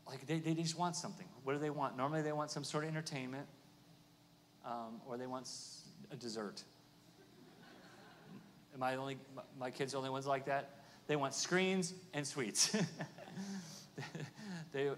like 0.07 0.27
they, 0.27 0.39
they 0.41 0.55
just 0.55 0.79
want 0.79 0.97
something. 0.97 1.27
What 1.45 1.53
do 1.53 1.59
they 1.59 1.71
want? 1.71 1.97
Normally, 1.97 2.23
they 2.23 2.33
want 2.33 2.51
some 2.51 2.65
sort 2.65 2.85
of 2.85 2.91
entertainment 2.91 3.47
um, 4.65 5.01
or 5.07 5.17
they 5.17 5.27
want 5.27 5.49
a 6.11 6.17
dessert. 6.17 6.63
Am 8.75 8.83
I 8.83 8.97
only, 8.97 9.17
my 9.59 9.71
kids 9.71 9.93
are 9.93 9.97
the 9.97 9.99
only 9.99 10.11
ones 10.11 10.27
like 10.27 10.47
that? 10.47 10.71
They 11.07 11.17
want 11.17 11.35
screens 11.35 11.95
and 12.13 12.27
sweets. 12.27 12.77
they, 14.73 14.89
uh, 14.89 14.95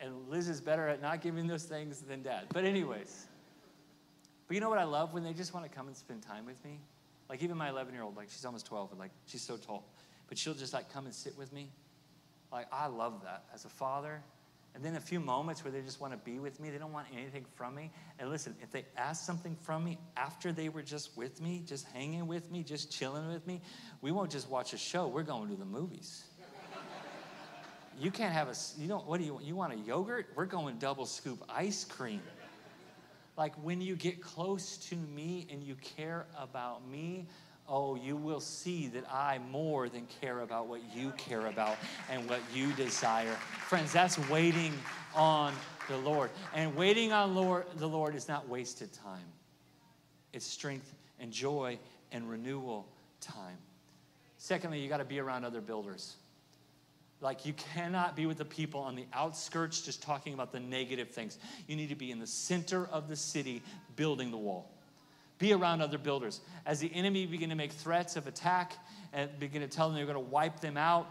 and 0.00 0.28
Liz 0.28 0.48
is 0.48 0.60
better 0.60 0.88
at 0.88 1.00
not 1.00 1.20
giving 1.20 1.46
those 1.46 1.64
things 1.64 2.00
than 2.00 2.22
dad. 2.22 2.46
But, 2.52 2.64
anyways. 2.64 3.26
But 4.52 4.56
you 4.56 4.60
know 4.60 4.68
what 4.68 4.80
I 4.80 4.84
love? 4.84 5.14
When 5.14 5.24
they 5.24 5.32
just 5.32 5.54
want 5.54 5.64
to 5.64 5.74
come 5.74 5.86
and 5.86 5.96
spend 5.96 6.20
time 6.20 6.44
with 6.44 6.62
me. 6.62 6.78
Like 7.30 7.42
even 7.42 7.56
my 7.56 7.70
11 7.70 7.94
year 7.94 8.02
old, 8.02 8.18
like 8.18 8.28
she's 8.28 8.44
almost 8.44 8.66
12, 8.66 8.90
and 8.90 9.00
like 9.00 9.10
she's 9.24 9.40
so 9.40 9.56
tall. 9.56 9.82
But 10.28 10.36
she'll 10.36 10.52
just 10.52 10.74
like 10.74 10.92
come 10.92 11.06
and 11.06 11.14
sit 11.14 11.38
with 11.38 11.54
me. 11.54 11.70
Like 12.52 12.66
I 12.70 12.88
love 12.88 13.22
that 13.24 13.44
as 13.54 13.64
a 13.64 13.70
father. 13.70 14.20
And 14.74 14.84
then 14.84 14.96
a 14.96 15.00
few 15.00 15.20
moments 15.20 15.64
where 15.64 15.72
they 15.72 15.80
just 15.80 16.02
want 16.02 16.12
to 16.12 16.18
be 16.18 16.38
with 16.38 16.60
me. 16.60 16.68
They 16.68 16.76
don't 16.76 16.92
want 16.92 17.06
anything 17.14 17.46
from 17.54 17.74
me. 17.74 17.90
And 18.18 18.28
listen, 18.28 18.54
if 18.60 18.70
they 18.70 18.84
ask 18.98 19.24
something 19.24 19.56
from 19.56 19.84
me 19.84 19.96
after 20.18 20.52
they 20.52 20.68
were 20.68 20.82
just 20.82 21.16
with 21.16 21.40
me, 21.40 21.62
just 21.66 21.86
hanging 21.86 22.26
with 22.26 22.50
me, 22.50 22.62
just 22.62 22.92
chilling 22.92 23.28
with 23.32 23.46
me, 23.46 23.62
we 24.02 24.12
won't 24.12 24.30
just 24.30 24.50
watch 24.50 24.74
a 24.74 24.78
show. 24.78 25.08
We're 25.08 25.22
going 25.22 25.48
to 25.48 25.56
the 25.56 25.64
movies. 25.64 26.24
you 27.98 28.10
can't 28.10 28.34
have 28.34 28.48
a, 28.48 28.54
you 28.78 28.86
don't, 28.86 29.06
what 29.06 29.18
do 29.18 29.24
you 29.24 29.32
want? 29.32 29.46
You 29.46 29.56
want 29.56 29.72
a 29.72 29.78
yogurt? 29.78 30.26
We're 30.34 30.44
going 30.44 30.76
double 30.76 31.06
scoop 31.06 31.42
ice 31.48 31.86
cream. 31.86 32.20
Like 33.36 33.54
when 33.62 33.80
you 33.80 33.96
get 33.96 34.20
close 34.20 34.76
to 34.88 34.96
me 34.96 35.46
and 35.50 35.62
you 35.62 35.74
care 35.76 36.26
about 36.38 36.86
me, 36.88 37.26
oh, 37.68 37.94
you 37.94 38.16
will 38.16 38.40
see 38.40 38.88
that 38.88 39.04
I 39.10 39.38
more 39.50 39.88
than 39.88 40.06
care 40.20 40.40
about 40.40 40.66
what 40.66 40.80
you 40.94 41.12
care 41.12 41.46
about 41.46 41.76
and 42.10 42.28
what 42.28 42.40
you 42.54 42.72
desire. 42.72 43.34
Friends, 43.68 43.92
that's 43.92 44.18
waiting 44.28 44.74
on 45.14 45.54
the 45.88 45.96
Lord. 45.98 46.30
And 46.54 46.76
waiting 46.76 47.12
on 47.12 47.34
Lord, 47.34 47.64
the 47.76 47.88
Lord 47.88 48.14
is 48.14 48.28
not 48.28 48.48
wasted 48.48 48.92
time, 48.92 49.24
it's 50.32 50.46
strength 50.46 50.94
and 51.18 51.32
joy 51.32 51.78
and 52.10 52.28
renewal 52.28 52.86
time. 53.20 53.56
Secondly, 54.36 54.80
you 54.80 54.88
got 54.88 54.98
to 54.98 55.04
be 55.04 55.20
around 55.20 55.44
other 55.44 55.60
builders. 55.60 56.16
Like, 57.22 57.46
you 57.46 57.52
cannot 57.52 58.16
be 58.16 58.26
with 58.26 58.38
the 58.38 58.44
people 58.44 58.80
on 58.80 58.96
the 58.96 59.06
outskirts 59.12 59.80
just 59.80 60.02
talking 60.02 60.34
about 60.34 60.50
the 60.50 60.58
negative 60.58 61.08
things. 61.08 61.38
You 61.68 61.76
need 61.76 61.88
to 61.90 61.94
be 61.94 62.10
in 62.10 62.18
the 62.18 62.26
center 62.26 62.86
of 62.86 63.08
the 63.08 63.14
city 63.14 63.62
building 63.94 64.32
the 64.32 64.36
wall. 64.36 64.68
Be 65.38 65.52
around 65.52 65.82
other 65.82 65.98
builders. 65.98 66.40
As 66.66 66.80
the 66.80 66.92
enemy 66.92 67.26
begin 67.26 67.48
to 67.50 67.54
make 67.54 67.70
threats 67.70 68.16
of 68.16 68.26
attack 68.26 68.76
and 69.12 69.30
begin 69.38 69.62
to 69.62 69.68
tell 69.68 69.88
them 69.88 69.96
they're 69.96 70.04
going 70.04 70.14
to 70.14 70.30
wipe 70.30 70.58
them 70.60 70.76
out, 70.76 71.06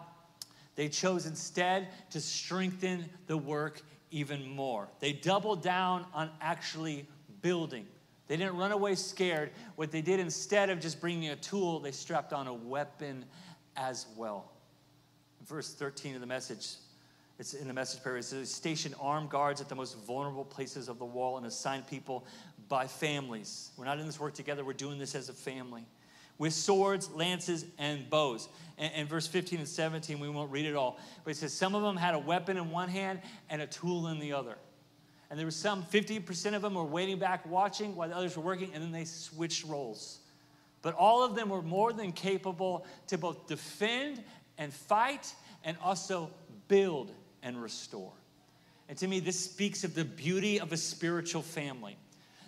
they 0.76 0.90
chose 0.90 1.26
instead 1.26 1.88
to 2.10 2.20
strengthen 2.20 3.06
the 3.28 3.38
work 3.38 3.82
even 4.12 4.50
more. 4.50 4.90
They 5.00 5.14
doubled 5.14 5.64
down 5.64 6.06
on 6.14 6.30
actually 6.42 7.08
building. 7.42 7.88
They 8.28 8.36
didn't 8.36 8.58
run 8.58 8.74
away 8.74 8.96
scared. 8.96 9.52
What 9.78 9.92
they 9.92 10.02
did 10.02 10.20
instead 10.20 10.70
of 10.70 10.82
just 10.82 11.00
bringing 11.00 11.30
a 11.30 11.38
tool, 11.38 11.80
they 11.80 11.92
strapped 11.92 12.34
on 12.34 12.48
a 12.48 12.54
weapon 12.54 13.24
as 13.78 14.08
well 14.18 14.51
verse 15.48 15.74
13 15.74 16.16
of 16.16 16.22
the 16.22 16.28
message, 16.28 16.76
it's 17.40 17.54
in 17.54 17.68
the 17.68 17.74
message 17.74 18.04
prayer. 18.04 18.18
It 18.18 18.24
says, 18.24 18.54
station 18.54 18.94
armed 19.02 19.30
guards 19.30 19.62
at 19.62 19.70
the 19.70 19.76
most 19.76 19.98
vulnerable 20.06 20.46
places 20.46 20.90
of 20.90 21.00
the 21.00 21.06
wall 21.06 21.38
and 21.38 21.46
assign 21.46 21.84
people 21.84 22.26
by 22.70 22.88
families. 22.88 23.72
We're 23.78 23.86
not 23.86 24.00
in 24.00 24.06
this 24.06 24.20
work 24.20 24.34
together, 24.34 24.64
we're 24.64 24.74
doing 24.74 25.00
this 25.00 25.16
as 25.16 25.30
a 25.30 25.34
family. 25.34 25.86
with 26.38 26.54
swords, 26.54 27.10
lances, 27.12 27.66
and 27.78 28.10
bows. 28.10 28.50
And, 28.78 28.94
and, 28.96 29.10
verse 29.10 29.28
15 29.28 29.60
and 29.60 29.68
17, 29.68 30.20
we 30.20 30.30
won't 30.30 30.52
read 30.52 30.66
it 30.66 30.76
all, 30.76 31.00
but 31.24 31.32
it 31.32 31.38
says, 31.38 31.54
Some 31.54 31.76
of 31.76 31.84
them 31.84 31.98
had 31.98 32.16
a 32.16 32.20
weapon 32.20 32.58
in 32.58 32.72
one 32.72 32.90
hand 32.90 33.20
and 33.50 33.62
a 33.62 33.68
tool 33.68 34.08
in 34.08 34.20
the 34.20 34.34
other. 34.34 34.58
And 35.30 35.40
there 35.40 35.46
was 35.46 35.56
some, 35.56 35.84
50% 35.84 36.56
of 36.56 36.62
them 36.62 36.74
were 36.74 36.84
waiting 36.84 37.18
back 37.18 37.46
watching 37.46 37.96
while 37.96 38.10
the 38.10 38.16
others 38.16 38.36
were 38.36 38.44
working, 38.44 38.72
and 38.74 38.84
then 38.84 38.92
they 38.92 39.06
switched 39.06 39.66
roles. 39.66 40.20
But 40.82 40.96
all 40.96 41.24
of 41.24 41.36
them 41.36 41.50
were 41.50 41.62
more 41.62 41.94
than 41.94 42.12
capable 42.12 42.86
to 43.08 43.18
both 43.18 43.48
defend 43.48 44.24
and 44.62 44.72
fight 44.72 45.34
and 45.64 45.76
also 45.84 46.30
build 46.68 47.12
and 47.42 47.60
restore. 47.60 48.14
And 48.88 48.98
to 49.00 49.08
me, 49.08 49.20
this 49.20 49.40
speaks 49.40 49.84
of 49.84 49.96
the 49.96 50.06
beauty 50.06 50.60
of 50.60 50.72
a 50.72 50.78
spiritual 50.78 51.42
family. 51.42 51.98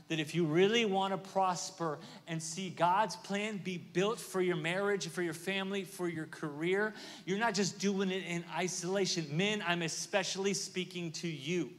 That 0.09 0.19
if 0.19 0.35
you 0.35 0.45
really 0.45 0.85
want 0.85 1.13
to 1.13 1.31
prosper 1.31 1.97
and 2.27 2.41
see 2.41 2.69
God's 2.69 3.15
plan 3.15 3.57
be 3.57 3.77
built 3.77 4.19
for 4.19 4.41
your 4.41 4.57
marriage, 4.57 5.07
for 5.07 5.23
your 5.23 5.33
family, 5.33 5.85
for 5.85 6.07
your 6.07 6.27
career, 6.27 6.93
you're 7.25 7.39
not 7.39 7.55
just 7.55 7.79
doing 7.79 8.11
it 8.11 8.23
in 8.27 8.43
isolation. 8.55 9.25
Men, 9.31 9.63
I'm 9.65 9.81
especially 9.81 10.53
speaking 10.53 11.11
to 11.13 11.27
you. 11.27 11.71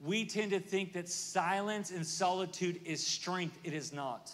We 0.00 0.24
tend 0.24 0.50
to 0.50 0.58
think 0.58 0.94
that 0.94 1.08
silence 1.08 1.92
and 1.92 2.04
solitude 2.04 2.80
is 2.84 3.06
strength, 3.06 3.56
it 3.62 3.74
is 3.74 3.92
not 3.92 4.32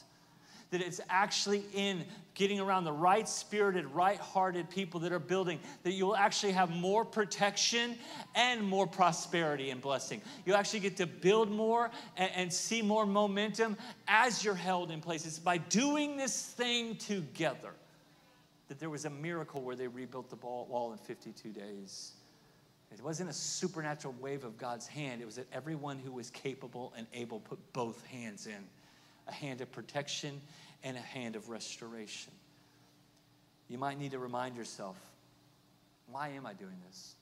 that 0.71 0.81
it's 0.81 1.01
actually 1.09 1.65
in 1.73 2.05
getting 2.35 2.61
around 2.61 2.85
the 2.85 2.93
right 2.93 3.29
spirited, 3.29 3.87
right 3.87 4.19
hearted 4.19 4.71
people 4.71 5.01
that 5.01 5.13
are 5.13 5.19
building, 5.19 5.59
that 5.83 5.93
you'll 5.93 6.17
actually 6.17 6.53
have 6.53 6.71
more 6.71 7.05
protection 7.05 7.97
and 8.35 8.63
more 8.63 8.87
prosperity 8.87 9.71
and 9.71 9.81
blessing. 9.81 10.21
You'll 10.45 10.57
actually 10.57 10.81
get 10.81 10.97
to 10.99 11.07
build 11.07 11.51
more 11.51 11.91
and, 12.17 12.31
and 12.35 12.53
see 12.53 12.83
more 12.83 13.07
momentum 13.07 13.77
as 14.07 14.45
you're 14.45 14.55
held 14.55 14.91
in 14.91 15.01
place. 15.01 15.27
It's 15.27 15.39
by 15.39 15.59
doing 15.59 16.17
this 16.17 16.43
thing 16.43 16.97
together 16.97 17.73
that 18.69 18.79
there 18.79 18.91
was 18.91 19.07
a 19.07 19.11
miracle 19.11 19.63
where 19.63 19.75
they 19.75 19.89
rebuilt 19.89 20.29
the 20.29 20.37
wall 20.37 20.93
in 20.93 20.99
52 20.99 21.49
days. 21.49 22.13
It 22.93 23.03
wasn't 23.03 23.31
a 23.31 23.35
supernatural 23.35 24.15
wave 24.21 24.45
of 24.45 24.59
God's 24.59 24.87
hand. 24.87 25.21
It 25.21 25.25
was 25.25 25.37
that 25.37 25.47
everyone 25.53 25.99
who 25.99 26.13
was 26.13 26.31
capable 26.31 26.93
and 26.97 27.07
able 27.13 27.41
put 27.41 27.59
both 27.73 28.05
hands 28.07 28.47
in 28.47 28.65
a 29.29 29.33
hand 29.33 29.61
of 29.61 29.71
protection 29.71 30.41
and 30.83 30.97
a 30.97 31.01
hand 31.01 31.37
of 31.37 31.49
restoration. 31.49 32.33
You 33.69 33.79
might 33.79 33.99
need 33.99 34.13
to 34.13 34.19
remind 34.19 34.57
yourself 34.57 34.97
why 36.11 36.29
am 36.29 36.47
I 36.47 36.55
doing 36.55 36.77
this? 36.87 37.15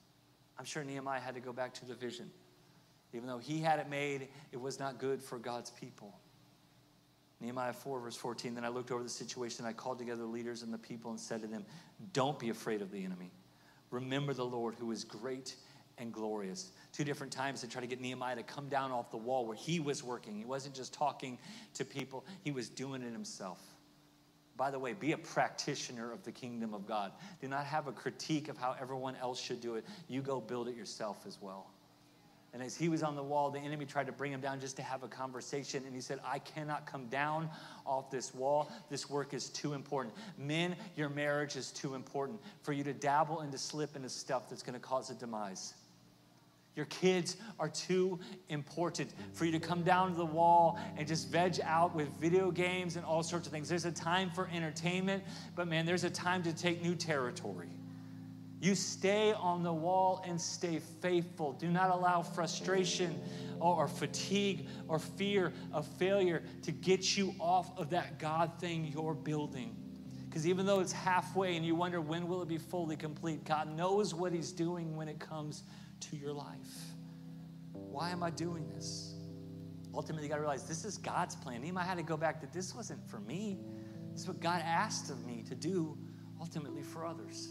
I'm 0.59 0.65
sure 0.65 0.85
Nehemiah 0.85 1.21
had 1.21 1.35
to 1.35 1.41
go 1.41 1.53
back 1.53 1.75
to 1.75 1.85
the 1.85 1.95
vision. 1.95 2.31
Even 3.13 3.29
though 3.29 3.39
he 3.39 3.61
had 3.61 3.79
it 3.79 3.89
made, 3.89 4.29
it 4.53 4.61
was 4.61 4.79
not 4.79 4.99
good 4.99 5.21
for 5.21 5.39
God's 5.39 5.71
people. 5.71 6.15
Nehemiah 7.41 7.73
4, 7.73 8.01
verse 8.01 8.17
14. 8.17 8.55
Then 8.55 8.65
I 8.65 8.69
looked 8.69 8.91
over 8.91 9.03
the 9.03 9.09
situation. 9.09 9.65
I 9.67 9.73
called 9.73 9.99
together 9.99 10.23
the 10.23 10.29
leaders 10.29 10.63
and 10.63 10.73
the 10.73 10.79
people 10.79 11.11
and 11.11 11.21
said 11.21 11.43
to 11.43 11.49
them, 11.49 11.65
Don't 12.13 12.39
be 12.39 12.49
afraid 12.49 12.81
of 12.81 12.91
the 12.91 13.05
enemy. 13.05 13.31
Remember 13.91 14.33
the 14.33 14.45
Lord 14.45 14.75
who 14.79 14.91
is 14.93 15.05
great 15.05 15.57
and 15.99 16.13
glorious. 16.13 16.73
Two 16.93 17.05
different 17.05 17.33
times 17.33 17.61
to 17.63 17.69
try 17.69 17.81
to 17.81 17.87
get 17.87 18.01
Nehemiah 18.01 18.37
to 18.37 18.43
come 18.43 18.69
down 18.69 18.91
off 18.91 19.11
the 19.11 19.17
wall 19.17 19.47
where 19.47 19.57
he 19.57 19.81
was 19.81 20.03
working. 20.03 20.37
He 20.37 20.45
wasn't 20.45 20.75
just 20.75 20.93
talking 20.93 21.39
to 21.75 21.85
people, 21.85 22.25
he 22.43 22.51
was 22.51 22.69
doing 22.69 23.03
it 23.03 23.13
himself. 23.13 23.61
By 24.57 24.71
the 24.71 24.79
way, 24.79 24.95
be 24.95 25.13
a 25.13 25.19
practitioner 25.19 26.13
of 26.13 26.23
the 26.25 26.33
kingdom 26.33 26.73
of 26.73 26.87
God. 26.87 27.13
Do 27.41 27.49
not 27.49 27.67
have 27.67 27.89
a 27.89 27.93
critique 27.93 28.49
of 28.49 28.57
how 28.57 28.75
everyone 28.81 29.15
else 29.17 29.39
should 29.39 29.61
do 29.61 29.75
it. 29.75 29.85
You 30.09 30.23
go 30.23 30.41
build 30.41 30.69
it 30.69 30.77
yourself 30.77 31.25
as 31.27 31.39
well. 31.43 31.67
And 32.55 32.63
as 32.63 32.75
he 32.75 32.89
was 32.89 33.03
on 33.03 33.17
the 33.17 33.23
wall, 33.23 33.51
the 33.51 33.59
enemy 33.59 33.85
tried 33.85 34.07
to 34.07 34.13
bring 34.13 34.33
him 34.33 34.41
down 34.41 34.61
just 34.61 34.77
to 34.77 34.83
have 34.83 35.03
a 35.03 35.09
conversation. 35.09 35.83
And 35.85 35.95
he 35.95 36.01
said, 36.01 36.21
I 36.25 36.39
cannot 36.39 36.87
come 36.87 37.07
down 37.09 37.51
off 37.85 38.11
this 38.11 38.35
wall. 38.35 38.73
This 38.89 39.11
work 39.11 39.35
is 39.35 39.51
too 39.51 39.75
important. 39.75 40.15
Men, 40.39 40.75
your 40.97 41.11
marriage 41.11 41.57
is 41.57 41.71
too 41.71 41.95
important 41.95 42.41
for 42.63 42.73
you 42.73 42.83
to 42.85 42.95
dabble 42.95 43.41
and 43.41 43.53
to 43.53 43.59
slip 43.59 43.95
into 43.95 44.09
stuff 44.09 44.49
that's 44.49 44.63
going 44.63 44.73
to 44.73 44.81
cause 44.81 45.11
a 45.11 45.15
demise. 45.15 45.75
Your 46.77 46.87
kids 46.87 47.39
are 47.59 47.71
too 47.71 48.21
important 48.51 49.11
for 49.33 49.47
you 49.47 49.53
to 49.53 49.59
come 49.59 49.83
down 49.83 50.11
to 50.11 50.17
the 50.17 50.27
wall 50.27 50.79
and 50.99 51.09
just 51.09 51.31
veg 51.31 51.59
out 51.65 51.95
with 51.95 52.09
video 52.21 52.51
games 52.51 52.97
and 52.97 53.05
all 53.05 53.23
sorts 53.23 53.47
of 53.47 53.53
things. 53.53 53.69
There's 53.69 53.87
a 53.87 53.93
time 53.93 54.31
for 54.31 54.49
entertainment, 54.53 55.25
but 55.57 55.67
man, 55.69 55.87
there's 55.87 56.05
a 56.05 56.11
time 56.11 56.43
to 56.43 56.53
take 56.53 56.83
new 56.83 56.95
territory. 56.95 57.71
You 58.61 58.75
stay 58.75 59.33
on 59.33 59.63
the 59.63 59.73
wall 59.73 60.23
and 60.27 60.39
stay 60.41 60.81
faithful. 61.01 61.53
Do 61.53 61.71
not 61.71 61.91
allow 61.91 62.23
frustration 62.23 63.19
or, 63.59 63.89
fatigue 63.89 64.69
or 64.87 64.99
fear 64.99 65.55
of 65.73 65.87
failure 65.87 66.43
to 66.63 66.73
get 66.73 67.17
you 67.17 67.35
off 67.41 67.71
of 67.79 67.89
that 67.91 68.19
God 68.19 68.53
thing 68.59 68.91
you're 68.95 69.15
building. 69.15 69.75
Because 70.29 70.47
even 70.47 70.67
though 70.67 70.81
it's 70.81 70.93
halfway 70.93 71.57
and 71.57 71.65
you 71.65 71.75
wonder 71.75 72.03
when 72.03 72.29
will 72.29 72.43
it 72.43 72.49
be 72.49 72.59
fully 72.59 72.97
complete, 72.97 73.45
God 73.45 73.75
knows 73.75 74.15
what 74.15 74.33
He's 74.33 74.53
doing 74.53 74.95
when 74.95 75.09
it 75.09 75.19
comes 75.19 75.63
to 76.01 76.17
your 76.17 76.33
life. 76.33 76.95
Why 77.73 78.11
am 78.11 78.23
I 78.23 78.31
doing 78.31 78.69
this? 78.69 79.15
Ultimately, 79.95 80.25
you 80.25 80.29
got 80.29 80.37
to 80.37 80.43
realize 80.43 80.69
this 80.69 80.85
is 80.85 80.99
God's 80.99 81.35
plan. 81.37 81.63
Nehemiah 81.63 81.85
had 81.85 81.97
to 81.97 82.03
go 82.03 82.17
back 82.17 82.41
that 82.41 82.53
this 82.53 82.75
wasn't 82.75 83.03
for 83.09 83.21
me. 83.21 83.59
This 84.13 84.23
is 84.23 84.29
what 84.29 84.41
God 84.41 84.63
asked 84.65 85.11
of 85.11 85.25
me 85.25 85.45
to 85.49 85.55
do 85.55 85.97
ultimately 86.41 86.83
for 86.83 87.07
others. 87.07 87.49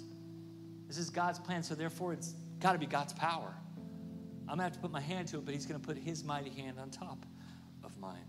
This 0.88 0.98
is 0.98 1.10
God's 1.10 1.40
plan, 1.40 1.64
so 1.64 1.74
therefore 1.74 2.14
it's 2.14 2.36
got 2.60 2.74
to 2.74 2.78
be 2.78 2.86
God's 2.86 3.14
power. 3.14 3.56
I'm 4.42 4.58
going 4.58 4.60
to 4.60 4.64
have 4.66 4.74
to 4.74 4.80
put 4.80 4.92
my 4.92 5.02
hand 5.02 5.28
to 5.30 5.38
it, 5.38 5.46
but 5.46 5.54
He's 5.54 5.66
going 5.66 5.80
to 5.80 5.86
put 5.86 5.98
His 5.98 6.24
mighty 6.24 6.52
hand 6.52 6.80
on 6.80 6.92
top 6.92 7.26
of 7.84 7.98
mine. 7.98 8.28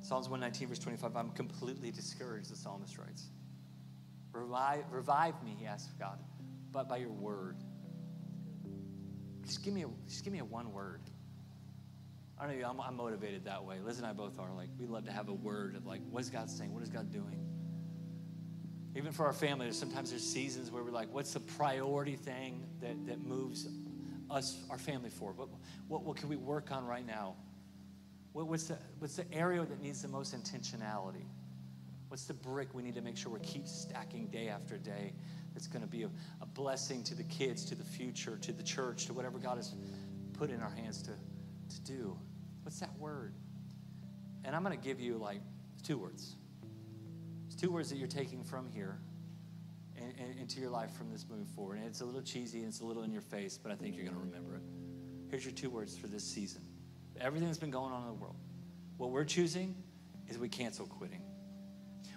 Psalms 0.00 0.28
119, 0.28 0.68
verse 0.68 0.78
25 0.78 1.16
I'm 1.16 1.30
completely 1.30 1.90
discouraged, 1.90 2.52
the 2.52 2.56
psalmist 2.56 2.98
writes. 2.98 3.30
Revive, 4.32 4.84
revive 4.90 5.42
me, 5.42 5.56
he 5.58 5.66
asks 5.66 5.92
God 5.98 6.18
but 6.74 6.88
by 6.88 6.96
your 6.96 7.12
word. 7.12 7.56
Just 9.46 9.62
give 9.62 9.72
me 9.72 9.84
a, 9.84 9.88
just 10.08 10.24
give 10.24 10.32
me 10.32 10.40
a 10.40 10.44
one 10.44 10.72
word. 10.72 11.00
I 12.38 12.46
don't 12.46 12.60
know, 12.60 12.68
I'm, 12.68 12.80
I'm 12.80 12.96
motivated 12.96 13.44
that 13.44 13.64
way. 13.64 13.76
Liz 13.82 13.98
and 13.98 14.06
I 14.06 14.12
both 14.12 14.40
are. 14.40 14.52
Like, 14.52 14.68
we 14.78 14.86
love 14.86 15.04
to 15.04 15.12
have 15.12 15.28
a 15.28 15.32
word 15.32 15.76
of 15.76 15.86
like, 15.86 16.00
what 16.10 16.20
is 16.20 16.30
God 16.30 16.50
saying? 16.50 16.74
What 16.74 16.82
is 16.82 16.90
God 16.90 17.12
doing? 17.12 17.40
Even 18.96 19.12
for 19.12 19.24
our 19.24 19.32
family, 19.32 19.66
there's 19.66 19.78
sometimes 19.78 20.10
there's 20.10 20.24
seasons 20.24 20.72
where 20.72 20.82
we're 20.82 20.90
like, 20.90 21.12
what's 21.14 21.32
the 21.32 21.40
priority 21.40 22.16
thing 22.16 22.66
that, 22.80 23.06
that 23.06 23.20
moves 23.20 23.68
us, 24.30 24.58
our 24.68 24.78
family 24.78 25.10
forward? 25.10 25.38
What, 25.38 25.48
what, 25.86 26.02
what 26.02 26.16
can 26.16 26.28
we 26.28 26.36
work 26.36 26.72
on 26.72 26.84
right 26.84 27.06
now? 27.06 27.36
What, 28.32 28.48
what's, 28.48 28.64
the, 28.64 28.78
what's 28.98 29.14
the 29.14 29.32
area 29.32 29.64
that 29.64 29.80
needs 29.80 30.02
the 30.02 30.08
most 30.08 30.34
intentionality? 30.34 31.26
What's 32.08 32.24
the 32.24 32.34
brick 32.34 32.74
we 32.74 32.82
need 32.82 32.94
to 32.96 33.00
make 33.00 33.16
sure 33.16 33.32
we 33.32 33.40
keep 33.40 33.66
stacking 33.66 34.26
day 34.26 34.48
after 34.48 34.76
day 34.76 35.12
that's 35.54 35.68
going 35.68 35.82
to 35.82 35.88
be 35.88 36.02
a, 36.02 36.10
a 36.42 36.46
blessing 36.46 37.02
to 37.04 37.14
the 37.14 37.22
kids, 37.24 37.64
to 37.66 37.74
the 37.74 37.84
future, 37.84 38.36
to 38.42 38.52
the 38.52 38.62
church, 38.62 39.06
to 39.06 39.14
whatever 39.14 39.38
God 39.38 39.56
has 39.56 39.74
put 40.32 40.50
in 40.50 40.60
our 40.60 40.70
hands 40.70 41.02
to, 41.02 41.12
to 41.74 41.80
do. 41.82 42.18
What's 42.62 42.80
that 42.80 42.96
word? 42.98 43.34
And 44.44 44.54
I'm 44.54 44.62
going 44.62 44.76
to 44.76 44.84
give 44.84 45.00
you 45.00 45.16
like 45.16 45.40
two 45.82 45.96
words. 45.96 46.34
It's 47.46 47.56
two 47.56 47.70
words 47.70 47.88
that 47.90 47.96
you're 47.96 48.08
taking 48.08 48.42
from 48.42 48.68
here 48.68 48.98
and, 49.96 50.12
and, 50.18 50.38
into 50.38 50.60
your 50.60 50.70
life 50.70 50.90
from 50.92 51.10
this 51.10 51.24
move 51.28 51.46
forward. 51.48 51.78
And 51.78 51.86
it's 51.86 52.00
a 52.00 52.04
little 52.04 52.22
cheesy 52.22 52.58
and 52.58 52.68
it's 52.68 52.80
a 52.80 52.84
little 52.84 53.04
in 53.04 53.12
your 53.12 53.22
face, 53.22 53.56
but 53.56 53.70
I 53.70 53.76
think 53.76 53.94
you're 53.94 54.04
going 54.04 54.16
to 54.16 54.22
remember 54.22 54.56
it. 54.56 54.62
Here's 55.30 55.44
your 55.44 55.54
two 55.54 55.70
words 55.70 55.96
for 55.96 56.08
this 56.08 56.24
season. 56.24 56.62
Everything 57.20 57.48
that's 57.48 57.58
been 57.58 57.70
going 57.70 57.92
on 57.92 58.02
in 58.02 58.08
the 58.08 58.14
world. 58.14 58.36
What 58.96 59.10
we're 59.10 59.24
choosing 59.24 59.74
is 60.28 60.38
we 60.38 60.48
cancel 60.48 60.86
quitting. 60.86 61.22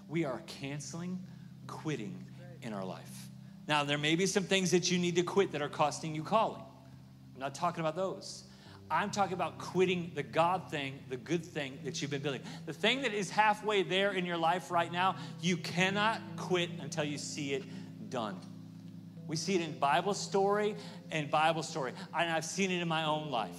We 0.07 0.25
are 0.25 0.41
canceling 0.47 1.19
quitting 1.67 2.25
in 2.61 2.73
our 2.73 2.85
life. 2.85 3.29
Now, 3.67 3.83
there 3.83 3.97
may 3.97 4.15
be 4.15 4.25
some 4.25 4.43
things 4.43 4.71
that 4.71 4.89
you 4.89 4.97
need 4.97 5.15
to 5.15 5.23
quit 5.23 5.51
that 5.51 5.61
are 5.61 5.69
costing 5.69 6.15
you 6.15 6.23
calling. 6.23 6.61
I'm 7.35 7.41
not 7.41 7.53
talking 7.53 7.81
about 7.81 7.95
those. 7.95 8.45
I'm 8.89 9.11
talking 9.11 9.33
about 9.33 9.57
quitting 9.57 10.11
the 10.15 10.23
God 10.23 10.71
thing, 10.71 10.99
the 11.09 11.17
good 11.17 11.45
thing 11.45 11.77
that 11.83 12.01
you've 12.01 12.11
been 12.11 12.21
building. 12.21 12.41
The 12.65 12.73
thing 12.73 13.01
that 13.01 13.13
is 13.13 13.29
halfway 13.29 13.83
there 13.83 14.13
in 14.13 14.25
your 14.25 14.37
life 14.37 14.71
right 14.71 14.91
now, 14.91 15.17
you 15.41 15.57
cannot 15.57 16.21
quit 16.37 16.69
until 16.79 17.03
you 17.03 17.17
see 17.17 17.53
it 17.53 17.63
done. 18.09 18.39
We 19.27 19.35
see 19.35 19.55
it 19.55 19.61
in 19.61 19.77
Bible 19.77 20.13
story 20.13 20.77
and 21.11 21.29
Bible 21.29 21.63
story, 21.63 21.91
and 22.17 22.31
I've 22.31 22.45
seen 22.45 22.71
it 22.71 22.81
in 22.81 22.87
my 22.87 23.03
own 23.03 23.29
life 23.29 23.57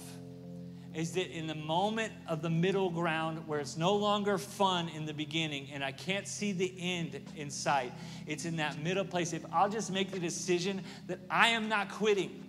is 0.99 1.13
that 1.13 1.31
in 1.31 1.47
the 1.47 1.55
moment 1.55 2.11
of 2.27 2.41
the 2.41 2.49
middle 2.49 2.89
ground 2.89 3.41
where 3.47 3.61
it's 3.61 3.77
no 3.77 3.95
longer 3.95 4.37
fun 4.37 4.89
in 4.89 5.05
the 5.05 5.13
beginning 5.13 5.69
and 5.71 5.81
I 5.81 5.93
can't 5.93 6.27
see 6.27 6.51
the 6.51 6.73
end 6.77 7.21
in 7.37 7.49
sight, 7.49 7.93
it's 8.27 8.43
in 8.43 8.57
that 8.57 8.83
middle 8.83 9.05
place. 9.05 9.31
If 9.31 9.45
I'll 9.53 9.69
just 9.69 9.93
make 9.93 10.11
the 10.11 10.19
decision 10.19 10.83
that 11.07 11.19
I 11.29 11.47
am 11.49 11.69
not 11.69 11.89
quitting, 11.89 12.43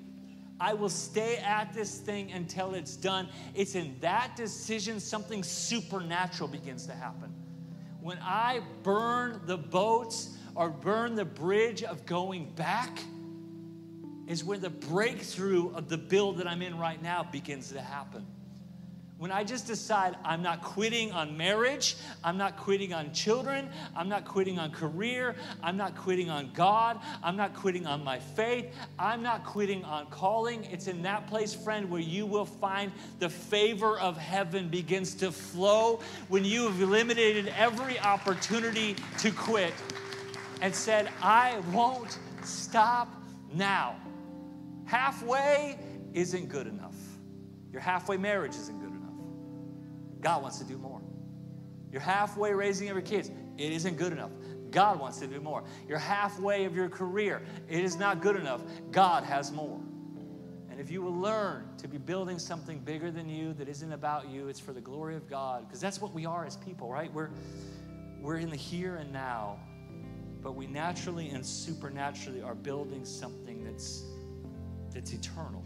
I 0.58 0.74
will 0.74 0.88
stay 0.88 1.36
at 1.36 1.72
this 1.72 1.98
thing 1.98 2.32
until 2.32 2.74
it's 2.74 2.96
done. 2.96 3.28
It's 3.54 3.76
in 3.76 3.94
that 4.00 4.34
decision 4.34 4.98
something 4.98 5.44
supernatural 5.44 6.48
begins 6.48 6.86
to 6.86 6.92
happen. 6.92 7.32
When 8.00 8.18
I 8.20 8.62
burn 8.82 9.42
the 9.46 9.58
boats 9.58 10.36
or 10.56 10.70
burn 10.70 11.14
the 11.14 11.24
bridge 11.24 11.84
of 11.84 12.04
going 12.04 12.50
back, 12.56 12.98
is 14.26 14.44
where 14.44 14.58
the 14.58 14.70
breakthrough 14.70 15.72
of 15.74 15.88
the 15.88 15.98
build 15.98 16.38
that 16.38 16.46
I'm 16.46 16.62
in 16.62 16.78
right 16.78 17.02
now 17.02 17.24
begins 17.24 17.70
to 17.72 17.80
happen. 17.80 18.24
When 19.20 19.30
I 19.30 19.44
just 19.44 19.66
decide 19.66 20.16
I'm 20.24 20.40
not 20.40 20.62
quitting 20.62 21.12
on 21.12 21.36
marriage, 21.36 21.96
I'm 22.24 22.38
not 22.38 22.56
quitting 22.56 22.94
on 22.94 23.12
children, 23.12 23.68
I'm 23.94 24.08
not 24.08 24.24
quitting 24.24 24.58
on 24.58 24.70
career, 24.70 25.36
I'm 25.62 25.76
not 25.76 25.94
quitting 25.94 26.30
on 26.30 26.50
God, 26.54 26.98
I'm 27.22 27.36
not 27.36 27.54
quitting 27.54 27.86
on 27.86 28.02
my 28.02 28.18
faith, 28.18 28.74
I'm 28.98 29.22
not 29.22 29.44
quitting 29.44 29.84
on 29.84 30.06
calling, 30.06 30.64
it's 30.72 30.86
in 30.86 31.02
that 31.02 31.26
place, 31.26 31.52
friend, 31.52 31.90
where 31.90 32.00
you 32.00 32.24
will 32.24 32.46
find 32.46 32.92
the 33.18 33.28
favor 33.28 34.00
of 34.00 34.16
heaven 34.16 34.70
begins 34.70 35.14
to 35.16 35.30
flow 35.30 36.00
when 36.28 36.42
you 36.42 36.62
have 36.62 36.80
eliminated 36.80 37.52
every 37.58 38.00
opportunity 38.00 38.96
to 39.18 39.30
quit 39.32 39.74
and 40.62 40.74
said, 40.74 41.10
I 41.20 41.58
won't 41.72 42.18
stop 42.42 43.22
now. 43.52 43.96
Halfway 44.86 45.78
isn't 46.14 46.48
good 46.48 46.66
enough. 46.66 46.96
Your 47.70 47.82
halfway 47.82 48.16
marriage 48.16 48.54
isn't. 48.54 48.79
God 50.20 50.42
wants 50.42 50.58
to 50.58 50.64
do 50.64 50.78
more. 50.78 51.00
You're 51.90 52.00
halfway 52.00 52.52
raising 52.52 52.86
your 52.88 53.00
kids. 53.00 53.30
It 53.58 53.72
isn't 53.72 53.96
good 53.96 54.12
enough. 54.12 54.30
God 54.70 55.00
wants 55.00 55.18
to 55.18 55.26
do 55.26 55.40
more. 55.40 55.64
You're 55.88 55.98
halfway 55.98 56.64
of 56.64 56.76
your 56.76 56.88
career. 56.88 57.42
It 57.68 57.82
is 57.82 57.96
not 57.96 58.22
good 58.22 58.36
enough. 58.36 58.62
God 58.92 59.24
has 59.24 59.50
more. 59.50 59.80
And 60.70 60.78
if 60.78 60.90
you 60.90 61.02
will 61.02 61.14
learn 61.14 61.68
to 61.78 61.88
be 61.88 61.98
building 61.98 62.38
something 62.38 62.78
bigger 62.78 63.10
than 63.10 63.28
you 63.28 63.52
that 63.54 63.68
isn't 63.68 63.92
about 63.92 64.28
you, 64.28 64.48
it's 64.48 64.60
for 64.60 64.72
the 64.72 64.80
glory 64.80 65.16
of 65.16 65.28
God, 65.28 65.66
because 65.66 65.80
that's 65.80 66.00
what 66.00 66.14
we 66.14 66.24
are 66.26 66.44
as 66.46 66.56
people, 66.56 66.88
right? 66.88 67.12
We're, 67.12 67.30
we're 68.20 68.36
in 68.36 68.50
the 68.50 68.56
here 68.56 68.96
and 68.96 69.12
now, 69.12 69.58
but 70.42 70.54
we 70.54 70.66
naturally 70.66 71.30
and 71.30 71.44
supernaturally 71.44 72.40
are 72.40 72.54
building 72.54 73.04
something 73.04 73.64
that's, 73.64 74.04
that's 74.94 75.12
eternal. 75.12 75.59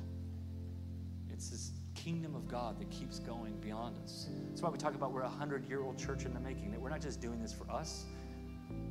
Kingdom 2.05 2.35
of 2.35 2.47
God 2.47 2.79
that 2.81 2.91
keeps 2.91 3.19
going 3.19 3.55
beyond 3.61 3.97
us. 4.05 4.27
That's 4.51 4.61
why 4.61 4.69
we 4.69 4.77
talk 4.77 4.95
about 4.95 5.13
we're 5.13 5.23
a 5.23 5.29
hundred 5.29 5.67
year 5.67 5.83
old 5.83 5.97
church 5.97 6.27
in 6.27 6.35
the 6.35 6.41
making, 6.41 6.71
that 6.73 6.79
we're 6.79 6.91
not 6.91 7.01
just 7.01 7.19
doing 7.19 7.41
this 7.41 7.55
for 7.55 7.71
us. 7.71 8.05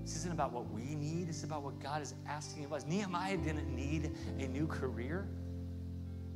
This 0.02 0.16
isn't 0.16 0.32
about 0.32 0.52
what 0.52 0.68
we 0.72 0.96
need, 0.96 1.30
it's 1.30 1.44
about 1.44 1.62
what 1.62 1.80
God 1.80 2.02
is 2.02 2.16
asking 2.28 2.66
of 2.66 2.74
us. 2.74 2.88
Nehemiah 2.88 3.38
didn't 3.38 3.70
need 3.70 4.16
a 4.40 4.48
new 4.48 4.66
career, 4.66 5.28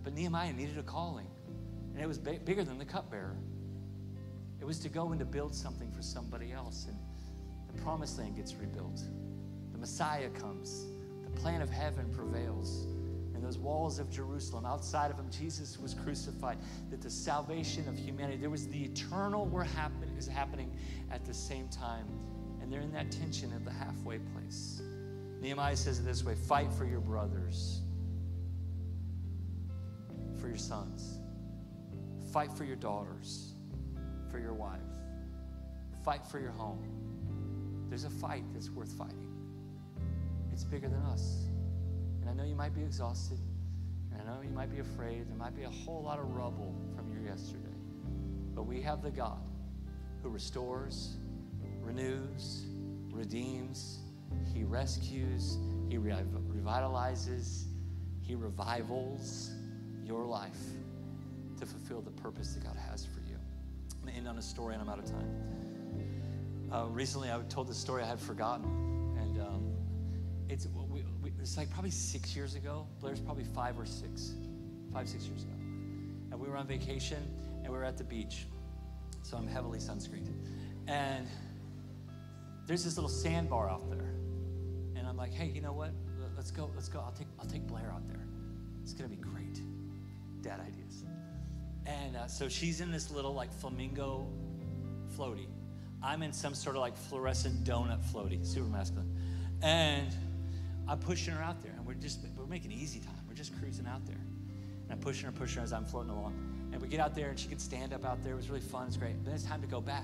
but 0.03 0.13
Nehemiah 0.13 0.53
needed 0.53 0.77
a 0.77 0.83
calling. 0.83 1.25
And 1.93 1.99
it 1.99 2.07
was 2.07 2.19
bigger 2.19 2.63
than 2.63 2.77
the 2.77 2.85
cupbearer. 2.85 3.37
It 4.61 4.65
was 4.65 4.77
to 4.81 4.89
go 4.89 5.09
and 5.09 5.19
to 5.19 5.25
build 5.25 5.55
something 5.55 5.91
for 5.91 6.03
somebody 6.03 6.51
else. 6.51 6.85
And 6.87 6.97
the 7.75 7.81
promised 7.81 8.19
land 8.19 8.35
gets 8.35 8.53
rebuilt. 8.53 9.01
The 9.71 9.79
Messiah 9.79 10.29
comes. 10.29 10.85
The 11.23 11.41
plan 11.41 11.63
of 11.63 11.71
heaven 11.71 12.13
prevails 12.13 12.85
and 13.37 13.45
those 13.45 13.59
walls 13.59 13.99
of 13.99 14.09
Jerusalem. 14.09 14.65
Outside 14.65 15.11
of 15.11 15.17
them, 15.17 15.29
Jesus 15.29 15.79
was 15.79 15.93
crucified. 15.93 16.57
That 16.89 17.01
the 17.01 17.09
salvation 17.09 17.87
of 17.87 17.95
humanity, 17.95 18.37
there 18.37 18.49
was 18.49 18.67
the 18.67 18.83
eternal 18.83 19.45
were 19.45 19.63
happen, 19.63 20.11
is 20.17 20.27
happening 20.27 20.75
at 21.11 21.23
the 21.23 21.35
same 21.35 21.69
time. 21.69 22.07
And 22.59 22.73
they're 22.73 22.81
in 22.81 22.91
that 22.93 23.11
tension 23.11 23.53
of 23.53 23.63
the 23.63 23.71
halfway 23.71 24.17
place. 24.17 24.81
Nehemiah 25.39 25.77
says 25.77 25.99
it 25.99 26.01
this 26.01 26.23
way 26.23 26.33
fight 26.33 26.73
for 26.73 26.85
your 26.85 26.99
brothers, 26.99 27.81
for 30.41 30.47
your 30.47 30.57
sons, 30.57 31.19
fight 32.33 32.51
for 32.51 32.63
your 32.63 32.75
daughters, 32.75 33.53
for 34.31 34.39
your 34.39 34.53
wife, 34.53 34.81
fight 36.03 36.25
for 36.25 36.39
your 36.39 36.51
home. 36.53 36.83
There's 37.87 38.03
a 38.03 38.09
fight 38.09 38.45
that's 38.51 38.71
worth 38.71 38.91
fighting. 38.93 39.31
It's 40.51 40.63
bigger 40.63 40.89
than 40.89 41.03
us. 41.03 41.46
And 42.27 42.41
I 42.41 42.43
know 42.43 42.49
you 42.49 42.55
might 42.55 42.75
be 42.75 42.81
exhausted. 42.81 43.39
And 44.11 44.21
I 44.21 44.25
know 44.35 44.41
you 44.41 44.49
might 44.49 44.69
be 44.69 44.79
afraid. 44.79 45.29
There 45.29 45.37
might 45.37 45.55
be 45.55 45.63
a 45.63 45.69
whole 45.69 46.03
lot 46.03 46.19
of 46.19 46.29
rubble 46.31 46.75
from 46.95 47.09
your 47.09 47.21
yesterday. 47.21 47.63
But 48.53 48.63
we 48.63 48.81
have 48.81 49.01
the 49.01 49.11
God 49.11 49.39
who 50.21 50.29
restores, 50.29 51.15
renews, 51.81 52.65
redeems, 53.13 53.99
He 54.53 54.65
rescues, 54.65 55.57
He 55.89 55.97
revitalizes, 55.97 57.63
He 58.19 58.35
revivals 58.35 59.51
your 60.03 60.25
life 60.25 60.59
to 61.59 61.65
fulfill 61.65 62.01
the 62.01 62.11
purpose 62.11 62.55
that 62.55 62.63
God 62.63 62.75
has 62.75 63.05
for 63.05 63.21
you. 63.21 63.37
I'm 63.93 64.01
going 64.01 64.13
to 64.13 64.17
end 64.17 64.27
on 64.27 64.37
a 64.37 64.41
story, 64.41 64.73
and 64.73 64.83
I'm 64.83 64.89
out 64.89 64.99
of 64.99 65.05
time. 65.05 65.31
Uh, 66.73 66.87
recently, 66.87 67.31
I 67.31 67.39
told 67.47 67.69
this 67.69 67.77
story 67.77 68.03
I 68.03 68.07
had 68.07 68.19
forgotten, 68.19 68.65
and 69.17 69.39
um, 69.39 69.71
it's 70.49 70.67
it's 71.47 71.55
like 71.55 71.69
probably 71.69 71.91
six 71.91 72.35
years 72.35 72.55
ago. 72.55 72.85
Blair's 72.99 73.21
probably 73.21 73.45
five 73.45 73.79
or 73.79 73.85
six, 73.85 74.33
five, 74.91 75.07
six 75.07 75.27
years 75.27 75.43
ago. 75.43 75.53
And 76.29 76.37
we 76.37 76.49
were 76.49 76.57
on 76.57 76.67
vacation 76.67 77.23
and 77.63 77.71
we 77.71 77.77
were 77.77 77.85
at 77.85 77.97
the 77.97 78.03
beach. 78.03 78.47
So 79.21 79.37
I'm 79.37 79.47
heavily 79.47 79.79
sunscreened. 79.79 80.29
And 80.87 81.25
there's 82.65 82.83
this 82.83 82.97
little 82.97 83.09
sandbar 83.09 83.69
out 83.69 83.89
there. 83.89 84.09
And 84.97 85.07
I'm 85.07 85.15
like, 85.15 85.33
hey, 85.33 85.45
you 85.45 85.61
know 85.61 85.71
what? 85.71 85.91
Let's 86.35 86.51
go, 86.51 86.69
let's 86.75 86.89
go. 86.89 86.99
I'll 86.99 87.13
take, 87.13 87.27
I'll 87.39 87.45
take 87.45 87.65
Blair 87.65 87.93
out 87.93 88.05
there. 88.07 88.25
It's 88.83 88.93
gonna 88.93 89.07
be 89.07 89.15
great. 89.15 89.61
Dad 90.41 90.59
ideas. 90.59 91.05
And 91.85 92.17
uh, 92.17 92.27
so 92.27 92.49
she's 92.49 92.81
in 92.81 92.91
this 92.91 93.09
little 93.09 93.33
like 93.33 93.53
flamingo 93.53 94.27
floaty. 95.17 95.47
I'm 96.03 96.23
in 96.23 96.33
some 96.33 96.53
sort 96.53 96.75
of 96.75 96.81
like 96.81 96.97
fluorescent 96.97 97.63
donut 97.63 98.03
floaty, 98.03 98.45
super 98.45 98.67
masculine. 98.67 99.15
And 99.61 100.13
I'm 100.89 100.99
pushing 100.99 101.33
her 101.33 101.43
out 101.43 101.61
there, 101.61 101.73
and 101.75 101.85
we're 101.85 101.95
just 101.95 102.19
we're 102.37 102.45
making 102.45 102.71
easy 102.71 102.99
time. 102.99 103.15
We're 103.27 103.35
just 103.35 103.57
cruising 103.59 103.87
out 103.87 104.05
there, 104.05 104.15
and 104.83 104.91
I'm 104.91 104.99
pushing 104.99 105.25
her, 105.25 105.31
pushing 105.31 105.57
her 105.57 105.63
as 105.63 105.73
I'm 105.73 105.85
floating 105.85 106.11
along. 106.11 106.69
And 106.71 106.81
we 106.81 106.87
get 106.87 106.99
out 106.99 107.15
there, 107.15 107.29
and 107.29 107.39
she 107.39 107.47
could 107.47 107.61
stand 107.61 107.93
up 107.93 108.05
out 108.05 108.23
there. 108.23 108.33
It 108.33 108.37
was 108.37 108.49
really 108.49 108.61
fun. 108.61 108.87
It's 108.87 108.97
great. 108.97 109.23
But 109.23 109.33
it's 109.33 109.43
time 109.43 109.61
to 109.61 109.67
go 109.67 109.81
back. 109.81 110.03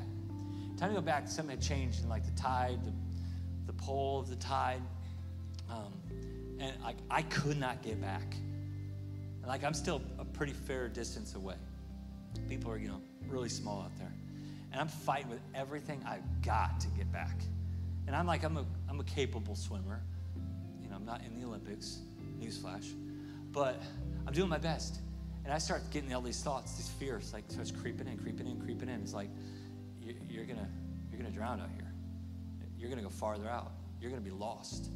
Time 0.77 0.89
to 0.89 0.95
go 0.95 1.01
back. 1.01 1.27
Something 1.27 1.55
had 1.55 1.65
changed 1.65 2.03
in 2.03 2.09
like 2.09 2.25
the 2.25 2.31
tide, 2.31 2.79
the, 2.83 2.91
the 3.67 3.73
pole 3.73 4.19
of 4.19 4.29
the 4.29 4.35
tide, 4.35 4.81
um, 5.69 5.93
and 6.59 6.73
like 6.81 6.97
I 7.09 7.21
could 7.21 7.57
not 7.57 7.81
get 7.81 8.01
back. 8.01 8.35
And 9.41 9.47
like 9.47 9.63
I'm 9.63 9.73
still 9.73 10.01
a 10.19 10.25
pretty 10.25 10.53
fair 10.53 10.89
distance 10.89 11.35
away. 11.35 11.55
People 12.49 12.71
are 12.71 12.77
you 12.77 12.89
know 12.89 13.01
really 13.29 13.49
small 13.49 13.81
out 13.81 13.97
there, 13.97 14.13
and 14.71 14.81
I'm 14.81 14.87
fighting 14.87 15.29
with 15.29 15.41
everything 15.55 16.03
I've 16.05 16.41
got 16.41 16.79
to 16.81 16.87
get 16.89 17.09
back. 17.11 17.39
And 18.07 18.15
I'm 18.15 18.27
like 18.27 18.43
I'm 18.43 18.57
a 18.57 18.65
I'm 18.89 18.99
a 18.99 19.05
capable 19.05 19.55
swimmer. 19.55 20.01
I'm 21.03 21.07
not 21.07 21.21
in 21.25 21.37
the 21.37 21.45
Olympics, 21.45 21.99
newsflash, 22.39 22.93
but 23.51 23.81
I'm 24.25 24.33
doing 24.33 24.47
my 24.47 24.57
best. 24.57 25.01
And 25.43 25.51
I 25.51 25.57
start 25.57 25.81
getting 25.91 26.13
all 26.13 26.21
these 26.21 26.41
thoughts, 26.41 26.77
these 26.77 26.87
fears, 26.87 27.33
like 27.33 27.43
starts 27.49 27.71
creeping 27.71 28.07
in, 28.07 28.17
creeping 28.17 28.47
in, 28.47 28.61
creeping 28.61 28.87
in. 28.87 29.01
It's 29.01 29.13
like 29.13 29.27
you're 30.01 30.45
gonna 30.45 30.69
you're 31.11 31.21
gonna 31.21 31.33
drown 31.33 31.59
out 31.59 31.67
here. 31.75 31.91
You're 32.77 32.89
gonna 32.89 33.01
go 33.01 33.09
farther 33.09 33.49
out. 33.49 33.73
You're 33.99 34.11
gonna 34.11 34.21
be 34.21 34.31
lost. 34.31 34.91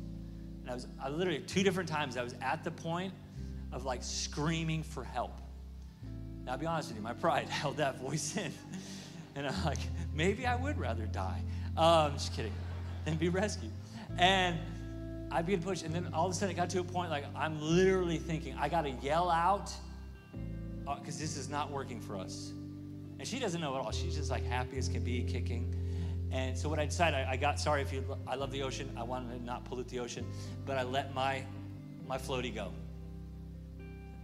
And 0.61 0.71
I 0.71 0.75
was 0.75 0.87
I 1.03 1.09
literally 1.09 1.39
two 1.39 1.61
different 1.61 1.89
times 1.89 2.15
I 2.15 2.23
was 2.23 2.35
at 2.41 2.63
the 2.63 2.71
point 2.71 3.13
of 3.73 3.83
like 3.83 4.01
screaming 4.01 4.83
for 4.83 5.03
help. 5.03 5.41
Now 6.45 6.53
I'll 6.53 6.57
be 6.57 6.67
honest 6.67 6.87
with 6.87 6.97
you, 6.97 7.03
my 7.03 7.13
pride 7.13 7.49
held 7.49 7.75
that 7.77 7.99
voice 7.99 8.37
in. 8.37 8.53
And 9.35 9.45
I'm 9.45 9.65
like, 9.65 9.79
maybe 10.13 10.45
I 10.45 10.55
would 10.55 10.79
rather 10.79 11.05
die. 11.05 11.41
Um, 11.75 12.13
just 12.13 12.33
kidding. 12.33 12.53
Than 13.05 13.15
be 13.15 13.27
rescued. 13.27 13.71
And 14.17 14.57
I 15.29 15.41
began 15.41 15.59
to 15.59 15.67
push, 15.67 15.83
and 15.83 15.93
then 15.93 16.09
all 16.13 16.25
of 16.25 16.31
a 16.31 16.35
sudden 16.35 16.53
it 16.53 16.57
got 16.57 16.69
to 16.71 16.79
a 16.79 16.83
point 16.83 17.11
like 17.11 17.25
I'm 17.35 17.61
literally 17.61 18.17
thinking, 18.17 18.55
I 18.57 18.69
got 18.69 18.83
to 18.83 18.91
yell 18.91 19.29
out 19.29 19.71
because 20.85 21.17
uh, 21.17 21.19
this 21.19 21.35
is 21.35 21.49
not 21.49 21.69
working 21.69 21.99
for 21.99 22.17
us. 22.17 22.51
And 23.19 23.27
she 23.27 23.39
doesn't 23.39 23.59
know 23.59 23.75
at 23.75 23.81
all. 23.81 23.91
She's 23.91 24.15
just 24.15 24.31
like 24.31 24.45
happy 24.45 24.77
as 24.77 24.87
can 24.87 25.03
be, 25.03 25.23
kicking. 25.23 25.73
And 26.31 26.57
so 26.57 26.69
what 26.69 26.79
I 26.79 26.85
decided, 26.85 27.17
I, 27.17 27.31
I 27.31 27.37
got 27.37 27.59
sorry 27.59 27.81
if 27.81 27.91
you. 27.91 28.03
I 28.27 28.35
love 28.35 28.51
the 28.51 28.63
ocean. 28.63 28.89
I 28.95 29.03
wanted 29.03 29.37
to 29.37 29.43
not 29.43 29.65
pollute 29.65 29.87
the 29.89 29.99
ocean, 29.99 30.25
but 30.65 30.77
I 30.77 30.83
let 30.83 31.13
my 31.13 31.43
my 32.07 32.17
floaty 32.17 32.53
go. 32.53 32.71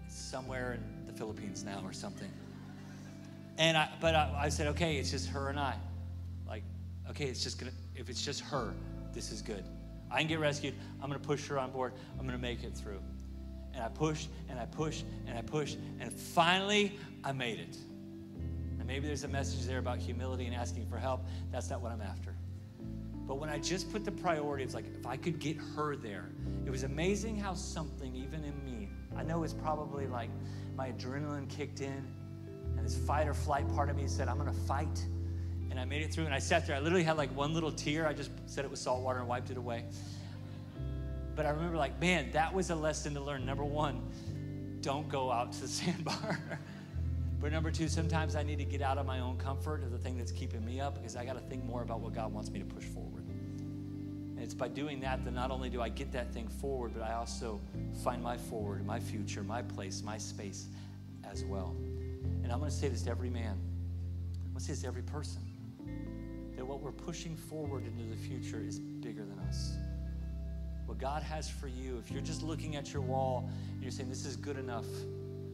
It's 0.06 0.16
somewhere 0.16 0.74
in 0.74 1.06
the 1.06 1.14
Philippines 1.14 1.64
now 1.64 1.82
or 1.84 1.94
something. 1.94 2.32
And 3.58 3.78
I, 3.78 3.90
but 4.02 4.16
I, 4.16 4.34
I 4.44 4.50
said, 4.50 4.68
okay, 4.68 4.98
it's 4.98 5.12
just 5.12 5.28
her 5.30 5.50
and 5.50 5.60
I. 5.60 5.76
Like, 6.48 6.64
okay, 7.10 7.26
it's 7.26 7.44
just 7.44 7.60
gonna. 7.60 7.72
If 7.96 8.10
it's 8.10 8.24
just 8.24 8.42
her, 8.42 8.74
this 9.14 9.32
is 9.32 9.42
good. 9.42 9.64
I 10.14 10.20
can 10.20 10.28
get 10.28 10.40
rescued. 10.40 10.76
I'm 11.02 11.10
going 11.10 11.20
to 11.20 11.28
push 11.28 11.48
her 11.48 11.58
on 11.58 11.72
board. 11.72 11.94
I'm 12.20 12.26
going 12.28 12.38
to 12.38 12.42
make 12.42 12.64
it 12.64 12.78
through. 12.78 13.02
And 13.74 13.84
I 13.84 13.90
pushed 13.90 14.30
and 14.48 14.60
I 14.60 14.66
pushed 14.66 15.06
and 15.26 15.38
I 15.38 15.42
pushed. 15.42 15.80
And 16.00 16.14
finally, 16.14 16.94
I 17.24 17.32
made 17.32 17.60
it. 17.60 17.76
And 18.78 18.86
maybe 18.86 19.08
there's 19.08 19.24
a 19.24 19.28
message 19.28 19.66
there 19.66 19.80
about 19.80 19.98
humility 19.98 20.46
and 20.46 20.56
asking 20.56 20.86
for 20.86 20.98
help. 20.98 21.26
That's 21.52 21.72
not 21.72 21.82
what 21.82 21.92
I'm 21.92 22.02
after. 22.02 22.36
But 23.26 23.40
when 23.40 23.50
I 23.50 23.58
just 23.58 23.92
put 23.92 24.06
the 24.06 24.12
priority, 24.12 24.64
it's 24.64 24.76
like 24.76 24.86
if 24.94 25.08
I 25.08 25.18
could 25.18 25.40
get 25.40 25.58
her 25.76 25.96
there, 25.96 26.30
it 26.66 26.70
was 26.70 26.84
amazing 26.84 27.38
how 27.38 27.54
something, 27.54 28.16
even 28.16 28.44
in 28.44 28.64
me, 28.64 28.90
I 29.16 29.24
know 29.24 29.44
it's 29.44 29.54
probably 29.54 30.08
like 30.08 30.30
my 30.76 30.92
adrenaline 30.92 31.50
kicked 31.50 31.82
in, 31.82 32.06
and 32.78 32.86
this 32.86 32.98
fight 32.98 33.28
or 33.28 33.34
flight 33.34 33.68
part 33.74 33.90
of 33.90 33.96
me 33.96 34.08
said, 34.08 34.28
I'm 34.28 34.38
gonna 34.38 34.52
fight 34.52 35.06
and 35.74 35.80
I 35.80 35.86
made 35.86 36.04
it 36.04 36.14
through. 36.14 36.26
And 36.26 36.34
I 36.36 36.38
sat 36.38 36.68
there. 36.68 36.76
I 36.76 36.80
literally 36.80 37.04
had 37.04 37.18
like 37.18 37.36
one 37.36 37.56
little 37.56 37.72
tear. 37.72 38.08
I 38.08 38.14
just 38.14 38.30
said 38.46 38.64
it 38.64 38.70
was 38.70 38.80
salt 38.80 39.02
water 39.02 39.18
and 39.18 39.28
wiped 39.28 39.50
it 39.50 39.58
away. 39.58 39.86
But 41.36 41.48
I 41.48 41.50
remember, 41.50 41.78
like, 41.78 42.00
man, 42.00 42.30
that 42.34 42.54
was 42.54 42.70
a 42.70 42.76
lesson 42.76 43.16
to 43.16 43.20
learn. 43.20 43.44
Number 43.44 43.64
one, 43.64 44.04
don't 44.82 45.10
go 45.10 45.32
out 45.32 45.52
to 45.54 45.62
the 45.62 45.68
sandbar. 45.80 46.40
But 47.42 47.52
number 47.52 47.72
two, 47.72 47.88
sometimes 47.88 48.36
I 48.36 48.44
need 48.44 48.60
to 48.60 48.66
get 48.66 48.84
out 48.84 49.00
of 49.00 49.08
my 49.08 49.20
own 49.20 49.38
comfort 49.38 49.82
of 49.82 49.92
the 49.92 49.98
thing 49.98 50.16
that's 50.16 50.32
keeping 50.32 50.64
me 50.64 50.80
up 50.80 50.94
because 50.94 51.16
I 51.16 51.26
got 51.26 51.34
to 51.34 51.42
think 51.50 51.66
more 51.66 51.82
about 51.82 52.02
what 52.02 52.14
God 52.14 52.32
wants 52.32 52.52
me 52.52 52.60
to 52.60 52.66
push 52.66 52.86
forward. 52.86 53.26
And 53.26 54.40
it's 54.40 54.54
by 54.54 54.68
doing 54.68 55.00
that 55.00 55.26
that 55.26 55.34
not 55.34 55.50
only 55.50 55.72
do 55.72 55.82
I 55.82 55.90
get 55.90 56.12
that 56.12 56.32
thing 56.32 56.48
forward, 56.48 56.92
but 56.94 57.02
I 57.02 57.14
also 57.14 57.60
find 58.04 58.22
my 58.22 58.38
forward, 58.38 58.86
my 58.86 59.00
future, 59.00 59.42
my 59.42 59.64
place, 59.64 60.04
my 60.04 60.20
space 60.20 60.68
as 61.24 61.44
well. 61.44 61.76
And 62.44 62.52
I'm 62.52 62.60
going 62.60 62.70
to 62.70 62.78
say 62.78 62.90
this 62.90 63.02
to 63.04 63.10
every 63.10 63.32
man. 63.32 63.58
I'm 64.46 64.52
going 64.52 64.60
to 64.60 64.64
say 64.64 64.74
this 64.74 64.82
to 64.82 64.88
every 64.88 65.02
person 65.02 65.42
that 66.56 66.66
what 66.66 66.82
we're 66.82 66.92
pushing 66.92 67.36
forward 67.36 67.86
into 67.86 68.04
the 68.04 68.16
future 68.16 68.62
is 68.62 68.80
bigger 68.80 69.26
than 69.26 69.40
us. 69.48 69.74
What 70.86 70.98
God 70.98 71.24
has 71.24 71.50
for 71.50 71.68
you, 71.68 71.98
if 71.98 72.12
you're 72.12 72.22
just 72.22 72.44
looking 72.44 72.76
at 72.76 72.94
your 72.94 73.02
wall 73.02 73.50
and 73.72 73.82
you're 73.82 73.92
saying, 73.92 74.10
This 74.10 74.26
is 74.26 74.36
good 74.36 74.58
enough, 74.58 74.86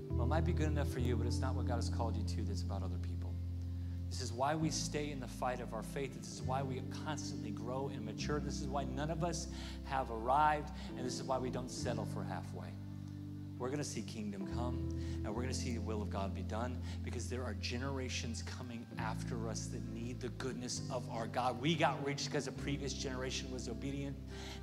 well, 0.09 0.23
it 0.23 0.29
might 0.29 0.45
be 0.45 0.53
good 0.53 0.67
enough 0.67 0.89
for 0.91 0.99
you, 0.99 1.15
but 1.15 1.27
it's 1.27 1.39
not 1.39 1.55
what 1.55 1.67
God 1.67 1.75
has 1.75 1.89
called 1.89 2.15
you 2.17 2.23
to 2.35 2.43
that's 2.43 2.63
about 2.63 2.83
other 2.83 2.97
people. 2.97 3.33
This 4.09 4.21
is 4.21 4.33
why 4.33 4.55
we 4.55 4.71
stay 4.71 5.11
in 5.11 5.19
the 5.19 5.27
fight 5.27 5.61
of 5.61 5.73
our 5.73 5.83
faith. 5.83 6.15
This 6.17 6.33
is 6.33 6.41
why 6.41 6.63
we 6.63 6.81
constantly 7.05 7.51
grow 7.51 7.91
and 7.93 8.03
mature. 8.03 8.39
This 8.39 8.59
is 8.59 8.67
why 8.67 8.85
none 8.85 9.11
of 9.11 9.23
us 9.23 9.47
have 9.85 10.09
arrived, 10.09 10.71
and 10.97 11.05
this 11.05 11.15
is 11.15 11.23
why 11.23 11.37
we 11.37 11.51
don't 11.51 11.69
settle 11.69 12.05
for 12.05 12.23
halfway. 12.23 12.73
We're 13.59 13.67
going 13.67 13.79
to 13.79 13.83
see 13.83 14.01
kingdom 14.03 14.47
come 14.55 14.87
and 15.25 15.27
we're 15.27 15.41
going 15.41 15.53
to 15.53 15.59
see 15.59 15.73
the 15.73 15.81
will 15.81 16.01
of 16.01 16.09
God 16.09 16.33
be 16.33 16.43
done 16.43 16.77
because 17.03 17.27
there 17.27 17.43
are 17.43 17.55
generations 17.55 18.41
coming 18.41 18.85
after 18.97 19.49
us 19.49 19.65
that 19.67 19.85
need 19.93 20.21
the 20.21 20.29
goodness 20.29 20.81
of 20.89 21.07
our 21.09 21.27
God. 21.27 21.59
We 21.59 21.75
got 21.75 22.03
reached 22.05 22.27
because 22.27 22.47
a 22.47 22.53
previous 22.53 22.93
generation 22.93 23.51
was 23.51 23.67
obedient. 23.67 24.15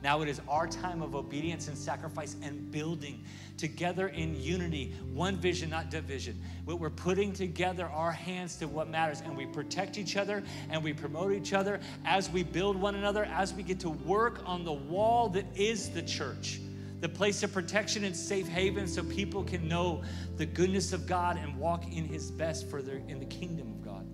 Now 0.02 0.22
it 0.22 0.28
is 0.30 0.40
our 0.48 0.66
time 0.66 1.02
of 1.02 1.14
obedience 1.14 1.68
and 1.68 1.76
sacrifice 1.76 2.36
and 2.42 2.70
building 2.70 3.22
together 3.58 4.08
in 4.08 4.40
unity, 4.40 4.94
one 5.12 5.36
vision, 5.36 5.68
not 5.68 5.90
division. 5.90 6.40
We're 6.64 6.88
putting 6.88 7.34
together 7.34 7.84
our 7.84 8.12
hands 8.12 8.56
to 8.56 8.66
what 8.66 8.88
matters 8.88 9.20
and 9.20 9.36
we 9.36 9.44
protect 9.44 9.98
each 9.98 10.16
other 10.16 10.42
and 10.70 10.82
we 10.82 10.94
promote 10.94 11.32
each 11.32 11.52
other 11.52 11.80
as 12.06 12.30
we 12.30 12.42
build 12.42 12.76
one 12.76 12.94
another, 12.94 13.24
as 13.26 13.52
we 13.52 13.62
get 13.62 13.78
to 13.80 13.90
work 13.90 14.40
on 14.46 14.64
the 14.64 14.72
wall 14.72 15.28
that 15.28 15.44
is 15.54 15.90
the 15.90 16.02
church 16.02 16.60
the 17.00 17.08
place 17.08 17.42
of 17.42 17.52
protection 17.52 18.04
and 18.04 18.16
safe 18.16 18.48
haven 18.48 18.86
so 18.86 19.02
people 19.04 19.44
can 19.44 19.68
know 19.68 20.02
the 20.36 20.46
goodness 20.46 20.92
of 20.92 21.06
God 21.06 21.36
and 21.36 21.56
walk 21.56 21.84
in 21.92 22.04
his 22.04 22.30
best 22.30 22.68
for 22.68 22.80
their 22.80 23.02
in 23.08 23.18
the 23.18 23.26
kingdom 23.26 23.68
of 23.68 23.84
God. 23.84 24.06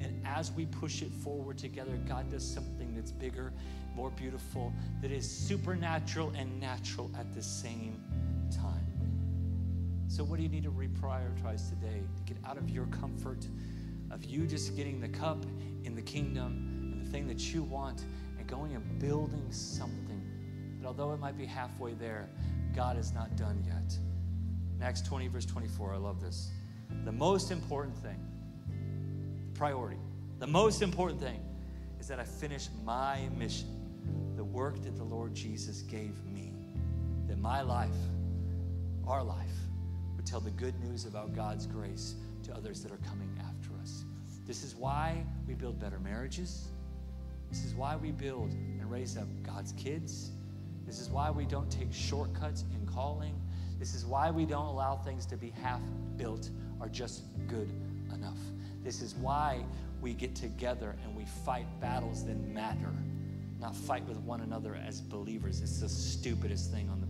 And 0.00 0.20
as 0.26 0.50
we 0.52 0.66
push 0.66 1.02
it 1.02 1.10
forward 1.10 1.58
together, 1.58 1.98
God 2.08 2.30
does 2.30 2.46
something 2.46 2.94
that's 2.94 3.12
bigger, 3.12 3.52
more 3.94 4.10
beautiful, 4.10 4.72
that 5.02 5.10
is 5.10 5.30
supernatural 5.30 6.32
and 6.36 6.60
natural 6.60 7.10
at 7.18 7.32
the 7.32 7.42
same 7.42 8.02
time. 8.50 8.86
So 10.08 10.24
what 10.24 10.36
do 10.36 10.42
you 10.42 10.48
need 10.48 10.64
to 10.64 10.70
reprioritize 10.70 11.68
today 11.68 12.02
to 12.16 12.22
get 12.32 12.36
out 12.44 12.58
of 12.58 12.70
your 12.70 12.86
comfort 12.86 13.46
of 14.10 14.24
you 14.24 14.46
just 14.46 14.76
getting 14.76 15.00
the 15.00 15.08
cup 15.08 15.44
in 15.84 15.94
the 15.94 16.02
kingdom 16.02 16.92
and 16.92 17.04
the 17.04 17.10
thing 17.10 17.26
that 17.26 17.52
you 17.52 17.62
want 17.62 18.04
and 18.38 18.46
going 18.46 18.74
and 18.74 18.98
building 19.00 19.46
something 19.50 20.05
although 20.86 21.12
it 21.12 21.18
might 21.18 21.36
be 21.36 21.44
halfway 21.44 21.94
there, 21.94 22.28
God 22.74 22.98
is 22.98 23.12
not 23.12 23.36
done 23.36 23.62
yet. 23.66 23.96
Acts 24.80 25.02
20, 25.02 25.28
verse 25.28 25.46
24, 25.46 25.94
I 25.94 25.96
love 25.96 26.20
this. 26.20 26.50
The 27.04 27.12
most 27.12 27.50
important 27.50 27.96
thing, 27.96 28.18
priority, 29.54 29.98
the 30.38 30.46
most 30.46 30.82
important 30.82 31.20
thing 31.20 31.40
is 31.98 32.08
that 32.08 32.20
I 32.20 32.24
finish 32.24 32.68
my 32.84 33.28
mission, 33.36 33.68
the 34.36 34.44
work 34.44 34.82
that 34.82 34.96
the 34.96 35.04
Lord 35.04 35.34
Jesus 35.34 35.82
gave 35.82 36.14
me, 36.26 36.52
that 37.26 37.38
my 37.38 37.62
life, 37.62 37.96
our 39.06 39.22
life, 39.22 39.56
would 40.14 40.26
tell 40.26 40.40
the 40.40 40.50
good 40.50 40.78
news 40.84 41.06
about 41.06 41.34
God's 41.34 41.66
grace 41.66 42.14
to 42.44 42.54
others 42.54 42.82
that 42.82 42.92
are 42.92 43.00
coming 43.08 43.30
after 43.40 43.70
us. 43.80 44.04
This 44.46 44.62
is 44.62 44.76
why 44.76 45.24
we 45.48 45.54
build 45.54 45.80
better 45.80 45.98
marriages. 45.98 46.68
This 47.50 47.64
is 47.64 47.74
why 47.74 47.96
we 47.96 48.12
build 48.12 48.52
and 48.52 48.90
raise 48.90 49.16
up 49.16 49.26
God's 49.42 49.72
kids. 49.72 50.30
This 50.86 51.00
is 51.00 51.10
why 51.10 51.30
we 51.30 51.44
don't 51.44 51.70
take 51.70 51.92
shortcuts 51.92 52.64
in 52.72 52.86
calling. 52.86 53.34
This 53.78 53.94
is 53.94 54.06
why 54.06 54.30
we 54.30 54.46
don't 54.46 54.66
allow 54.66 54.96
things 54.96 55.26
to 55.26 55.36
be 55.36 55.50
half 55.62 55.80
built 56.16 56.50
or 56.80 56.88
just 56.88 57.24
good 57.48 57.68
enough. 58.14 58.38
This 58.82 59.02
is 59.02 59.14
why 59.16 59.64
we 60.00 60.14
get 60.14 60.34
together 60.34 60.94
and 61.04 61.16
we 61.16 61.24
fight 61.44 61.66
battles 61.80 62.24
that 62.26 62.36
matter, 62.48 62.92
not 63.60 63.74
fight 63.74 64.06
with 64.06 64.18
one 64.18 64.42
another 64.42 64.78
as 64.86 65.00
believers. 65.00 65.60
It's 65.60 65.80
the 65.80 65.88
stupidest 65.88 66.70
thing 66.70 66.88
on 66.88 67.00
the 67.00 67.05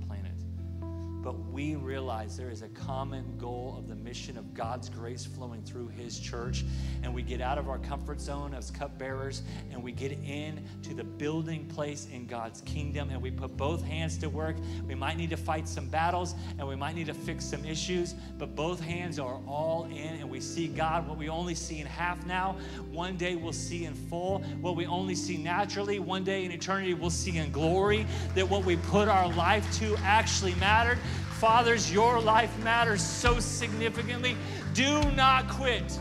but 1.27 1.35
we 1.51 1.75
realize 1.75 2.37
there 2.37 2.51
is 2.51 2.63
a 2.63 2.69
common 2.69 3.37
goal 3.37 3.75
of 3.77 3.89
the 3.89 3.97
mission 3.97 4.39
of 4.39 4.55
God's 4.55 4.89
grace 4.89 5.27
flowing 5.27 5.61
through 5.63 5.89
His 5.89 6.21
church. 6.21 6.65
And 7.03 7.13
we 7.13 7.21
get 7.21 7.41
out 7.41 7.59
of 7.59 7.69
our 7.69 7.81
comfort 7.81 8.21
zone 8.21 8.55
as 8.55 8.71
cupbearers 8.71 9.43
and 9.73 9.83
we 9.83 9.91
get 9.91 10.13
into 10.13 10.95
the 10.95 11.03
building 11.03 11.67
place 11.67 12.07
in 12.13 12.29
God's 12.29 12.61
kingdom 12.61 13.11
and 13.11 13.21
we 13.21 13.33
put 13.33 13.57
both 13.57 13.83
hands 13.83 14.17
to 14.19 14.29
work. 14.29 14.55
We 14.87 14.95
might 14.95 15.17
need 15.17 15.31
to 15.31 15.37
fight 15.37 15.67
some 15.67 15.89
battles 15.89 16.37
and 16.61 16.69
we 16.69 16.77
might 16.77 16.95
need 16.95 17.09
to 17.09 17.15
fix 17.15 17.45
some 17.45 17.65
issues, 17.65 18.15
but 18.39 18.55
both 18.55 18.79
hands 18.79 19.19
are 19.19 19.41
all 19.49 19.87
in 19.87 20.21
and 20.21 20.31
we 20.31 20.39
see 20.39 20.69
God, 20.69 21.09
what 21.09 21.19
we 21.19 21.29
only 21.29 21.57
see 21.57 21.81
in 21.81 21.89
half 21.89 22.25
now, 22.25 22.55
one 22.93 23.17
day 23.17 23.35
we'll 23.35 23.53
see 23.53 23.85
in 23.85 23.95
full. 23.95 24.45
What 24.61 24.77
we 24.77 24.87
only 24.87 25.17
see 25.17 25.39
naturally, 25.39 25.99
one 25.99 26.23
day 26.23 26.45
in 26.45 26.53
eternity 26.53 26.95
we'll 26.95 27.11
see 27.11 27.37
in 27.37 27.51
glory. 27.51 28.07
That 28.37 28.49
what 28.49 28.65
we 28.65 28.77
put 28.77 29.09
our 29.09 29.29
life 29.33 29.77
to 29.81 29.97
actually 30.05 30.55
mattered. 30.55 30.99
Fathers, 31.39 31.93
your 31.93 32.19
life 32.19 32.57
matters 32.61 33.03
so 33.03 33.39
significantly. 33.41 34.37
Do 34.73 35.03
not 35.13 35.49
quit. 35.51 35.99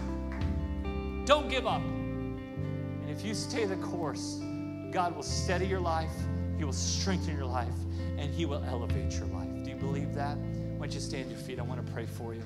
Don't 1.25 1.49
give 1.49 1.67
up. 1.67 1.81
And 1.81 3.09
if 3.09 3.25
you 3.25 3.33
stay 3.33 3.65
the 3.65 3.75
course, 3.75 4.39
God 4.91 5.13
will 5.13 5.23
steady 5.23 5.67
your 5.67 5.81
life, 5.81 6.13
He 6.57 6.63
will 6.63 6.71
strengthen 6.71 7.36
your 7.36 7.47
life, 7.47 7.67
and 8.17 8.33
He 8.33 8.45
will 8.45 8.63
elevate 8.63 9.11
your 9.13 9.27
life. 9.27 9.49
Do 9.63 9.69
you 9.69 9.75
believe 9.75 10.13
that? 10.13 10.38
Why 10.38 10.86
don't 10.86 10.93
you 10.93 11.01
stand 11.01 11.29
your 11.29 11.39
feet? 11.39 11.59
I 11.59 11.63
want 11.63 11.86
to 11.86 11.91
pray 11.91 12.05
for 12.05 12.33
you. 12.33 12.41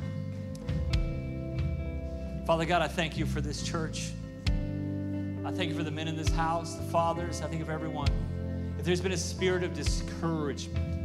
Father 2.47 2.65
God, 2.65 2.81
I 2.81 2.87
thank 2.87 3.17
you 3.17 3.27
for 3.27 3.39
this 3.39 3.61
church. 3.61 4.13
I 5.45 5.51
thank 5.51 5.69
you 5.69 5.75
for 5.75 5.83
the 5.83 5.91
men 5.91 6.07
in 6.07 6.17
this 6.17 6.29
house, 6.29 6.73
the 6.73 6.83
fathers. 6.85 7.43
I 7.43 7.47
think 7.47 7.61
of 7.61 7.69
everyone. 7.69 8.09
If 8.79 8.85
there's 8.85 9.01
been 9.01 9.11
a 9.11 9.17
spirit 9.17 9.63
of 9.63 9.75
discouragement, 9.75 10.98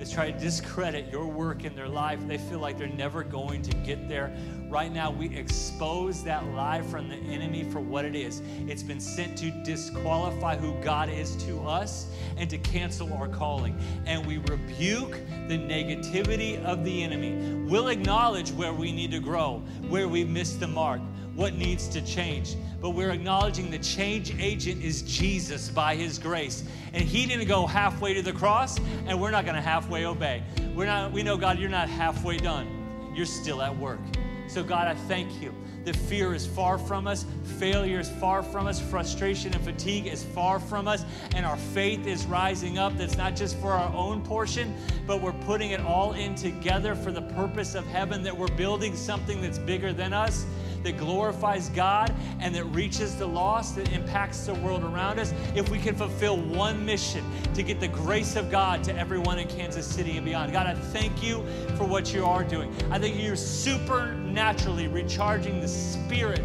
is 0.00 0.10
try 0.10 0.30
to 0.30 0.38
discredit 0.38 1.10
your 1.10 1.26
work 1.26 1.64
in 1.64 1.74
their 1.74 1.88
life. 1.88 2.18
They 2.26 2.38
feel 2.38 2.58
like 2.58 2.78
they're 2.78 2.86
never 2.86 3.22
going 3.22 3.62
to 3.62 3.74
get 3.78 4.08
there. 4.08 4.36
Right 4.68 4.92
now, 4.92 5.10
we 5.10 5.34
expose 5.36 6.24
that 6.24 6.44
lie 6.48 6.82
from 6.82 7.08
the 7.08 7.16
enemy 7.16 7.64
for 7.64 7.80
what 7.80 8.04
it 8.04 8.14
is. 8.14 8.42
It's 8.66 8.82
been 8.82 9.00
sent 9.00 9.38
to 9.38 9.50
disqualify 9.64 10.56
who 10.56 10.74
God 10.82 11.08
is 11.08 11.36
to 11.44 11.60
us 11.60 12.08
and 12.36 12.50
to 12.50 12.58
cancel 12.58 13.12
our 13.14 13.28
calling. 13.28 13.78
And 14.06 14.26
we 14.26 14.38
rebuke 14.38 15.12
the 15.48 15.58
negativity 15.58 16.62
of 16.64 16.84
the 16.84 17.02
enemy. 17.02 17.64
We'll 17.70 17.88
acknowledge 17.88 18.50
where 18.52 18.72
we 18.72 18.92
need 18.92 19.12
to 19.12 19.20
grow, 19.20 19.62
where 19.88 20.08
we've 20.08 20.28
missed 20.28 20.60
the 20.60 20.68
mark, 20.68 21.00
what 21.36 21.54
needs 21.54 21.86
to 21.88 22.00
change 22.00 22.56
but 22.80 22.90
we're 22.90 23.10
acknowledging 23.10 23.70
the 23.70 23.78
change 23.78 24.34
agent 24.38 24.82
is 24.82 25.02
Jesus 25.02 25.68
by 25.68 25.96
his 25.96 26.18
grace. 26.18 26.64
And 26.92 27.02
he 27.02 27.26
didn't 27.26 27.48
go 27.48 27.66
halfway 27.66 28.14
to 28.14 28.22
the 28.22 28.32
cross, 28.32 28.78
and 29.06 29.20
we're 29.20 29.30
not 29.30 29.44
going 29.44 29.56
to 29.56 29.62
halfway 29.62 30.04
obey. 30.04 30.42
We're 30.74 30.86
not, 30.86 31.12
we 31.12 31.22
know, 31.22 31.36
God, 31.36 31.58
you're 31.58 31.70
not 31.70 31.88
halfway 31.88 32.36
done. 32.36 33.12
You're 33.14 33.26
still 33.26 33.62
at 33.62 33.76
work. 33.76 34.00
So, 34.48 34.62
God, 34.62 34.88
I 34.88 34.94
thank 34.94 35.42
you 35.42 35.54
the 35.84 35.92
fear 35.92 36.34
is 36.34 36.44
far 36.44 36.78
from 36.78 37.06
us, 37.06 37.24
failure 37.58 38.00
is 38.00 38.10
far 38.10 38.42
from 38.42 38.66
us, 38.66 38.80
frustration 38.80 39.54
and 39.54 39.64
fatigue 39.64 40.08
is 40.08 40.24
far 40.24 40.58
from 40.58 40.88
us, 40.88 41.04
and 41.36 41.46
our 41.46 41.56
faith 41.56 42.08
is 42.08 42.26
rising 42.26 42.76
up. 42.76 42.96
That's 42.98 43.16
not 43.16 43.36
just 43.36 43.56
for 43.58 43.70
our 43.70 43.94
own 43.94 44.20
portion, 44.22 44.74
but 45.06 45.22
we're 45.22 45.32
putting 45.32 45.70
it 45.70 45.80
all 45.80 46.14
in 46.14 46.34
together 46.34 46.96
for 46.96 47.12
the 47.12 47.22
purpose 47.22 47.76
of 47.76 47.86
heaven, 47.86 48.24
that 48.24 48.36
we're 48.36 48.48
building 48.56 48.96
something 48.96 49.40
that's 49.40 49.58
bigger 49.58 49.92
than 49.92 50.12
us 50.12 50.44
that 50.86 50.98
glorifies 50.98 51.68
God 51.70 52.14
and 52.38 52.54
that 52.54 52.64
reaches 52.66 53.16
the 53.16 53.26
lost, 53.26 53.74
that 53.74 53.92
impacts 53.92 54.46
the 54.46 54.54
world 54.54 54.84
around 54.84 55.18
us, 55.18 55.34
if 55.56 55.68
we 55.68 55.78
can 55.78 55.96
fulfill 55.96 56.36
one 56.36 56.86
mission 56.86 57.24
to 57.54 57.64
get 57.64 57.80
the 57.80 57.88
grace 57.88 58.36
of 58.36 58.52
God 58.52 58.84
to 58.84 58.96
everyone 58.96 59.40
in 59.40 59.48
Kansas 59.48 59.84
City 59.84 60.16
and 60.16 60.24
beyond. 60.24 60.52
God, 60.52 60.68
I 60.68 60.74
thank 60.74 61.24
you 61.24 61.44
for 61.76 61.84
what 61.84 62.14
you 62.14 62.24
are 62.24 62.44
doing. 62.44 62.72
I 62.90 63.00
think 63.00 63.20
you're 63.20 63.34
supernaturally 63.34 64.86
recharging 64.86 65.60
the 65.60 65.68
spirit 65.68 66.42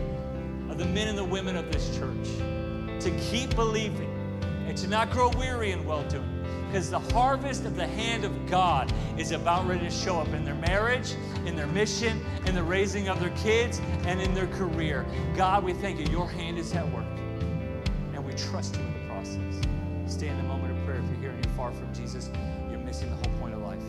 of 0.71 0.79
the 0.79 0.85
men 0.85 1.07
and 1.07 1.17
the 1.17 1.23
women 1.23 1.55
of 1.55 1.71
this 1.71 1.95
church 1.95 2.27
to 3.03 3.11
keep 3.29 3.55
believing 3.55 4.09
and 4.67 4.75
to 4.75 4.87
not 4.87 5.11
grow 5.11 5.29
weary 5.37 5.71
in 5.71 5.85
well 5.85 6.03
doing 6.09 6.30
because 6.67 6.89
the 6.89 6.99
harvest 6.99 7.65
of 7.65 7.75
the 7.75 7.85
hand 7.85 8.23
of 8.23 8.49
God 8.49 8.93
is 9.17 9.31
about 9.31 9.67
ready 9.67 9.81
to 9.81 9.91
show 9.91 10.19
up 10.19 10.29
in 10.29 10.45
their 10.45 10.55
marriage, 10.55 11.15
in 11.45 11.55
their 11.55 11.67
mission, 11.67 12.23
in 12.45 12.55
the 12.55 12.63
raising 12.63 13.09
of 13.09 13.19
their 13.19 13.31
kids, 13.31 13.81
and 14.05 14.21
in 14.21 14.33
their 14.33 14.47
career. 14.47 15.05
God, 15.35 15.65
we 15.65 15.73
thank 15.73 15.99
you. 15.99 16.05
Your 16.05 16.29
hand 16.29 16.57
is 16.57 16.73
at 16.73 16.89
work, 16.93 17.03
and 18.13 18.25
we 18.25 18.31
trust 18.33 18.77
you 18.77 18.81
in 18.83 18.93
the 18.93 19.13
process. 19.13 19.61
Stay 20.07 20.29
in 20.29 20.37
the 20.37 20.43
moment 20.43 20.77
of 20.77 20.85
prayer. 20.85 20.99
If 20.99 21.09
you're 21.09 21.19
here 21.19 21.29
and 21.31 21.45
you're 21.45 21.53
far 21.55 21.71
from 21.73 21.93
Jesus, 21.93 22.29
you're 22.69 22.79
missing 22.79 23.09
the 23.09 23.15
whole 23.15 23.39
point 23.39 23.53
of 23.53 23.61
life. 23.61 23.83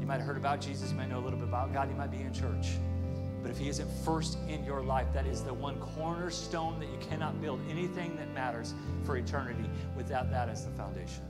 You 0.00 0.06
might 0.06 0.16
have 0.18 0.26
heard 0.26 0.36
about 0.36 0.60
Jesus, 0.60 0.90
you 0.90 0.96
might 0.96 1.10
know 1.10 1.20
a 1.20 1.24
little 1.24 1.38
bit 1.38 1.46
about 1.46 1.72
God, 1.72 1.88
you 1.88 1.94
might 1.94 2.10
be 2.10 2.22
in 2.22 2.34
church. 2.34 2.70
But 3.40 3.52
if 3.52 3.58
He 3.58 3.68
isn't 3.68 3.88
first 4.04 4.36
in 4.48 4.64
your 4.64 4.82
life, 4.82 5.06
that 5.14 5.26
is 5.26 5.42
the 5.42 5.54
one 5.54 5.78
cornerstone 5.78 6.80
that 6.80 6.88
you 6.88 6.98
cannot 7.08 7.40
build 7.40 7.60
anything 7.70 8.16
that 8.16 8.32
matters 8.34 8.74
for 9.04 9.16
eternity 9.16 9.70
without 9.96 10.28
that 10.30 10.48
as 10.48 10.64
the 10.64 10.72
foundation. 10.72 11.22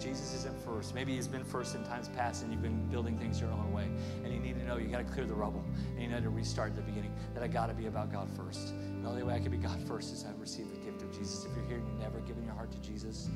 Jesus 0.00 0.34
isn't 0.34 0.58
first, 0.64 0.94
maybe 0.94 1.14
He's 1.14 1.28
been 1.28 1.44
first 1.44 1.74
in 1.74 1.84
times 1.84 2.08
past 2.08 2.42
and 2.42 2.50
you've 2.50 2.62
been 2.62 2.86
building 2.86 3.18
things 3.18 3.40
your 3.40 3.50
own 3.50 3.72
way. 3.72 3.88
And 4.24 4.32
you 4.32 4.40
need 4.40 4.58
to 4.58 4.64
know 4.64 4.78
you 4.78 4.88
got 4.88 5.06
to 5.06 5.12
clear 5.12 5.26
the 5.26 5.34
rubble 5.34 5.62
and 5.92 6.02
you 6.02 6.08
need 6.08 6.22
to 6.22 6.30
restart 6.30 6.70
at 6.70 6.76
the 6.76 6.82
beginning. 6.82 7.12
That 7.34 7.42
I 7.42 7.48
got 7.48 7.66
to 7.66 7.74
be 7.74 7.86
about 7.86 8.10
God 8.10 8.28
first. 8.34 8.70
And 8.70 9.04
the 9.04 9.08
only 9.08 9.22
way 9.22 9.34
I 9.34 9.38
can 9.38 9.50
be 9.50 9.58
God 9.58 9.80
first 9.86 10.12
is 10.14 10.24
I 10.24 10.30
receive 10.40 10.70
the 10.70 10.78
gift 10.78 11.02
of 11.02 11.12
Jesus. 11.12 11.44
If 11.44 11.54
you're 11.54 11.66
here 11.66 11.76
and 11.76 11.86
you've 11.86 12.00
never 12.00 12.20
given 12.20 12.44
your 12.44 12.54
heart 12.54 12.72
to 12.72 12.78
Jesus, 12.78 13.28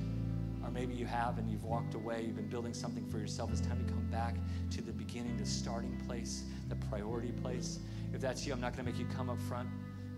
or 0.64 0.70
maybe 0.70 0.94
you 0.94 1.04
have 1.04 1.38
and 1.38 1.50
you've 1.50 1.64
walked 1.64 1.94
away, 1.94 2.22
you've 2.22 2.36
been 2.36 2.48
building 2.48 2.72
something 2.72 3.06
for 3.10 3.18
yourself. 3.18 3.50
It's 3.52 3.60
time 3.60 3.84
to 3.84 3.92
come 3.92 4.06
back 4.10 4.36
to 4.70 4.80
the 4.80 4.92
beginning, 4.92 5.36
the 5.36 5.44
starting 5.44 6.00
place, 6.06 6.44
the 6.70 6.76
priority 6.76 7.32
place. 7.32 7.80
If 8.14 8.20
that's 8.20 8.46
you, 8.46 8.52
I'm 8.52 8.60
not 8.60 8.74
going 8.74 8.86
to 8.86 8.90
make 8.90 8.98
you 8.98 9.06
come 9.14 9.28
up 9.28 9.40
front, 9.42 9.68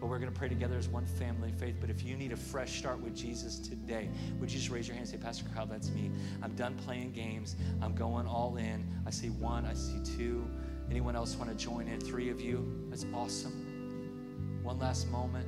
we're 0.07 0.19
going 0.19 0.33
to 0.33 0.39
pray 0.39 0.49
together 0.49 0.77
as 0.77 0.89
one 0.89 1.07
family 1.07 1.53
faith. 1.59 1.77
But 1.81 1.91
if 1.91 2.03
you 2.05 2.17
need 2.17 2.33
a 2.33 2.37
fresh 2.37 2.79
start 2.79 3.01
with 3.01 3.15
Jesus 3.15 3.59
today, 3.59 4.09
would 4.41 4.51
you 4.51 4.59
just 4.59 4.71
raise 4.71 4.87
your 4.87 4.95
hand 4.95 5.09
and 5.09 5.21
say, 5.21 5.25
Pastor 5.25 5.45
Kyle, 5.55 5.67
that's 5.67 5.91
me. 5.91 6.11
I'm 6.43 6.55
done 6.55 6.75
playing 6.77 7.13
games. 7.13 7.57
I'm 7.83 7.95
going 7.95 8.27
all 8.27 8.57
in. 8.57 8.87
I 9.07 9.11
see 9.11 9.31
one, 9.31 9.67
I 9.67 9.75
see 9.75 9.99
two. 10.17 10.47
Anyone 10.91 11.17
else 11.17 11.37
want 11.37 11.51
to 11.51 11.57
join 11.57 11.89
in? 11.89 12.01
Three 12.01 12.31
of 12.31 12.41
you, 12.41 12.87
that's 12.89 13.07
awesome. 13.15 14.61
One 14.63 14.79
last 14.79 15.09
moment. 15.11 15.47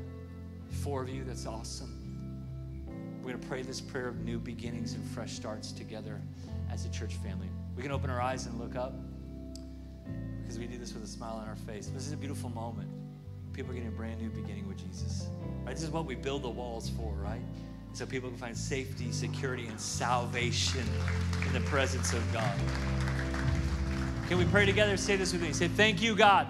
Four 0.71 1.03
of 1.03 1.09
you, 1.09 1.25
that's 1.25 1.47
awesome. 1.47 1.95
We're 3.23 3.31
going 3.31 3.43
to 3.43 3.49
pray 3.49 3.63
this 3.63 3.81
prayer 3.81 4.09
of 4.09 4.21
new 4.21 4.39
beginnings 4.39 4.95
and 4.95 5.05
fresh 5.11 5.33
starts 5.33 5.73
together 5.73 6.21
as 6.71 6.85
a 6.85 6.91
church 6.91 7.15
family. 7.17 7.49
We 7.77 7.83
can 7.83 7.93
open 7.93 8.11
our 8.11 8.21
eyes 8.21 8.47
and 8.47 8.59
look 8.59 8.77
up 8.77 8.95
because 10.43 10.59
we 10.59 10.67
do 10.67 10.79
this 10.79 10.95
with 10.95 11.05
a 11.05 11.07
smile 11.07 11.35
on 11.35 11.47
our 11.47 11.57
face. 11.57 11.89
This 11.89 12.07
is 12.07 12.13
a 12.13 12.17
beautiful 12.17 12.51
moment. 12.51 12.88
People 13.59 13.73
are 13.73 13.75
getting 13.75 13.89
a 13.89 13.91
brand 13.91 14.21
new 14.23 14.29
beginning 14.29 14.69
with 14.69 14.79
Jesus. 14.79 15.27
Right? 15.65 15.75
This 15.75 15.83
is 15.83 15.91
what 15.91 16.07
we 16.07 16.15
build 16.15 16.43
the 16.43 16.49
walls 16.49 16.91
for, 16.91 17.13
right? 17.15 17.41
So 17.93 18.07
people 18.07 18.29
can 18.29 18.39
find 18.39 18.57
safety, 18.57 19.11
security, 19.11 19.67
and 19.67 19.81
salvation 19.81 20.85
in 21.45 21.53
the 21.53 21.61
presence 21.63 22.13
of 22.13 22.23
God. 22.33 22.57
Can 24.29 24.39
we 24.39 24.45
pray 24.45 24.65
together? 24.65 24.97
Say 24.97 25.17
this 25.17 25.33
with 25.33 25.43
me. 25.43 25.53
Say, 25.53 25.67
Thank 25.67 26.01
you, 26.01 26.15
God, 26.15 26.47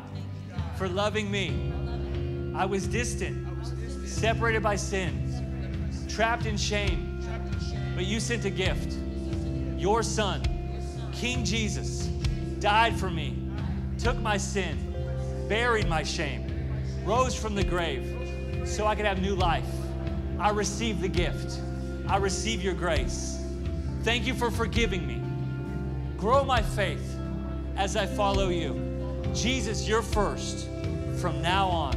for 0.76 0.86
loving 0.86 1.30
me. 1.30 1.72
I 2.54 2.66
was 2.66 2.86
distant, 2.86 3.48
separated 4.06 4.62
by 4.62 4.76
sin 4.76 6.04
trapped 6.10 6.44
in 6.44 6.58
shame, 6.58 7.24
but 7.94 8.04
you 8.04 8.20
sent 8.20 8.44
a 8.44 8.50
gift. 8.50 8.98
Your 9.78 10.02
son, 10.02 10.42
King 11.14 11.42
Jesus, 11.42 12.08
died 12.60 13.00
for 13.00 13.08
me, 13.08 13.34
took 13.98 14.18
my 14.18 14.36
sin, 14.36 14.76
buried 15.48 15.88
my 15.88 16.02
shame, 16.02 16.47
rose 17.08 17.34
from 17.34 17.54
the 17.54 17.64
grave 17.64 18.04
so 18.66 18.86
I 18.86 18.94
could 18.94 19.06
have 19.06 19.22
new 19.22 19.34
life. 19.34 19.64
I 20.38 20.50
receive 20.50 21.00
the 21.00 21.08
gift. 21.08 21.58
I 22.06 22.18
receive 22.18 22.62
your 22.62 22.74
grace. 22.74 23.42
Thank 24.02 24.26
you 24.26 24.34
for 24.34 24.50
forgiving 24.50 25.06
me. 25.06 25.22
Grow 26.18 26.44
my 26.44 26.60
faith 26.60 27.16
as 27.76 27.96
I 27.96 28.04
follow 28.04 28.50
you. 28.50 29.22
Jesus, 29.34 29.88
you're 29.88 30.02
first 30.02 30.68
from 31.16 31.40
now 31.40 31.68
on 31.68 31.96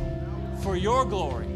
for 0.64 0.78
your 0.78 1.04
glory. 1.04 1.48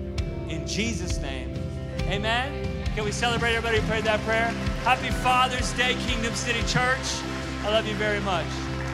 In 0.50 0.68
Jesus' 0.68 1.18
name. 1.20 1.58
Amen. 2.02 2.84
Can 2.94 3.06
we 3.06 3.12
celebrate 3.14 3.56
everybody 3.56 3.80
who 3.80 3.88
prayed 3.88 4.04
that 4.04 4.20
prayer? 4.22 4.48
Happy 4.84 5.10
Father's 5.10 5.72
Day, 5.74 5.96
Kingdom 6.08 6.36
City 6.36 6.62
Church. 6.68 7.24
I 7.64 7.70
love 7.70 7.88
you 7.88 7.96
very 7.96 8.20
much. 8.20 8.46